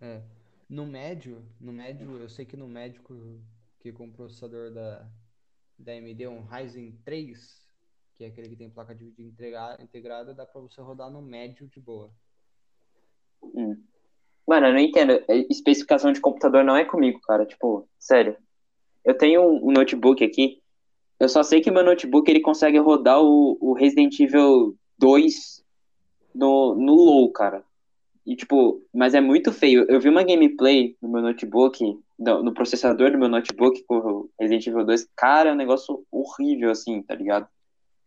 É. 0.00 0.22
No 0.68 0.86
médio, 0.86 1.44
no 1.60 1.72
médio, 1.72 2.16
eu 2.18 2.28
sei 2.28 2.44
que 2.44 2.56
no 2.56 2.68
médico 2.68 3.40
que 3.80 3.92
com 3.92 4.06
o 4.06 4.12
processador 4.12 4.70
da, 4.72 5.08
da 5.78 5.92
AMD, 5.92 6.26
um 6.28 6.42
Ryzen 6.42 6.98
3, 7.04 7.66
que 8.14 8.24
é 8.24 8.28
aquele 8.28 8.48
que 8.48 8.56
tem 8.56 8.70
placa 8.70 8.94
de 8.94 9.04
vídeo 9.04 9.26
integra- 9.26 9.76
integrada, 9.80 10.34
dá 10.34 10.44
pra 10.46 10.60
você 10.60 10.80
rodar 10.80 11.10
no 11.10 11.22
médio 11.22 11.68
de 11.68 11.80
boa. 11.80 12.10
hum. 13.42 13.82
Mano, 14.46 14.68
eu 14.68 14.72
não 14.72 14.78
entendo. 14.78 15.12
É, 15.28 15.36
Especificação 15.50 16.12
de 16.12 16.20
computador 16.20 16.62
não 16.62 16.76
é 16.76 16.84
comigo, 16.84 17.20
cara. 17.20 17.44
Tipo, 17.44 17.88
sério. 17.98 18.36
Eu 19.04 19.16
tenho 19.16 19.42
um 19.42 19.72
notebook 19.72 20.22
aqui. 20.24 20.62
Eu 21.18 21.28
só 21.28 21.42
sei 21.42 21.60
que 21.60 21.70
meu 21.70 21.84
notebook 21.84 22.30
ele 22.30 22.40
consegue 22.40 22.78
rodar 22.78 23.22
o, 23.22 23.56
o 23.60 23.72
Resident 23.72 24.18
Evil 24.20 24.76
2 24.98 25.64
no, 26.34 26.74
no 26.74 26.94
low, 26.94 27.30
cara. 27.32 27.64
E 28.26 28.34
tipo, 28.34 28.82
mas 28.92 29.14
é 29.14 29.20
muito 29.20 29.52
feio. 29.52 29.86
Eu 29.88 30.00
vi 30.00 30.08
uma 30.08 30.24
gameplay 30.24 30.96
no 31.00 31.08
meu 31.08 31.22
notebook, 31.22 31.80
no, 32.18 32.42
no 32.42 32.52
processador 32.52 33.10
do 33.12 33.18
meu 33.18 33.28
notebook 33.28 33.82
com 33.84 33.96
o 33.96 34.30
Resident 34.38 34.66
Evil 34.66 34.84
2. 34.84 35.08
Cara, 35.16 35.50
é 35.50 35.52
um 35.52 35.56
negócio 35.56 36.04
horrível, 36.10 36.70
assim, 36.70 37.00
tá 37.02 37.14
ligado? 37.14 37.46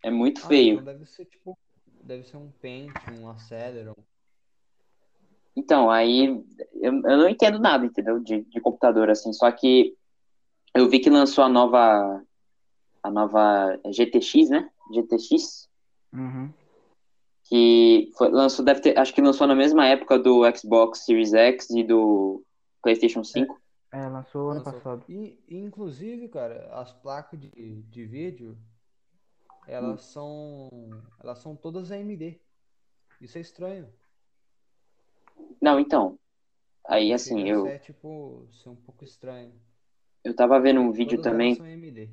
É 0.03 0.11
muito 0.11 0.41
Ah, 0.43 0.47
feio. 0.47 0.73
então 0.73 0.85
deve 0.85 1.05
ser 1.05 1.25
tipo, 1.25 1.57
deve 2.03 2.23
ser 2.23 2.37
um 2.37 2.51
Paint, 2.61 2.91
um 3.19 3.29
Aceleron. 3.29 3.95
Então, 5.55 5.89
aí 5.89 6.27
eu, 6.75 6.93
eu 6.93 7.17
não 7.17 7.27
entendo 7.29 7.59
nada, 7.59 7.85
entendeu? 7.85 8.19
De, 8.19 8.41
de 8.41 8.61
computador, 8.61 9.09
assim. 9.09 9.33
Só 9.33 9.51
que 9.51 9.95
eu 10.73 10.89
vi 10.89 10.99
que 10.99 11.09
lançou 11.09 11.43
a 11.43 11.49
nova. 11.49 12.23
A 13.03 13.09
nova 13.11 13.79
GTX, 13.91 14.49
né? 14.49 14.69
GTX. 14.93 15.69
Uhum. 16.13 16.51
Que 17.43 18.11
foi, 18.17 18.29
lançou, 18.29 18.63
deve 18.63 18.81
ter. 18.81 18.97
Acho 18.97 19.13
que 19.13 19.21
lançou 19.21 19.47
na 19.47 19.55
mesma 19.55 19.85
época 19.87 20.19
do 20.19 20.41
Xbox 20.55 21.05
Series 21.05 21.33
X 21.33 21.69
e 21.71 21.83
do 21.83 22.43
PlayStation 22.81 23.23
5. 23.23 23.59
É, 23.91 24.07
lançou 24.07 24.51
ano 24.51 24.59
Lançou. 24.59 24.73
passado. 24.73 25.03
E, 25.09 25.39
inclusive, 25.49 26.27
cara, 26.29 26.69
as 26.73 26.91
placas 26.93 27.39
de, 27.39 27.49
de 27.83 28.05
vídeo, 28.05 28.57
elas 29.67 30.03
são. 30.05 30.69
Elas 31.19 31.39
são 31.39 31.55
todas 31.55 31.91
AMD. 31.91 32.39
Isso 33.19 33.37
é 33.37 33.41
estranho. 33.41 33.89
Não, 35.61 35.79
então. 35.79 36.19
Aí, 36.87 37.11
assim, 37.13 37.43
a 37.43 37.47
eu, 37.47 37.65
ser, 37.65 37.79
tipo, 37.79 38.47
ser 38.51 38.69
um 38.69 38.75
pouco 38.75 39.03
estranho. 39.03 39.51
eu 40.23 40.35
tava 40.35 40.59
vendo 40.59 40.79
um 40.81 40.91
vídeo 40.91 41.17
Todas 41.17 41.25
elas 41.25 41.33
também. 41.33 41.55
são 41.55 41.65
AMD. 41.65 42.09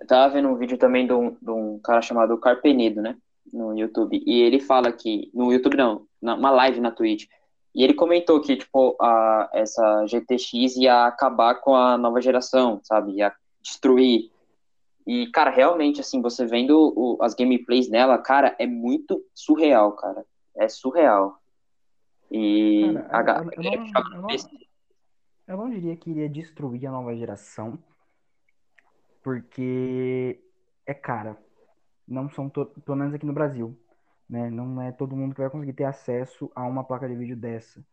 Eu 0.00 0.06
tava 0.06 0.34
vendo 0.34 0.48
um 0.48 0.56
vídeo 0.56 0.76
também 0.78 1.06
de 1.06 1.12
um, 1.12 1.30
de 1.40 1.50
um 1.50 1.78
cara 1.78 2.02
chamado 2.02 2.36
Carpenedo, 2.38 3.00
né? 3.02 3.16
No 3.52 3.76
YouTube. 3.78 4.22
E 4.26 4.40
ele 4.42 4.60
fala 4.60 4.92
que. 4.92 5.30
No 5.32 5.52
YouTube 5.52 5.76
não, 5.76 6.06
numa 6.20 6.50
live 6.50 6.80
na 6.80 6.90
Twitch. 6.90 7.26
E 7.74 7.82
ele 7.84 7.94
comentou 7.94 8.40
que, 8.40 8.56
tipo, 8.56 8.96
a, 9.00 9.50
essa 9.52 10.06
GTX 10.06 10.76
ia 10.76 11.06
acabar 11.06 11.56
com 11.56 11.74
a 11.74 11.96
nova 11.98 12.20
geração, 12.22 12.80
sabe? 12.82 13.12
Ia 13.12 13.32
destruir. 13.62 14.30
E, 15.06 15.26
cara, 15.28 15.50
realmente, 15.50 16.00
assim, 16.00 16.20
você 16.20 16.44
vendo 16.46 16.92
o- 16.96 17.18
as 17.20 17.34
gameplays 17.34 17.88
nela, 17.88 18.18
cara, 18.18 18.56
é 18.58 18.66
muito 18.66 19.22
surreal, 19.34 19.92
cara. 19.92 20.24
É 20.56 20.68
surreal. 20.68 21.38
E 22.30 22.94
Cara, 23.10 23.40
a 23.40 23.44
eu- 23.44 23.50
eu- 23.62 23.78
não- 23.80 23.86
joga 23.86 24.16
eu 24.16 24.22
não- 24.22 24.28
Eu 25.48 25.56
não 25.56 25.70
diria 25.70 25.94
que 25.96 26.10
iria 26.10 26.28
destruir 26.28 26.86
a 26.86 26.90
nova 26.90 27.14
geração, 27.14 27.78
porque 29.26 30.40
é 30.86 30.94
cara. 30.94 31.36
Não 32.06 32.30
são, 32.30 32.48
to- 32.48 32.66
pelo 32.84 32.96
menos 32.96 33.12
aqui 33.12 33.26
no 33.26 33.32
Brasil, 33.32 33.76
né? 34.30 34.48
Não 34.48 34.80
é 34.80 34.92
todo 34.92 35.16
mundo 35.16 35.34
que 35.34 35.40
vai 35.40 35.50
conseguir 35.50 35.72
ter 35.72 35.82
acesso 35.82 36.48
a 36.54 36.64
uma 36.64 36.84
placa 36.84 37.08
de 37.08 37.16
vídeo 37.16 37.36
dessa. 37.36 37.84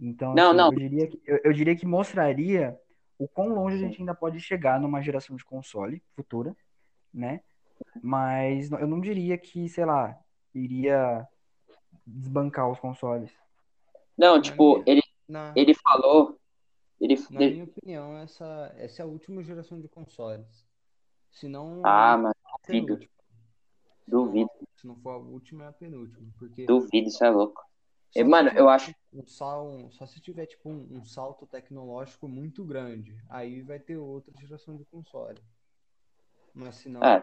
Então, 0.00 0.32
Não, 0.34 0.48
assim, 0.48 0.56
não. 0.56 0.72
eu 0.72 0.78
diria 0.78 1.06
que, 1.06 1.20
eu, 1.26 1.40
eu 1.44 1.52
diria 1.52 1.76
que 1.76 1.84
mostraria 1.84 2.74
o 3.18 3.28
quão 3.28 3.48
longe 3.50 3.76
a 3.76 3.78
gente 3.80 4.00
ainda 4.00 4.14
pode 4.14 4.40
chegar 4.40 4.80
numa 4.80 5.02
geração 5.02 5.36
de 5.36 5.44
console 5.44 6.02
futura, 6.16 6.56
né? 7.12 7.42
Mas 8.02 8.70
eu 8.72 8.86
não 8.86 8.98
diria 8.98 9.36
que, 9.36 9.68
sei 9.68 9.84
lá, 9.84 10.18
iria 10.54 11.28
desbancar 12.06 12.70
os 12.70 12.80
consoles. 12.80 13.30
Não, 14.16 14.40
tipo, 14.40 14.76
minha- 14.76 14.84
ele, 14.86 15.02
Na, 15.28 15.52
ele 15.54 15.74
falou. 15.74 16.40
Ele, 16.98 17.16
na 17.30 17.40
minha 17.40 17.64
opinião, 17.64 18.16
essa, 18.18 18.72
essa 18.76 19.02
é 19.02 19.04
a 19.04 19.06
última 19.06 19.42
geração 19.42 19.78
de 19.80 19.88
consoles. 19.88 20.67
Se 21.38 21.46
não. 21.48 21.82
Ah, 21.86 22.16
mas 22.18 22.34
duvido. 22.66 22.98
Se 22.98 23.00
não- 24.10 24.24
duvido, 24.24 24.50
Se 24.76 24.86
não 24.86 24.96
for 24.96 25.10
a 25.10 25.16
última, 25.18 25.64
é 25.64 25.68
a 25.68 25.72
penúltima. 25.72 26.28
Porque 26.36 26.66
duvido, 26.66 27.08
isso 27.08 27.24
é 27.24 27.30
louco. 27.30 27.62
só 28.10 28.20
E, 28.20 28.24
mano, 28.24 28.50
eu 28.56 28.68
acho. 28.68 28.92
Um 29.12 29.24
sal, 29.26 29.88
só 29.92 30.04
se 30.06 30.20
tiver 30.20 30.46
tipo 30.46 30.68
um, 30.68 30.98
um 30.98 31.04
salto 31.04 31.46
tecnológico 31.46 32.26
muito 32.28 32.64
grande, 32.64 33.16
aí 33.28 33.62
vai 33.62 33.78
ter 33.78 33.96
outra 33.96 34.32
geração 34.40 34.76
de 34.76 34.84
console. 34.86 35.40
Mas 36.52 36.74
se 36.76 36.88
não, 36.88 37.02
É. 37.04 37.22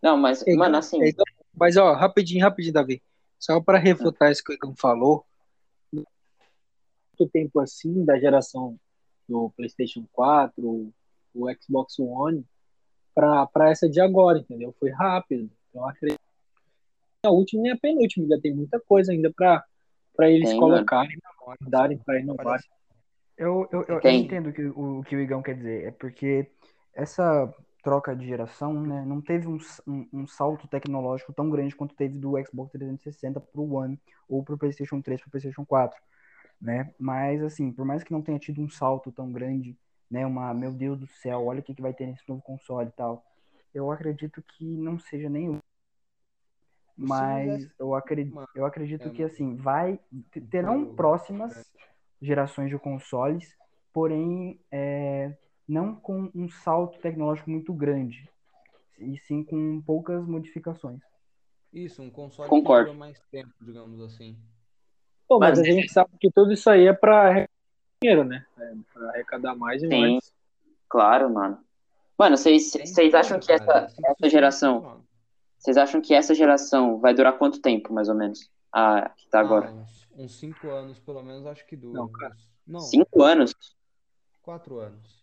Não, 0.00 0.16
mas, 0.16 0.42
É 0.46 0.54
mano, 0.56 0.78
assim, 0.78 1.00
é 1.02 1.08
igual- 1.08 1.26
Mas, 1.54 1.76
ó, 1.76 1.92
rapidinho, 1.92 2.42
rapidinho, 2.42 2.72
Davi. 2.72 3.02
Só 3.38 3.60
para 3.60 3.78
refutar 3.78 4.32
isso 4.32 4.42
que 4.42 4.52
o 4.52 4.54
Igor 4.54 4.74
falou, 4.76 5.26
muito 5.92 7.30
tempo 7.30 7.60
assim 7.60 8.04
da 8.04 8.18
geração 8.18 8.78
do 9.28 9.50
PlayStation 9.50 10.06
4, 10.12 10.92
o 11.34 11.46
Xbox 11.54 11.98
One, 11.98 12.44
para 13.14 13.70
essa 13.70 13.88
de 13.88 14.00
agora, 14.00 14.38
entendeu? 14.38 14.74
Foi 14.78 14.90
rápido. 14.90 15.50
Então, 15.70 15.82
eu 15.82 15.88
acredito 15.88 16.18
que 16.18 17.26
a 17.26 17.30
última 17.30 17.68
e 17.68 17.70
a 17.70 17.76
penúltima, 17.76 18.24
ainda 18.24 18.40
tem 18.40 18.54
muita 18.54 18.80
coisa 18.80 19.12
ainda 19.12 19.32
para 19.32 19.64
eles 20.30 20.50
Tem, 20.50 20.58
colocarem, 20.58 21.16
darem 21.68 21.98
para 21.98 22.20
inovar. 22.20 22.60
Eu, 23.36 23.68
eu, 23.72 23.84
eu, 23.88 24.00
eu 24.02 24.10
entendo 24.10 24.50
o 24.50 24.52
que 24.52 24.62
o, 24.62 24.98
o 25.00 25.04
que 25.04 25.16
o 25.16 25.20
Igão 25.20 25.42
quer 25.42 25.54
dizer. 25.54 25.88
É 25.88 25.90
porque 25.90 26.50
essa 26.94 27.52
troca 27.82 28.14
de 28.14 28.26
geração, 28.26 28.80
né, 28.80 29.04
não 29.04 29.20
teve 29.20 29.48
um, 29.48 29.58
um, 29.86 30.08
um 30.12 30.26
salto 30.26 30.68
tecnológico 30.68 31.32
tão 31.32 31.50
grande 31.50 31.74
quanto 31.74 31.96
teve 31.96 32.16
do 32.16 32.34
Xbox 32.44 32.70
360 32.70 33.40
pro 33.40 33.74
One 33.74 34.00
ou 34.28 34.42
pro 34.44 34.56
PlayStation 34.56 35.00
3 35.00 35.20
pro 35.20 35.30
PlayStation 35.30 35.64
4, 35.66 36.00
né? 36.60 36.94
Mas 36.98 37.42
assim, 37.42 37.72
por 37.72 37.84
mais 37.84 38.04
que 38.04 38.12
não 38.12 38.22
tenha 38.22 38.38
tido 38.38 38.62
um 38.62 38.68
salto 38.70 39.10
tão 39.10 39.32
grande, 39.32 39.76
né, 40.12 40.26
uma, 40.26 40.52
meu 40.52 40.70
Deus 40.70 41.00
do 41.00 41.06
céu, 41.06 41.46
olha 41.46 41.60
o 41.60 41.62
que 41.62 41.74
que 41.74 41.80
vai 41.80 41.94
ter 41.94 42.06
nesse 42.06 42.22
novo 42.28 42.42
console 42.42 42.88
e 42.88 42.92
tal. 42.92 43.24
Eu 43.72 43.90
acredito 43.90 44.42
que 44.42 44.64
não 44.64 44.98
seja 44.98 45.30
nenhum. 45.30 45.58
Mas 46.94 47.66
eu 47.78 47.94
acredito, 47.94 48.38
eu 48.54 48.66
acredito 48.66 49.08
é 49.08 49.10
que 49.10 49.22
muito- 49.22 49.32
assim, 49.32 49.56
vai 49.56 49.98
terão 50.50 50.80
muito 50.80 50.94
próximas 50.94 51.52
grande. 51.54 51.68
gerações 52.20 52.68
de 52.68 52.78
consoles, 52.78 53.56
porém 53.90 54.60
é, 54.70 55.34
não 55.66 55.94
com 55.96 56.30
um 56.34 56.48
salto 56.50 56.98
tecnológico 57.00 57.50
muito 57.50 57.72
grande, 57.72 58.28
e 58.98 59.16
sim 59.20 59.42
com 59.42 59.80
poucas 59.80 60.26
modificações. 60.26 61.00
Isso, 61.72 62.02
um 62.02 62.10
console 62.10 62.50
Concordo. 62.50 62.84
que 62.84 62.90
dura 62.90 62.98
mais 62.98 63.18
tempo, 63.30 63.52
digamos 63.62 63.98
assim. 64.02 64.36
Pô, 65.26 65.38
mas 65.38 65.58
Mano. 65.58 65.62
a 65.62 65.72
gente 65.72 65.90
sabe 65.90 66.10
que 66.20 66.30
tudo 66.30 66.52
isso 66.52 66.68
aí 66.68 66.86
é 66.86 66.92
para 66.92 67.48
dinheiro, 68.02 68.24
né? 68.24 68.44
É 68.58 68.72
para 68.92 69.08
arrecadar 69.10 69.54
mais 69.54 69.82
e 69.82 69.88
Sim. 69.88 70.00
mais. 70.00 70.32
claro, 70.88 71.30
mano. 71.32 71.58
Mano, 72.18 72.36
vocês 72.36 72.74
acham 73.14 73.40
que 73.40 73.50
essa, 73.50 73.88
é 74.04 74.10
essa 74.10 74.28
geração, 74.28 75.02
vocês 75.58 75.76
acham 75.76 76.00
que 76.00 76.14
essa 76.14 76.34
geração 76.34 76.98
vai 76.98 77.14
durar 77.14 77.38
quanto 77.38 77.60
tempo, 77.60 77.92
mais 77.92 78.08
ou 78.08 78.14
menos? 78.14 78.50
A 78.72 79.10
que 79.10 79.28
tá 79.28 79.40
agora? 79.40 79.68
Ah, 79.68 79.72
uns, 79.72 80.08
uns 80.16 80.38
cinco 80.38 80.68
anos, 80.70 80.98
pelo 80.98 81.22
menos, 81.22 81.46
acho 81.46 81.66
que 81.66 81.76
dura. 81.76 81.98
Não, 81.98 82.08
cara. 82.08 82.36
Não, 82.66 82.80
Cinco 82.80 83.22
anos? 83.22 83.54
quatro 84.40 84.78
anos. 84.78 85.22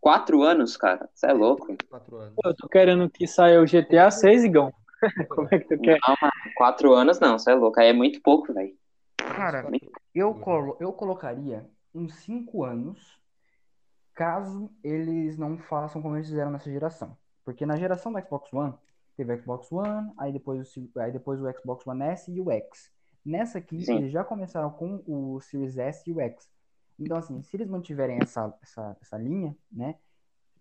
Quatro 0.00 0.42
anos, 0.42 0.76
cara? 0.76 1.08
Você 1.14 1.26
é 1.26 1.32
louco? 1.32 1.76
Quatro 1.88 2.16
anos. 2.16 2.34
Pô, 2.34 2.48
eu 2.48 2.54
tô 2.56 2.68
querendo 2.68 3.08
que 3.10 3.26
saia 3.26 3.60
o 3.60 3.66
GTA 3.66 4.10
6, 4.10 4.44
Igão. 4.44 4.72
Como 5.28 5.48
é 5.50 5.58
que 5.58 5.76
tu 5.76 5.80
quer? 5.80 5.98
Não, 6.06 6.14
mano, 6.20 6.54
quatro 6.56 6.94
anos 6.94 7.20
não, 7.20 7.38
você 7.38 7.50
é 7.50 7.54
louco. 7.54 7.78
Aí 7.78 7.88
é 7.88 7.92
muito 7.92 8.20
pouco, 8.22 8.52
velho. 8.52 8.74
Cara, 9.18 9.70
Eu, 10.14 10.34
colo 10.34 10.76
eu 10.80 10.92
colocaria 10.92 11.68
uns 11.94 12.14
5 12.16 12.64
anos, 12.64 13.20
caso 14.14 14.70
eles 14.82 15.36
não 15.38 15.58
façam 15.58 16.02
como 16.02 16.16
eles 16.16 16.28
fizeram 16.28 16.50
nessa 16.50 16.70
geração. 16.70 17.16
Porque 17.44 17.64
na 17.64 17.76
geração 17.76 18.12
do 18.12 18.20
Xbox 18.20 18.52
One, 18.52 18.74
teve 19.16 19.34
o 19.34 19.40
Xbox 19.40 19.70
One, 19.72 20.12
aí 20.18 20.32
depois 20.32 20.76
o, 20.76 21.00
aí 21.00 21.12
depois 21.12 21.40
o 21.40 21.52
Xbox 21.52 21.86
One 21.86 22.02
S 22.02 22.30
e 22.30 22.40
o 22.40 22.50
X. 22.50 22.90
Nessa 23.24 23.58
aqui, 23.58 23.84
Sim. 23.84 23.96
eles 23.96 24.12
já 24.12 24.24
começaram 24.24 24.70
com 24.70 25.02
o 25.06 25.40
Series 25.40 25.76
S 25.76 26.08
e 26.08 26.12
o 26.12 26.20
X. 26.20 26.50
Então, 26.98 27.16
assim, 27.16 27.42
se 27.42 27.56
eles 27.56 27.68
mantiverem 27.68 28.18
essa, 28.20 28.54
essa, 28.62 28.96
essa 29.00 29.16
linha, 29.16 29.56
né, 29.70 29.96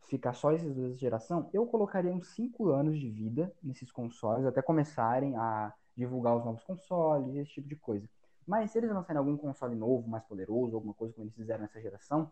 ficar 0.08 0.34
só 0.34 0.52
esses 0.52 0.74
dois 0.74 0.98
geração, 0.98 1.50
eu 1.54 1.66
colocaria 1.66 2.12
uns 2.12 2.28
5 2.30 2.70
anos 2.70 2.98
de 3.00 3.10
vida 3.10 3.54
nesses 3.62 3.92
consoles, 3.92 4.46
até 4.46 4.62
começarem 4.62 5.36
a 5.36 5.74
divulgar 5.96 6.36
os 6.36 6.46
novos 6.46 6.64
consoles, 6.64 7.36
esse 7.36 7.52
tipo 7.52 7.68
de 7.68 7.76
coisa. 7.76 8.08
Mas 8.50 8.72
se 8.72 8.80
eles 8.80 8.90
lançarem 8.90 9.20
algum 9.20 9.38
console 9.38 9.76
novo, 9.76 10.10
mais 10.10 10.24
poderoso, 10.24 10.76
alguma 10.76 10.96
coisa 10.96 11.14
como 11.14 11.26
eles 11.26 11.36
fizeram 11.36 11.62
nessa 11.62 11.80
geração, 11.80 12.32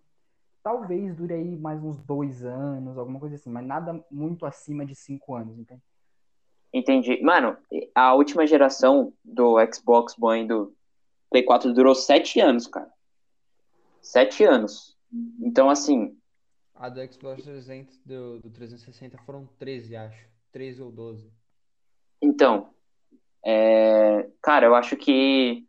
talvez 0.64 1.16
dure 1.16 1.36
aí 1.36 1.56
mais 1.56 1.84
uns 1.84 2.02
dois 2.02 2.44
anos, 2.44 2.98
alguma 2.98 3.20
coisa 3.20 3.36
assim, 3.36 3.52
mas 3.52 3.64
nada 3.64 4.04
muito 4.10 4.44
acima 4.44 4.84
de 4.84 4.96
cinco 4.96 5.36
anos, 5.36 5.60
entende? 5.60 5.84
Entendi. 6.74 7.22
Mano, 7.22 7.56
a 7.94 8.16
última 8.16 8.48
geração 8.48 9.14
do 9.24 9.58
Xbox 9.72 10.16
One 10.20 10.46
e 10.46 10.48
do 10.48 10.76
Play 11.30 11.44
4 11.44 11.72
durou 11.72 11.94
sete 11.94 12.40
anos, 12.40 12.66
cara. 12.66 12.92
Sete 14.02 14.44
anos. 14.44 14.98
Então, 15.40 15.70
assim, 15.70 16.18
A 16.74 16.90
do 16.90 17.14
Xbox 17.14 17.44
300 17.44 18.00
do, 18.04 18.40
do 18.40 18.50
360 18.50 19.20
foram 19.20 19.48
13, 19.60 19.96
acho. 19.96 20.26
13 20.52 20.82
ou 20.82 20.92
12. 20.92 21.32
então, 22.20 22.74
é, 23.46 24.28
cara, 24.42 24.66
eu 24.66 24.74
acho 24.74 24.98
que, 24.98 25.67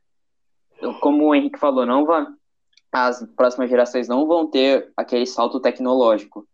como 1.00 1.26
o 1.26 1.34
Henrique 1.34 1.58
falou, 1.58 1.84
não 1.84 2.04
vai, 2.04 2.26
as 2.92 3.24
próximas 3.36 3.68
gerações 3.68 4.08
não 4.08 4.26
vão 4.26 4.46
ter 4.46 4.90
aquele 4.96 5.26
salto 5.26 5.60
tecnológico. 5.60 6.46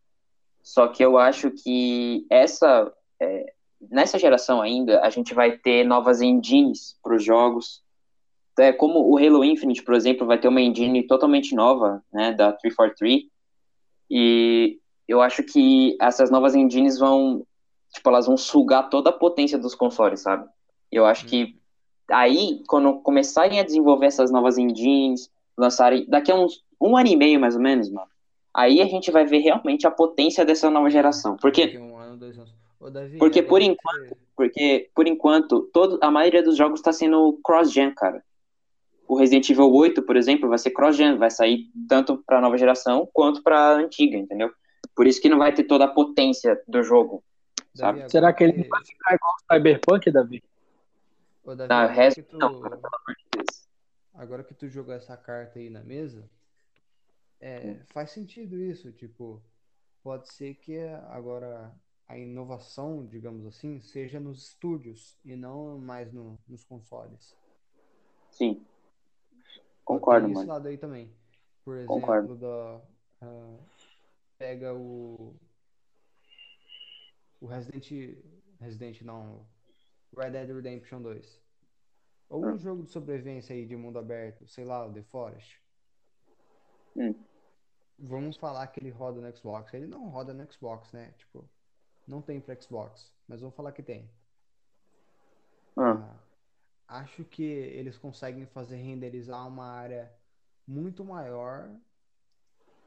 Só 0.62 0.88
que 0.88 1.04
eu 1.04 1.18
acho 1.18 1.50
que 1.50 2.26
essa, 2.30 2.92
é, 3.20 3.52
nessa 3.90 4.18
geração 4.18 4.60
ainda, 4.60 5.00
a 5.02 5.10
gente 5.10 5.34
vai 5.34 5.58
ter 5.58 5.84
novas 5.84 6.20
engines 6.20 6.96
para 7.02 7.16
os 7.16 7.22
jogos. 7.22 7.82
É, 8.58 8.72
como 8.72 9.00
o 9.00 9.18
Halo 9.18 9.44
Infinite, 9.44 9.82
por 9.82 9.94
exemplo, 9.94 10.26
vai 10.26 10.38
ter 10.38 10.48
uma 10.48 10.60
engine 10.60 11.06
totalmente 11.06 11.54
nova, 11.54 12.02
né, 12.12 12.32
da 12.32 12.52
343. 12.52 13.24
E 14.10 14.78
eu 15.06 15.20
acho 15.20 15.42
que 15.42 15.96
essas 16.00 16.30
novas 16.30 16.54
engines 16.54 16.98
vão, 16.98 17.46
tipo, 17.92 18.08
elas 18.08 18.26
vão 18.26 18.36
sugar 18.36 18.88
toda 18.88 19.10
a 19.10 19.12
potência 19.12 19.58
dos 19.58 19.74
consoles, 19.74 20.20
sabe? 20.20 20.48
Eu 20.90 21.04
acho 21.04 21.26
que 21.26 21.58
aí, 22.10 22.62
quando 22.68 23.00
começarem 23.00 23.60
a 23.60 23.64
desenvolver 23.64 24.06
essas 24.06 24.30
novas 24.30 24.58
engines, 24.58 25.30
lançarem 25.56 26.06
daqui 26.06 26.30
a 26.30 26.34
uns 26.34 26.62
um 26.80 26.96
ano 26.96 27.08
e 27.08 27.16
meio 27.16 27.40
mais 27.40 27.54
ou 27.56 27.62
menos, 27.62 27.90
mano. 27.90 28.08
Aí 28.52 28.80
a 28.80 28.86
gente 28.86 29.10
vai 29.10 29.24
ver 29.24 29.38
realmente 29.38 29.86
a 29.86 29.90
potência 29.90 30.44
dessa 30.44 30.70
nova 30.70 30.90
geração. 30.90 31.36
Porque, 31.36 31.76
um 31.78 31.96
ano, 31.96 32.16
dois 32.16 32.38
anos. 32.38 32.54
Ô, 32.78 32.90
Davi, 32.90 33.16
porque 33.18 33.42
por 33.42 33.62
agora 33.62 33.72
enquanto, 33.72 34.16
porque 34.36 34.90
por 34.94 35.08
enquanto, 35.08 35.60
todo, 35.72 35.98
a 36.02 36.10
maioria 36.10 36.42
dos 36.42 36.56
jogos 36.56 36.80
está 36.80 36.92
sendo 36.92 37.38
cross-gen, 37.42 37.94
cara. 37.94 38.22
O 39.08 39.16
Resident 39.16 39.48
Evil 39.50 39.72
8, 39.72 40.02
por 40.02 40.16
exemplo, 40.16 40.48
vai 40.48 40.58
ser 40.58 40.70
cross-gen, 40.70 41.16
vai 41.16 41.30
sair 41.30 41.66
tanto 41.88 42.22
para 42.26 42.40
nova 42.40 42.56
geração 42.56 43.08
quanto 43.12 43.42
para 43.42 43.72
antiga, 43.72 44.16
entendeu? 44.16 44.50
Por 44.94 45.06
isso 45.06 45.20
que 45.20 45.28
não 45.28 45.38
vai 45.38 45.52
ter 45.52 45.64
toda 45.64 45.84
a 45.84 45.88
potência 45.88 46.60
do 46.68 46.82
jogo. 46.82 47.22
Davi, 47.74 48.00
sabe? 48.00 48.10
Será 48.10 48.32
que 48.32 48.44
ele 48.44 48.58
não 48.58 48.68
vai 48.68 48.84
ficar 48.84 49.14
igual 49.14 49.32
o 49.32 49.54
Cyberpunk, 49.54 50.10
Davi? 50.10 50.42
Ô, 51.44 51.54
Davi, 51.54 51.68
Não, 51.68 51.76
o 51.84 51.88
agora 51.88 51.94
resto 51.94 52.22
que 52.22 52.28
tu- 52.30 52.38
não, 52.38 52.60
cara, 52.60 52.76
pelo 52.76 52.94
amor 52.96 53.16
de 53.16 53.24
Deus. 53.32 53.68
agora 54.14 54.44
que 54.44 54.54
tu 54.54 54.68
jogou 54.68 54.94
essa 54.94 55.16
carta 55.16 55.58
aí 55.58 55.68
na 55.70 55.82
mesa, 55.82 56.28
é, 57.40 57.74
faz 57.92 58.10
sentido 58.10 58.56
isso, 58.58 58.92
tipo, 58.92 59.42
pode 60.02 60.28
ser 60.32 60.54
que 60.54 60.78
agora 61.10 61.74
a 62.06 62.18
inovação, 62.18 63.06
digamos 63.06 63.46
assim, 63.46 63.80
seja 63.80 64.20
nos 64.20 64.48
estúdios 64.48 65.18
e 65.24 65.36
não 65.36 65.78
mais 65.78 66.12
no- 66.12 66.38
nos 66.48 66.64
consoles. 66.64 67.34
Sim. 68.30 68.64
Concordo, 69.84 70.26
Tem 70.26 70.32
esse 70.32 70.46
mano. 70.46 70.52
lado 70.52 70.68
aí 70.68 70.78
também. 70.78 71.12
Por 71.64 71.76
exemplo, 71.76 72.00
Concordo. 72.00 72.36
da, 72.36 72.80
ah, 73.22 73.58
pega 74.38 74.74
o 74.74 75.34
o 77.40 77.46
Resident 77.46 77.90
Resident 78.60 79.02
não, 79.02 79.46
Red 80.16 80.30
Dead 80.30 80.50
Redemption 80.50 81.02
2. 81.02 81.42
Ou 82.28 82.44
um 82.46 82.58
jogo 82.58 82.82
de 82.82 82.90
sobrevivência 82.90 83.54
aí 83.54 83.66
de 83.66 83.76
mundo 83.76 83.98
aberto, 83.98 84.46
sei 84.48 84.64
lá, 84.64 84.86
o 84.86 84.92
The 84.92 85.02
Forest. 85.02 85.60
Hum. 86.96 87.14
Vamos 87.98 88.36
falar 88.36 88.66
que 88.68 88.80
ele 88.80 88.90
roda 88.90 89.20
no 89.20 89.36
Xbox. 89.36 89.72
Ele 89.74 89.86
não 89.86 90.08
roda 90.08 90.34
no 90.34 90.52
Xbox, 90.52 90.92
né? 90.92 91.12
Tipo, 91.16 91.48
não 92.06 92.20
tem 92.20 92.40
para 92.40 92.60
Xbox, 92.60 93.12
mas 93.28 93.40
vamos 93.40 93.54
falar 93.54 93.72
que 93.72 93.82
tem. 93.82 94.10
Ah, 95.76 96.18
Ah, 96.88 97.00
acho 97.00 97.24
que 97.24 97.42
eles 97.42 97.96
conseguem 97.98 98.46
fazer 98.46 98.76
renderizar 98.76 99.46
uma 99.46 99.66
área 99.66 100.12
muito 100.66 101.04
maior 101.04 101.70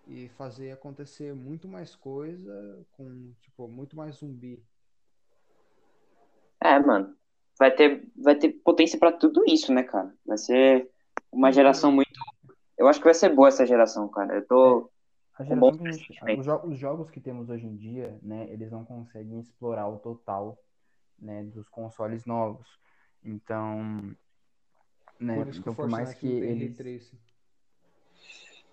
e 0.08 0.30
fazer 0.30 0.72
acontecer 0.72 1.34
muito 1.34 1.68
mais 1.68 1.96
coisa 1.96 2.86
com, 2.94 3.34
tipo, 3.42 3.68
muito 3.68 3.96
mais 3.96 4.16
zumbi. 4.16 4.66
É, 6.64 6.80
mano. 6.80 7.17
Vai 7.60 7.72
ter, 7.72 8.08
vai 8.16 8.36
ter 8.36 8.50
potência 8.50 9.00
pra 9.00 9.12
tudo 9.12 9.44
isso, 9.48 9.74
né, 9.74 9.84
cara? 9.84 10.14
Vai 10.26 10.38
ser 10.38 10.90
uma 11.32 11.52
geração 11.52 11.92
muito. 11.92 12.12
Eu 12.78 12.88
acho 12.88 13.00
que 13.00 13.06
vai 13.06 13.14
ser 13.14 13.34
boa 13.34 13.48
essa 13.48 13.66
geração, 13.66 14.08
cara. 14.10 14.36
Eu 14.36 14.46
tô. 14.46 14.92
A 15.40 15.44
gente, 15.44 15.60
os, 16.38 16.46
jo- 16.46 16.62
os 16.64 16.78
jogos 16.80 17.12
que 17.12 17.20
temos 17.20 17.50
hoje 17.50 17.66
em 17.66 17.76
dia, 17.76 18.18
né, 18.24 18.48
eles 18.50 18.72
não 18.72 18.84
conseguem 18.84 19.40
explorar 19.40 19.88
o 19.88 20.00
total, 20.00 20.58
né, 21.20 21.44
dos 21.44 21.70
consoles 21.70 22.26
novos. 22.26 22.68
Então, 23.24 24.16
né, 25.20 25.36
Por 25.36 25.48
isso 25.48 25.62
que 25.62 25.70
então 25.70 25.76
por 25.76 25.88
mais 25.90 26.14
que 26.14 26.28
eles. 26.28 26.76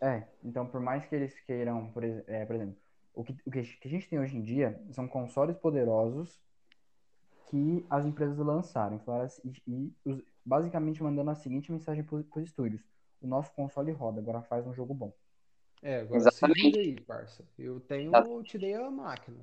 É, 0.01 0.27
então 0.43 0.67
por 0.67 0.81
mais 0.81 1.05
que 1.07 1.15
eles 1.15 1.39
queiram, 1.41 1.91
por, 1.91 2.03
é, 2.05 2.45
por 2.47 2.57
exemplo, 2.57 2.77
o 3.15 3.23
que, 3.23 3.37
o 3.47 3.51
que 3.51 3.59
a 3.59 3.89
gente 3.89 4.09
tem 4.09 4.19
hoje 4.19 4.37
em 4.37 4.43
dia 4.43 4.83
são 4.93 5.07
consoles 5.07 5.57
poderosos 5.57 6.43
que 7.51 7.85
as 7.91 8.05
empresas 8.07 8.39
lançaram 8.39 9.01
assim- 9.23 9.53
e, 9.67 9.93
e 10.07 10.11
os- 10.11 10.23
basicamente 10.45 11.03
mandando 11.03 11.31
a 11.31 11.35
seguinte 11.35 11.71
mensagem 11.71 12.03
para 12.05 12.17
os 12.17 12.25
estúdios: 12.43 12.83
o 13.21 13.27
nosso 13.27 13.53
console 13.53 13.93
roda, 13.93 14.21
agora 14.21 14.43
faz 14.43 14.67
um 14.67 14.75
jogo 14.75 14.95
bom. 14.95 15.13
É, 15.83 16.01
agora 16.01 16.17
Exatamente. 16.21 16.73
se 16.73 16.79
aí, 16.79 17.01
parça. 17.01 17.45
Eu 17.59 17.81
tenho, 17.81 18.13
eu 18.15 18.43
te 18.43 18.57
dei 18.59 18.75
a 18.75 18.91
máquina. 18.91 19.39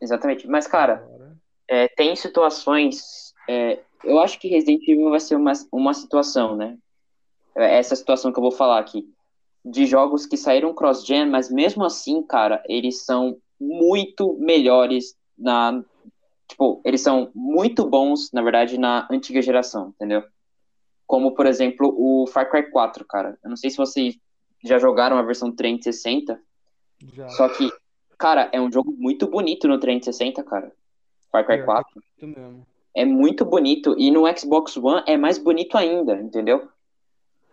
Exatamente. 0.00 0.46
Mas, 0.46 0.66
cara, 0.68 0.94
Agora, 1.04 1.36
é, 1.66 1.88
tem 1.88 2.14
situações. 2.14 3.34
é, 3.48 3.82
eu 4.04 4.20
acho 4.20 4.38
que 4.38 4.46
Resident 4.48 4.86
Evil 4.86 5.10
vai 5.10 5.18
ser 5.20 5.34
uma, 5.34 5.52
uma 5.72 5.92
situação, 5.94 6.56
né? 6.56 6.78
É 7.56 7.78
Essa 7.78 7.96
situação 7.96 8.32
que 8.32 8.38
eu 8.38 8.42
vou 8.42 8.52
falar 8.52 8.78
aqui. 8.78 9.12
De 9.64 9.84
jogos 9.86 10.24
que 10.24 10.36
saíram 10.36 10.72
cross-gen, 10.72 11.28
mas 11.28 11.50
mesmo 11.50 11.84
assim, 11.84 12.22
cara, 12.22 12.62
eles 12.68 13.04
são 13.04 13.36
muito 13.60 14.38
melhores 14.38 15.16
na. 15.36 15.82
Tipo, 16.48 16.80
eles 16.84 17.00
são 17.00 17.30
muito 17.34 17.86
bons, 17.86 18.30
na 18.32 18.42
verdade, 18.42 18.78
na 18.78 19.06
antiga 19.10 19.42
geração, 19.42 19.88
entendeu? 19.88 20.24
Como, 21.06 21.34
por 21.34 21.46
exemplo, 21.46 21.94
o 21.96 22.26
Far 22.26 22.50
Cry 22.50 22.70
4, 22.70 23.04
cara. 23.04 23.38
Eu 23.44 23.50
não 23.50 23.56
sei 23.56 23.70
se 23.70 23.76
vocês 23.76 24.18
já 24.64 24.78
jogaram 24.78 25.18
a 25.18 25.22
versão 25.22 25.52
360, 25.52 26.40
já. 27.12 27.28
só 27.28 27.48
que, 27.48 27.70
cara, 28.18 28.48
é 28.52 28.60
um 28.60 28.72
jogo 28.72 28.92
muito 28.92 29.26
bonito 29.26 29.68
no 29.68 29.78
360, 29.78 30.42
cara. 30.42 30.72
Far 31.30 31.44
Cry 31.44 31.56
Pior 31.56 31.84
que 31.84 31.92
4 31.92 32.02
Isso 32.16 32.26
mesmo. 32.26 32.66
é 32.94 33.04
muito 33.04 33.44
bonito 33.44 33.94
e 33.98 34.10
no 34.10 34.24
Xbox 34.36 34.76
One 34.76 35.02
é 35.06 35.16
mais 35.16 35.38
bonito 35.38 35.76
ainda, 35.76 36.14
entendeu? 36.16 36.68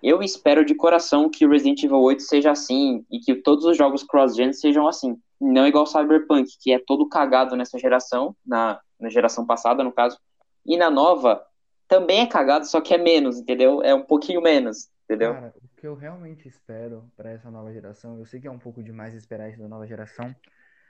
Eu 0.02 0.22
espero 0.22 0.64
de 0.64 0.76
coração 0.76 1.30
que 1.30 1.46
o 1.46 1.50
Resident 1.50 1.84
Evil 1.84 2.00
8 2.00 2.22
seja 2.22 2.52
assim 2.52 3.06
e 3.10 3.20
que 3.20 3.36
todos 3.36 3.66
os 3.66 3.76
jogos 3.76 4.04
cross-gen 4.04 4.54
sejam 4.54 4.88
assim, 4.88 5.18
não 5.40 5.68
igual 5.68 5.86
Cyberpunk, 5.86 6.58
que 6.62 6.72
é 6.72 6.80
todo 6.80 7.10
cagado 7.10 7.56
nessa 7.56 7.78
geração, 7.80 8.36
na, 8.46 8.80
na 9.00 9.10
geração 9.10 9.46
passada, 9.46 9.84
no 9.84 9.92
caso, 9.92 10.20
e 10.66 10.78
na 10.78 10.90
nova 10.90 11.46
também 11.88 12.22
é 12.22 12.28
cagado, 12.28 12.66
só 12.66 12.82
que 12.82 12.94
é 12.94 12.98
menos, 12.98 13.38
entendeu? 13.40 13.84
É 13.84 13.94
um 13.94 14.02
pouquinho 14.02 14.42
menos, 14.42 14.90
entendeu? 15.04 15.34
Cara, 15.34 15.54
o 15.64 15.68
que 15.80 15.86
eu 15.86 15.94
realmente 15.96 16.48
espero 16.48 17.10
para 17.16 17.30
essa 17.32 17.52
nova 17.52 17.72
geração, 17.72 18.18
eu 18.18 18.26
sei 18.26 18.40
que 18.40 18.48
é 18.48 18.52
um 18.52 18.58
pouco 18.60 18.82
demais 18.82 19.14
esperar 19.14 19.50
isso 19.50 19.62
da 19.62 19.68
nova 19.68 19.86
geração, 19.86 20.34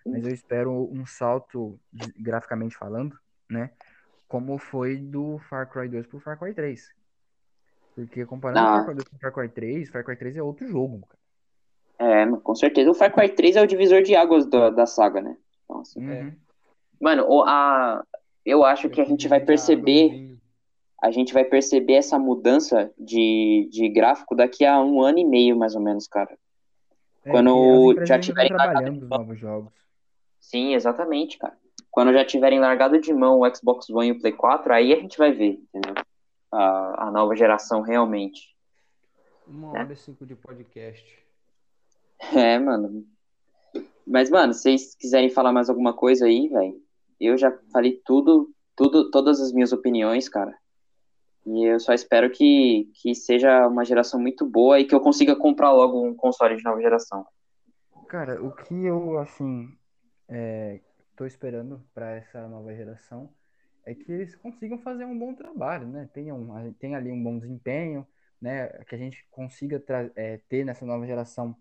mas 0.06 0.26
eu 0.26 0.34
espero 0.34 0.72
um 0.91 1.06
salto 1.06 1.80
graficamente 2.18 2.78
falando, 2.78 3.18
né? 3.49 3.72
Como 4.28 4.58
foi 4.58 4.97
do 4.97 5.38
Far 5.49 5.70
Cry 5.70 5.89
2 5.89 6.08
pro 6.08 6.20
Far 6.20 6.38
Cry 6.39 6.53
3. 6.53 6.89
Porque 7.95 8.26
comparando 8.26 8.60
Ah. 8.60 8.82
o 8.82 8.86
Far 8.86 8.86
Cry 8.86 8.95
2 8.95 9.08
com 9.10 9.16
o 9.16 9.20
Far 9.20 9.32
Cry 9.34 9.49
3, 9.49 9.89
Far 9.89 10.03
Cry 10.03 10.16
3 10.18 10.38
é 10.38 10.43
outro 10.43 10.68
jogo, 10.68 11.06
cara. 11.08 11.20
É, 11.97 12.26
com 12.38 12.56
certeza. 12.56 12.89
O 12.89 12.93
Far 12.93 13.14
Cry 13.14 13.30
3 13.30 13.56
é 13.56 13.62
o 13.62 13.68
divisor 13.68 14.01
de 14.01 14.16
águas 14.16 14.45
da, 14.45 14.70
da 14.70 14.86
saga, 14.86 15.22
né? 15.22 15.38
Então, 15.64 15.80
assim, 15.82 16.06
Uhum. 16.06 16.36
Mano, 17.00 17.43
a, 17.43 18.04
eu 18.46 18.64
acho 18.64 18.89
que 18.89 19.02
a 19.02 19.06
gente 19.06 19.28
vai 19.28 19.39
perceber 19.39 20.36
a 21.02 21.12
gente 21.12 21.34
vai 21.34 21.43
perceber 21.43 21.93
essa 21.93 22.18
mudança 22.18 22.91
de, 22.98 23.70
de 23.72 23.88
gráfico 23.89 24.36
daqui 24.36 24.66
a 24.66 24.82
um 24.82 25.02
ano 25.04 25.20
e 25.20 25.26
meio, 25.26 25.56
mais 25.56 25.76
ou 25.76 25.82
menos, 25.82 26.08
cara. 26.08 26.36
É, 27.24 27.30
Quando 27.30 28.04
já 28.06 28.18
tiverem 28.18 28.50
trabalhando 28.50 29.04
os 29.04 29.10
novos 29.10 29.38
jogos. 29.38 29.72
Sim, 30.39 30.74
exatamente, 30.74 31.38
cara. 31.38 31.56
Quando 31.91 32.12
já 32.12 32.26
tiverem 32.26 32.60
largado 32.60 33.00
de 33.00 33.14
mão 33.14 33.41
o 33.41 33.56
Xbox 33.56 33.88
One 33.89 34.08
e 34.08 34.12
o 34.14 34.20
Play 34.20 34.34
4, 34.34 34.74
aí 34.74 34.93
a 34.93 35.00
gente 35.00 35.18
vai 35.18 35.32
ver, 35.32 35.60
entendeu? 35.74 36.04
A, 36.52 37.08
a 37.08 37.12
nova 37.12 37.36
geração 37.36 37.82
realmente. 37.82 38.56
Uma 39.48 39.78
É. 39.78 39.82
hora 39.82 39.93
e 39.93 39.96
cinco 39.96 40.26
de 40.26 40.36
podcast. 40.36 41.06
É, 42.34 42.58
mano. 42.58 43.06
Mas, 44.08 44.30
mano, 44.32 44.54
se 44.54 44.62
vocês 44.62 44.96
quiserem 44.96 45.30
falar 45.30 45.52
mais 45.52 45.70
alguma 45.70 45.93
coisa 45.93 46.26
aí, 46.26 46.48
velho, 46.48 46.82
eu 47.20 47.38
já 47.38 47.51
falei 47.72 48.01
tudo, 48.05 48.53
tudo, 48.76 49.09
todas 49.09 49.39
as 49.39 49.51
minhas 49.51 49.72
opiniões, 49.72 50.28
cara. 50.30 50.55
E 51.45 51.63
eu 51.66 51.80
só 51.80 51.93
espero 51.93 52.30
que, 52.32 52.89
que 52.95 53.13
seja 53.13 53.68
uma 53.68 53.86
geração 53.86 54.20
muito 54.20 54.45
boa 54.45 54.80
e 54.80 54.86
que 54.86 54.95
eu 54.95 54.99
consiga 54.99 55.36
comprar 55.36 55.72
logo 55.72 56.03
um 56.03 56.16
console 56.16 56.55
de 56.55 56.63
nova 56.63 56.82
geração. 56.82 57.26
Cara, 58.07 58.43
o 58.43 58.51
que 58.51 58.74
eu, 58.74 59.20
assim, 59.20 59.70
é, 60.28 60.82
tô 61.16 61.26
esperando 61.26 61.84
para 61.93 62.16
essa 62.16 62.47
nova 62.47 62.74
geração 62.74 63.30
é 63.86 63.93
que 63.93 64.11
eles 64.11 64.36
consigam 64.36 64.80
fazer 64.80 65.05
um 65.05 65.18
bom 65.18 65.36
trabalho, 65.36 65.88
né? 65.88 66.09
Tenham, 66.11 66.74
tem 66.80 66.95
ali 66.95 67.11
um 67.11 67.24
bom 67.24 67.38
desempenho, 67.38 68.05
né? 68.41 68.68
Que 68.86 68.95
a 68.95 68.97
gente 68.97 69.26
consiga 69.30 69.84
é, 70.16 70.39
ter 70.49 70.66
nessa 70.66 70.86
nova 70.86 71.05
geração 71.05 71.55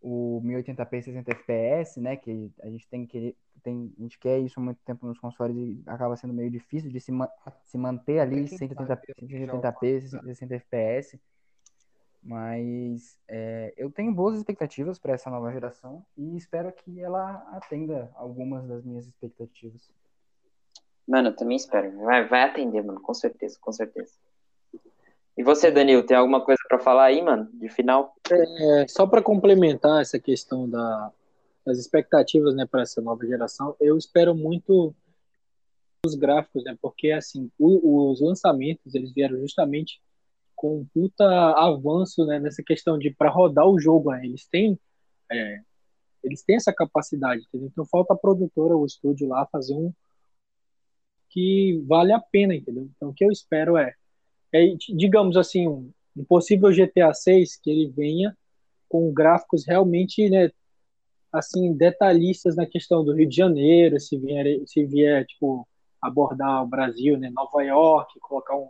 o 0.00 0.42
1080p 0.44 1.02
60 1.02 1.34
fps, 1.34 1.96
né? 1.96 2.16
Que 2.16 2.52
a 2.62 2.68
gente 2.68 2.86
tem 2.88 3.06
que 3.06 3.34
tem, 3.62 3.92
a 3.98 4.02
gente 4.02 4.18
quer 4.18 4.38
isso 4.38 4.58
há 4.58 4.62
muito 4.62 4.78
tempo 4.84 5.06
nos 5.06 5.18
consoles 5.18 5.56
e 5.56 5.82
acaba 5.86 6.16
sendo 6.16 6.34
meio 6.34 6.50
difícil 6.50 6.90
de 6.90 7.00
se, 7.00 7.12
ma- 7.12 7.30
se 7.64 7.78
manter 7.78 8.18
ali 8.18 8.36
quem 8.36 8.58
180, 8.58 8.84
sabe 8.86 9.06
já 9.46 9.54
o 9.54 9.60
180p 9.60 10.00
60 10.00 10.54
fps. 10.60 11.18
Mas 12.22 13.18
é, 13.26 13.74
eu 13.76 13.90
tenho 13.90 14.14
boas 14.14 14.36
expectativas 14.36 14.98
para 14.98 15.12
essa 15.12 15.28
nova 15.28 15.50
geração 15.50 16.04
e 16.16 16.36
espero 16.36 16.72
que 16.72 17.00
ela 17.00 17.36
atenda 17.52 18.10
algumas 18.14 18.66
das 18.66 18.84
minhas 18.84 19.06
expectativas. 19.06 19.90
Mano, 21.06 21.30
eu 21.30 21.36
também 21.36 21.56
espero. 21.56 21.96
Vai, 21.98 22.28
vai 22.28 22.42
atender, 22.42 22.82
mano, 22.84 23.00
com 23.00 23.12
certeza, 23.12 23.58
com 23.60 23.72
certeza. 23.72 24.12
E 25.36 25.42
você, 25.42 25.70
Danilo, 25.70 26.04
tem 26.04 26.16
alguma 26.16 26.44
coisa 26.44 26.62
pra 26.68 26.78
falar 26.78 27.04
aí, 27.04 27.20
mano, 27.22 27.50
de 27.54 27.68
final? 27.68 28.14
É, 28.30 28.86
só 28.86 29.06
para 29.06 29.22
complementar 29.22 30.00
essa 30.00 30.18
questão 30.18 30.68
da, 30.68 31.10
das 31.64 31.78
expectativas 31.78 32.54
né, 32.54 32.66
para 32.66 32.82
essa 32.82 33.00
nova 33.00 33.24
geração, 33.26 33.76
eu 33.80 33.96
espero 33.96 34.34
muito 34.34 34.94
os 36.04 36.14
gráficos, 36.16 36.64
né? 36.64 36.76
Porque 36.80 37.12
assim, 37.12 37.50
o, 37.58 38.10
os 38.10 38.20
lançamentos 38.20 38.94
eles 38.94 39.12
vieram 39.12 39.38
justamente 39.38 40.00
com 40.56 40.80
um 40.80 40.86
puta 40.92 41.24
avanço, 41.56 42.24
né? 42.26 42.40
Nessa 42.40 42.62
questão 42.62 42.98
de 42.98 43.10
para 43.10 43.30
rodar 43.30 43.66
o 43.66 43.78
jogo, 43.78 44.10
né? 44.10 44.24
Eles 44.24 44.46
têm 44.46 44.78
é, 45.30 45.60
eles 46.22 46.42
têm 46.42 46.56
essa 46.56 46.72
capacidade, 46.72 47.42
entendeu? 47.42 47.68
Então 47.70 47.84
falta 47.84 48.14
a 48.14 48.16
produtora, 48.16 48.76
o 48.76 48.86
estúdio 48.86 49.28
lá 49.28 49.46
fazer 49.46 49.74
um 49.74 49.92
que 51.30 51.82
vale 51.86 52.12
a 52.12 52.20
pena, 52.20 52.54
entendeu? 52.54 52.88
Então 52.96 53.10
o 53.10 53.14
que 53.14 53.24
eu 53.24 53.30
espero 53.30 53.76
é, 53.76 53.94
é 54.52 54.74
digamos 54.94 55.36
assim, 55.36 55.68
um, 55.68 55.90
um 56.16 56.24
possível 56.24 56.70
GTA 56.70 57.14
6 57.14 57.56
que 57.56 57.70
ele 57.70 57.90
venha 57.90 58.36
com 58.88 59.12
gráficos 59.12 59.64
realmente, 59.66 60.28
né, 60.28 60.50
assim, 61.32 61.72
detalhistas 61.72 62.56
na 62.56 62.66
questão 62.66 63.04
do 63.04 63.14
Rio 63.14 63.28
de 63.28 63.36
Janeiro, 63.36 63.98
se 63.98 64.18
vier, 64.18 64.60
se 64.66 64.84
vier 64.84 65.24
tipo 65.26 65.66
abordar 66.00 66.62
o 66.62 66.66
Brasil, 66.66 67.16
né, 67.16 67.30
Nova 67.30 67.62
York, 67.62 68.18
colocar 68.20 68.56
um, 68.56 68.68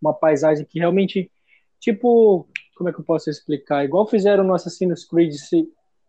uma 0.00 0.12
paisagem 0.12 0.66
que 0.66 0.78
realmente 0.78 1.30
tipo, 1.80 2.46
como 2.76 2.88
é 2.88 2.92
que 2.92 3.00
eu 3.00 3.04
posso 3.04 3.28
explicar? 3.28 3.84
Igual 3.84 4.06
fizeram 4.06 4.44
no 4.44 4.54
Assassin's 4.54 5.04
Creed, 5.04 5.32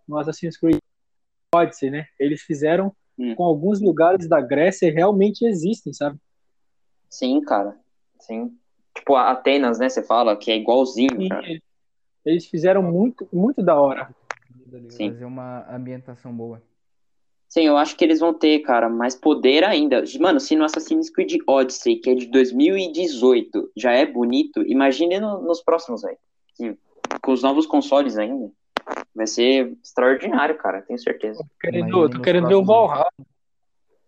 no 0.08 0.18
Assassin's 0.18 0.58
Creed 0.58 0.78
Odyssey, 1.54 1.90
né? 1.90 2.06
Eles 2.20 2.42
fizeram 2.42 2.96
hum. 3.18 3.36
com 3.36 3.44
alguns 3.44 3.82
lugares 3.82 4.28
da 4.28 4.42
Grécia 4.42 4.92
realmente 4.92 5.46
existem, 5.46 5.94
sabe? 5.94 6.20
Sim, 7.10 7.42
cara. 7.42 7.78
Sim. 8.20 8.56
Tipo, 8.96 9.16
Atenas, 9.16 9.80
né? 9.80 9.90
Você 9.90 10.04
fala 10.04 10.38
que 10.38 10.52
é 10.52 10.58
igualzinho. 10.58 11.10
Sim, 11.12 11.60
eles 12.26 12.46
fizeram 12.46 12.82
muito, 12.82 13.28
muito 13.34 13.62
da 13.62 13.80
hora. 13.80 14.14
Sim. 14.90 15.12
Fazer 15.12 15.26
uma 15.26 15.66
ambientação 15.74 16.36
boa. 16.36 16.62
Sim, 17.54 17.68
eu 17.68 17.78
acho 17.78 17.96
que 17.96 18.04
eles 18.04 18.20
vão 18.20 18.34
ter, 18.34 18.60
cara, 18.62 18.90
mais 18.90 19.16
poder 19.16 19.64
ainda. 19.64 20.04
Mano, 20.20 20.40
se 20.40 20.56
no 20.56 20.64
Assassin's 20.64 21.12
Creed 21.12 21.36
Odyssey, 21.48 21.98
que 21.98 22.10
é 22.10 22.16
de 22.16 22.26
2018, 22.26 23.72
já 23.78 23.92
é 23.92 24.08
bonito, 24.08 24.64
imagine 24.64 25.20
no, 25.20 25.40
nos 25.40 25.62
próximos, 25.62 26.02
velho. 26.02 26.78
Com 27.22 27.32
os 27.32 27.44
novos 27.44 27.68
consoles 27.68 28.18
ainda. 28.18 28.52
Vai 29.14 29.28
ser 29.28 29.78
extraordinário, 29.84 30.58
cara, 30.58 30.82
tenho 30.82 30.98
certeza. 30.98 31.38
Tô 31.38 31.46
querendo, 31.60 32.10
tô 32.10 32.22
querendo 32.22 32.48
ver 32.48 32.56
o 32.56 32.64
Valhalla. 32.64 33.08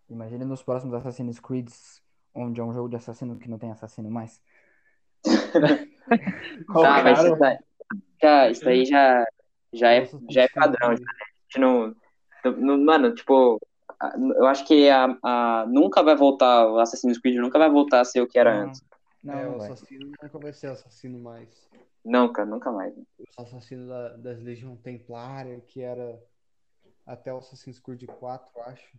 Imagine 0.09 0.45
nos 0.45 0.63
próximos 0.63 0.95
Assassin's 0.95 1.39
Creed, 1.39 1.69
onde 2.33 2.59
é 2.59 2.63
um 2.63 2.73
jogo 2.73 2.89
de 2.89 2.95
assassino 2.95 3.37
que 3.37 3.47
não 3.49 3.59
tem 3.59 3.69
assassino 3.69 4.09
mais. 4.09 4.41
tá, 6.73 7.03
mas 7.03 7.23
isso 7.23 7.35
daí, 7.37 7.57
já, 8.21 8.49
isso 8.49 8.65
daí 8.65 8.85
já, 8.85 9.25
já, 9.75 9.91
é, 9.93 10.09
já 10.29 10.43
é 10.43 10.47
padrão. 10.47 10.95
Já, 10.95 10.99
né? 10.99 11.05
A 11.21 11.25
gente 11.43 11.59
não, 11.59 11.95
não, 12.57 12.77
Mano, 12.77 13.13
tipo, 13.13 13.59
eu 14.35 14.45
acho 14.45 14.65
que 14.65 14.89
a, 14.89 15.17
a, 15.23 15.65
nunca 15.67 16.03
vai 16.03 16.15
voltar, 16.15 16.67
o 16.67 16.79
Assassin's 16.79 17.17
Creed 17.17 17.37
nunca 17.37 17.57
vai 17.57 17.69
voltar 17.69 18.01
a 18.01 18.05
ser 18.05 18.21
o 18.21 18.27
que 18.27 18.37
era 18.37 18.55
não, 18.55 18.67
antes. 18.67 18.83
Não, 19.23 19.33
é, 19.33 19.47
o 19.47 19.55
assassino 19.55 20.07
nunca 20.07 20.39
vai 20.39 20.53
ser 20.53 20.67
assassino 20.67 21.19
mais. 21.19 21.49
Não, 22.03 22.31
cara, 22.31 22.47
nunca 22.47 22.71
mais. 22.71 22.93
O 22.95 23.41
assassino 23.41 23.87
da, 23.87 24.09
das 24.17 24.39
Legião 24.41 24.75
Templária, 24.75 25.59
que 25.67 25.81
era 25.81 26.21
até 27.05 27.33
o 27.33 27.37
Assassin's 27.37 27.79
Creed 27.79 28.05
4, 28.05 28.61
acho. 28.67 28.97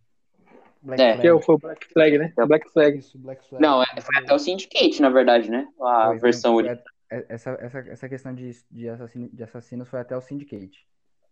Black 0.83 1.03
é. 1.03 1.17
Que 1.17 1.41
foi 1.41 1.55
o 1.55 1.59
Black 1.59 1.87
Flag, 1.93 2.19
né? 2.19 2.33
É 2.39 2.47
Black 2.47 2.71
Flag. 2.71 2.99
Isso, 2.99 3.19
Black 3.19 3.45
Flag. 3.49 3.63
Não, 3.63 3.83
é, 3.83 4.01
foi 4.01 4.17
até 4.19 4.35
o 4.35 4.39
Syndicate, 4.39 5.01
na 5.01 5.11
verdade, 5.11 5.51
né? 5.51 5.69
A 5.81 6.09
foi, 6.09 6.19
versão 6.19 6.55
original. 6.55 6.83
Essa, 7.09 7.51
essa, 7.61 7.79
essa 7.79 8.09
questão 8.09 8.35
de, 8.35 8.51
de, 8.71 8.89
assassino, 8.89 9.29
de 9.33 9.43
assassinos 9.43 9.89
foi 9.89 10.01
até 10.01 10.17
o 10.17 10.21
Syndicate. 10.21 10.87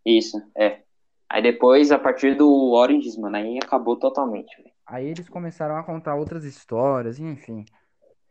Isso, 0.05 0.41
é. 0.55 0.83
Aí 1.29 1.41
depois, 1.41 1.91
a 1.91 1.99
partir 1.99 2.35
do 2.35 2.71
Origins, 2.71 3.17
mano, 3.17 3.35
aí 3.35 3.57
acabou 3.57 3.97
totalmente. 3.97 4.55
Véio. 4.61 4.73
Aí 4.85 5.07
eles 5.07 5.27
começaram 5.27 5.75
a 5.75 5.83
contar 5.83 6.15
outras 6.15 6.43
histórias, 6.43 7.19
enfim. 7.19 7.65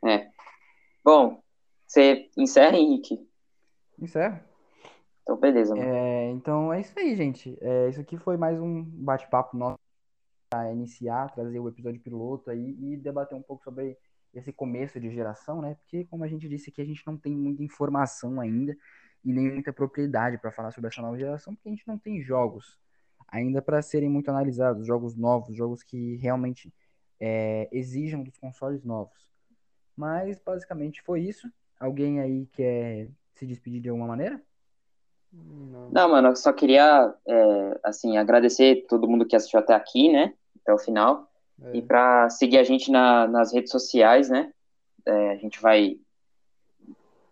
É. 0.07 0.29
Bom, 1.05 1.43
você 1.87 2.31
encerra, 2.37 2.77
Henrique? 2.77 3.29
Encerra. 4.01 4.45
Então, 5.23 5.37
beleza. 5.37 5.75
Mano. 5.75 5.89
É, 5.89 6.31
então 6.31 6.73
é 6.73 6.81
isso 6.81 6.99
aí, 6.99 7.15
gente. 7.17 7.59
É, 7.61 7.89
isso 7.89 8.01
aqui 8.01 8.17
foi 8.17 8.37
mais 8.37 8.61
um 8.61 8.83
bate-papo 8.83 9.57
nosso 9.57 9.79
para 10.49 10.73
iniciar, 10.73 11.35
trazer 11.35 11.59
o 11.59 11.69
episódio 11.69 12.01
piloto 12.01 12.51
aí 12.51 12.77
e 12.79 12.97
debater 12.97 13.37
um 13.37 13.43
pouco 13.43 13.65
sobre 13.65 13.99
esse 14.35 14.53
começo 14.53 15.01
de 15.01 15.11
geração, 15.11 15.61
né? 15.61 15.75
Porque, 15.75 16.05
como 16.05 16.25
a 16.25 16.29
gente 16.29 16.49
disse 16.49 16.71
aqui, 16.71 16.81
a 16.81 16.85
gente 16.85 17.07
não 17.07 17.17
tem 17.17 17.35
muita 17.35 17.63
informação 17.63 18.41
ainda 18.41 18.77
e 19.25 19.33
nem 19.33 19.51
muita 19.51 19.73
propriedade 19.73 20.39
para 20.39 20.53
falar 20.53 20.71
sobre 20.71 20.89
essa 20.89 21.01
nova 21.01 21.19
geração, 21.19 21.55
porque 21.55 21.69
a 21.69 21.73
gente 21.73 21.87
não 21.89 21.99
tem 21.99 22.21
jogos 22.21 22.79
ainda 23.29 23.63
para 23.63 23.83
serem 23.83 24.09
muito 24.09 24.29
analisados, 24.29 24.87
jogos 24.87 25.17
novos, 25.17 25.57
jogos 25.57 25.83
que 25.83 26.17
realmente 26.17 26.73
é, 27.19 27.69
exijam 27.73 28.23
dos 28.23 28.37
consoles 28.39 28.85
novos. 28.85 29.29
Mas 29.97 30.39
basicamente 30.39 31.03
foi 31.03 31.23
isso. 31.23 31.51
Alguém 31.81 32.21
aí 32.21 32.47
quer 32.53 33.09
se 33.33 33.47
despedir 33.47 33.81
de 33.81 33.89
alguma 33.89 34.09
maneira? 34.09 34.41
Não, 35.33 35.91
não 35.91 36.09
mano, 36.09 36.29
eu 36.29 36.37
só 36.37 36.53
queria 36.53 37.13
é, 37.27 37.81
assim 37.83 38.17
agradecer 38.17 38.87
todo 38.89 39.09
mundo 39.09 39.27
que 39.27 39.35
assistiu 39.35 39.59
até 39.59 39.75
aqui, 39.75 40.13
né? 40.13 40.35
Até 40.63 40.73
o 40.73 40.79
final. 40.79 41.29
É. 41.63 41.77
E 41.77 41.83
para 41.83 42.29
seguir 42.31 42.59
a 42.59 42.65
gente 42.65 42.91
na, 42.91 43.27
nas 43.27 43.53
redes 43.53 43.71
sociais, 43.71 44.29
né? 44.29 44.53
É, 45.07 45.31
a 45.33 45.37
gente 45.37 45.61
vai 45.61 45.99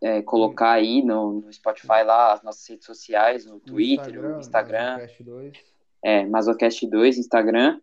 é, 0.01 0.21
colocar 0.23 0.73
aí 0.73 1.03
no, 1.03 1.41
no, 1.41 1.53
Spotify 1.53 2.03
lá 2.05 2.33
as 2.33 2.43
nossas 2.43 2.67
redes 2.69 2.87
sociais, 2.87 3.47
no 3.47 3.61
Twitter, 3.61 4.21
no 4.21 4.41
Instagram. 4.41 4.99
Mazocast 4.99 5.23
2. 5.23 5.53
É, 6.05 6.27
Mazocast 6.27 6.87
2, 6.87 7.19
Instagram. 7.19 7.81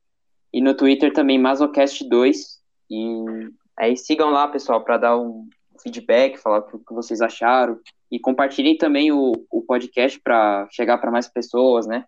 E 0.51 0.61
no 0.61 0.75
Twitter 0.75 1.13
também, 1.13 1.39
Mazocast 1.39 2.07
2. 2.07 2.59
E 2.89 3.49
aí 3.77 3.95
sigam 3.95 4.31
lá, 4.31 4.47
pessoal, 4.47 4.83
para 4.83 4.97
dar 4.97 5.17
um 5.17 5.47
feedback, 5.81 6.37
falar 6.37 6.59
o 6.59 6.79
que 6.79 6.93
vocês 6.93 7.21
acharam. 7.21 7.79
E 8.11 8.19
compartilhem 8.19 8.77
também 8.77 9.11
o, 9.11 9.31
o 9.49 9.61
podcast 9.61 10.19
para 10.19 10.67
chegar 10.71 10.97
para 10.97 11.11
mais 11.11 11.27
pessoas, 11.27 11.87
né? 11.87 12.05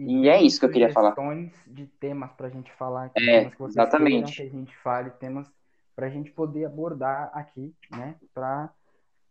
E, 0.00 0.22
e 0.22 0.28
é 0.28 0.42
isso 0.42 0.58
que 0.58 0.64
eu 0.64 0.70
queria 0.70 0.90
falar. 0.90 1.14
de 1.66 1.86
temas 1.86 2.32
para 2.32 2.46
a 2.46 2.50
gente 2.50 2.72
falar. 2.72 3.06
Aqui, 3.06 3.28
é, 3.28 3.50
que 3.50 3.62
exatamente. 3.62 4.36
Que 4.36 4.42
a 4.42 4.48
gente 4.48 4.76
fale, 4.78 5.10
temas 5.10 5.46
para 5.94 6.06
a 6.06 6.10
gente 6.10 6.30
poder 6.30 6.64
abordar 6.64 7.30
aqui, 7.34 7.74
né? 7.90 8.16
Pra 8.32 8.72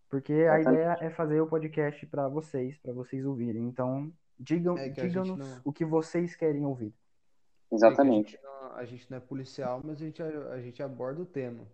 porque 0.09 0.33
a 0.33 0.59
ideia 0.59 0.97
é 1.01 1.09
fazer 1.09 1.39
o 1.39 1.47
podcast 1.47 2.03
para 2.07 2.27
vocês, 2.27 2.77
para 2.79 2.91
vocês 2.91 3.25
ouvirem. 3.25 3.63
Então, 3.67 4.11
digam, 4.39 4.77
é 4.77 4.89
digam-nos 4.89 5.37
não... 5.37 5.61
o 5.63 5.71
que 5.71 5.85
vocês 5.85 6.35
querem 6.35 6.65
ouvir. 6.65 6.93
Exatamente. 7.71 8.35
É 8.35 8.39
a, 8.39 8.41
gente 8.41 8.43
não, 8.43 8.77
a, 8.77 8.85
gente 8.85 9.11
não, 9.11 9.17
é 9.17 9.21
policial, 9.21 9.81
mas 9.83 10.01
a 10.01 10.05
gente, 10.05 10.21
a, 10.21 10.27
a 10.53 10.61
gente 10.61 10.81
aborda 10.81 11.21
o 11.21 11.25
tema. 11.25 11.67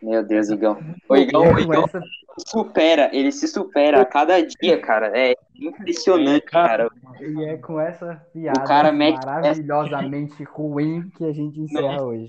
Meu 0.00 0.22
Deus, 0.22 0.48
Igão. 0.48 0.78
O 1.08 1.16
Igão, 1.16 1.54
o 1.54 1.58
Igão 1.58 1.84
essa... 1.84 2.00
supera, 2.46 3.10
ele 3.14 3.32
se 3.32 3.46
supera 3.48 4.00
a 4.00 4.06
cada 4.06 4.40
dia, 4.40 4.80
cara. 4.80 5.10
É 5.18 5.34
impressionante, 5.58 6.36
é, 6.36 6.40
cara. 6.40 6.88
E 7.20 7.44
é 7.44 7.56
com 7.56 7.80
essa 7.80 8.14
piada 8.32 8.64
cara 8.64 8.92
maravilhosamente 8.92 10.42
essa... 10.42 10.52
ruim 10.52 11.10
que 11.16 11.24
a 11.24 11.32
gente 11.32 11.60
encerra 11.60 12.02
hoje. 12.02 12.28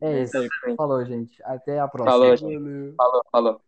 É 0.00 0.22
isso. 0.22 0.38
Falou, 0.76 1.04
gente. 1.04 1.42
Até 1.44 1.78
a 1.78 1.88
próxima. 1.88 2.12
Falou, 2.12 2.36
gente. 2.36 2.94
Falou, 2.96 3.22
falou. 3.30 3.60